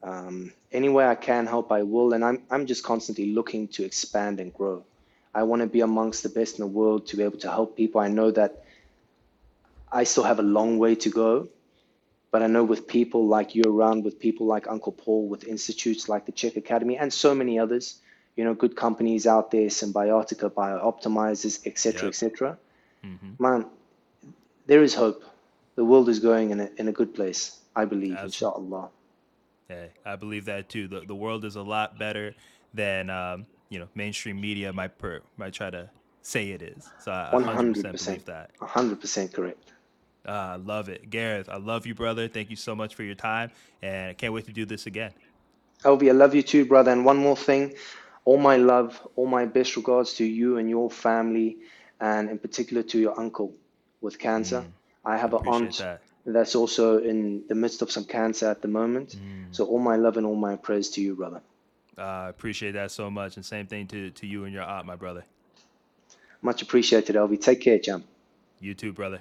Um, 0.03 0.53
any 0.73 0.89
way 0.97 1.05
I 1.07 1.15
can 1.15 1.47
help, 1.47 1.71
I 1.73 1.83
will, 1.93 2.13
and 2.15 2.23
I'm 2.29 2.39
I'm 2.51 2.65
just 2.73 2.83
constantly 2.93 3.27
looking 3.39 3.69
to 3.77 3.85
expand 3.85 4.41
and 4.41 4.53
grow. 4.53 4.85
I 5.35 5.43
want 5.43 5.61
to 5.63 5.69
be 5.69 5.83
amongst 5.91 6.23
the 6.23 6.33
best 6.39 6.59
in 6.59 6.63
the 6.67 6.73
world 6.81 7.01
to 7.09 7.17
be 7.17 7.23
able 7.29 7.41
to 7.47 7.51
help 7.59 7.77
people. 7.77 8.01
I 8.01 8.09
know 8.09 8.31
that 8.41 8.65
I 10.01 10.05
still 10.05 10.25
have 10.25 10.39
a 10.39 10.49
long 10.59 10.79
way 10.79 10.95
to 11.05 11.11
go, 11.11 11.49
but 12.31 12.41
I 12.43 12.47
know 12.47 12.65
with 12.65 12.87
people 12.87 13.23
like 13.37 13.55
you 13.55 13.63
around, 13.67 14.05
with 14.05 14.19
people 14.19 14.47
like 14.55 14.65
Uncle 14.75 14.93
Paul, 14.93 15.29
with 15.29 15.45
institutes 15.45 16.09
like 16.09 16.25
the 16.29 16.33
CHEK 16.33 16.57
Academy, 16.57 16.97
and 17.03 17.13
so 17.13 17.35
many 17.35 17.59
others, 17.65 18.01
you 18.37 18.45
know, 18.45 18.55
good 18.55 18.75
companies 18.77 19.27
out 19.27 19.51
there, 19.51 19.69
Symbiotica, 19.69 20.51
BiOptimizers, 20.51 21.67
etc., 21.67 21.93
Yep. 22.03 22.09
etc. 22.09 22.59
Mhm. 23.05 23.39
Man, 23.39 23.67
there 24.67 24.83
is 24.83 24.95
hope. 24.95 25.25
The 25.77 25.85
world 25.85 26.09
is 26.09 26.21
going 26.21 26.51
in 26.51 26.61
a, 26.61 26.71
in 26.79 26.89
a 26.89 26.93
good 26.93 27.15
place, 27.15 27.61
I 27.75 27.85
believe, 27.85 28.13
Absolutely. 28.19 28.27
inshallah. 28.27 28.91
Hey, 29.69 29.91
I 30.05 30.17
believe 30.17 30.45
that 30.47 30.69
too. 30.69 30.89
The 30.89 31.01
the 31.01 31.15
world 31.15 31.45
is 31.45 31.57
a 31.57 31.63
lot 31.63 31.99
better 31.99 32.35
than 32.73 33.11
um, 33.11 33.47
you 33.69 33.79
know 33.79 33.89
mainstream 33.95 34.41
media 34.41 34.73
might 34.73 34.97
per, 34.99 35.21
might 35.37 35.53
try 35.53 35.71
to 35.71 35.91
say 36.23 36.51
it 36.51 36.63
is. 36.63 36.89
So 36.99 37.13
I 37.13 37.35
100% 37.37 37.75
100%. 37.75 38.05
believe 38.05 38.25
that. 38.27 38.51
100% 38.61 39.33
correct. 39.33 39.73
Ah, 40.27 40.53
I 40.53 40.57
love 40.57 40.89
it. 40.89 41.11
Gareth, 41.11 41.49
I 41.49 41.57
love 41.57 41.87
you, 41.87 41.95
brother. 41.95 42.27
Thank 42.29 42.51
you 42.51 42.57
so 42.57 42.75
much 42.75 42.95
for 42.95 43.03
your 43.05 43.15
time, 43.15 43.51
and 43.83 44.11
I 44.11 44.15
can't 44.15 44.33
wait 44.33 44.47
to 44.47 44.53
do 44.53 44.65
this 44.65 44.87
again. 44.87 45.13
Alvey, 45.85 46.09
I 46.09 46.13
love 46.13 46.35
you 46.35 46.43
too, 46.43 46.65
brother. 46.65 46.91
And 46.91 47.05
one 47.05 47.17
more 47.17 47.37
thing, 47.37 47.75
all 48.25 48.39
my 48.39 48.57
love, 48.57 49.07
all 49.15 49.27
my 49.27 49.45
best 49.45 49.77
regards 49.77 50.15
to 50.15 50.25
you 50.25 50.59
and 50.59 50.69
your 50.71 50.91
family, 50.91 51.59
and 52.01 52.29
in 52.31 52.39
particular 52.39 52.83
to 52.85 52.99
your 52.99 53.19
uncle 53.19 53.55
with 54.01 54.19
cancer. 54.19 54.65
I 55.05 55.17
have 55.17 55.35
an 55.35 55.47
aunt 55.47 55.79
that. 55.79 56.03
that's 56.25 56.55
also 56.55 56.99
in 56.99 57.45
the 57.49 57.55
midst 57.55 57.83
of 57.83 57.91
some 57.91 58.05
cancer 58.05 58.49
at 58.49 58.61
the 58.63 58.69
moment. 58.69 59.17
So 59.53 59.65
all 59.67 59.79
my 59.79 59.97
love 59.97 60.17
and 60.17 60.27
all 60.27 60.35
my 60.37 60.57
prayers 60.57 60.91
to 60.91 61.01
you, 61.01 61.15
brother. 61.15 61.41
Uh, 61.99 62.03
I 62.03 62.29
appreciate 62.29 62.73
that 62.73 62.91
so 62.91 63.11
much, 63.11 63.37
and 63.37 63.45
same 63.45 63.67
thing 63.67 63.87
to 63.89 64.11
to 64.11 64.27
you 64.27 64.45
and 64.45 64.53
your 64.53 64.65
aunt, 64.65 64.87
my 64.87 64.97
brother. 64.97 65.25
Much 66.43 66.61
appreciated, 66.63 67.17
Alvey. 67.17 67.41
Take 67.41 67.63
care, 67.63 67.79
champ. 67.79 68.05
You 68.61 68.75
too, 68.75 68.93
brother. 68.93 69.21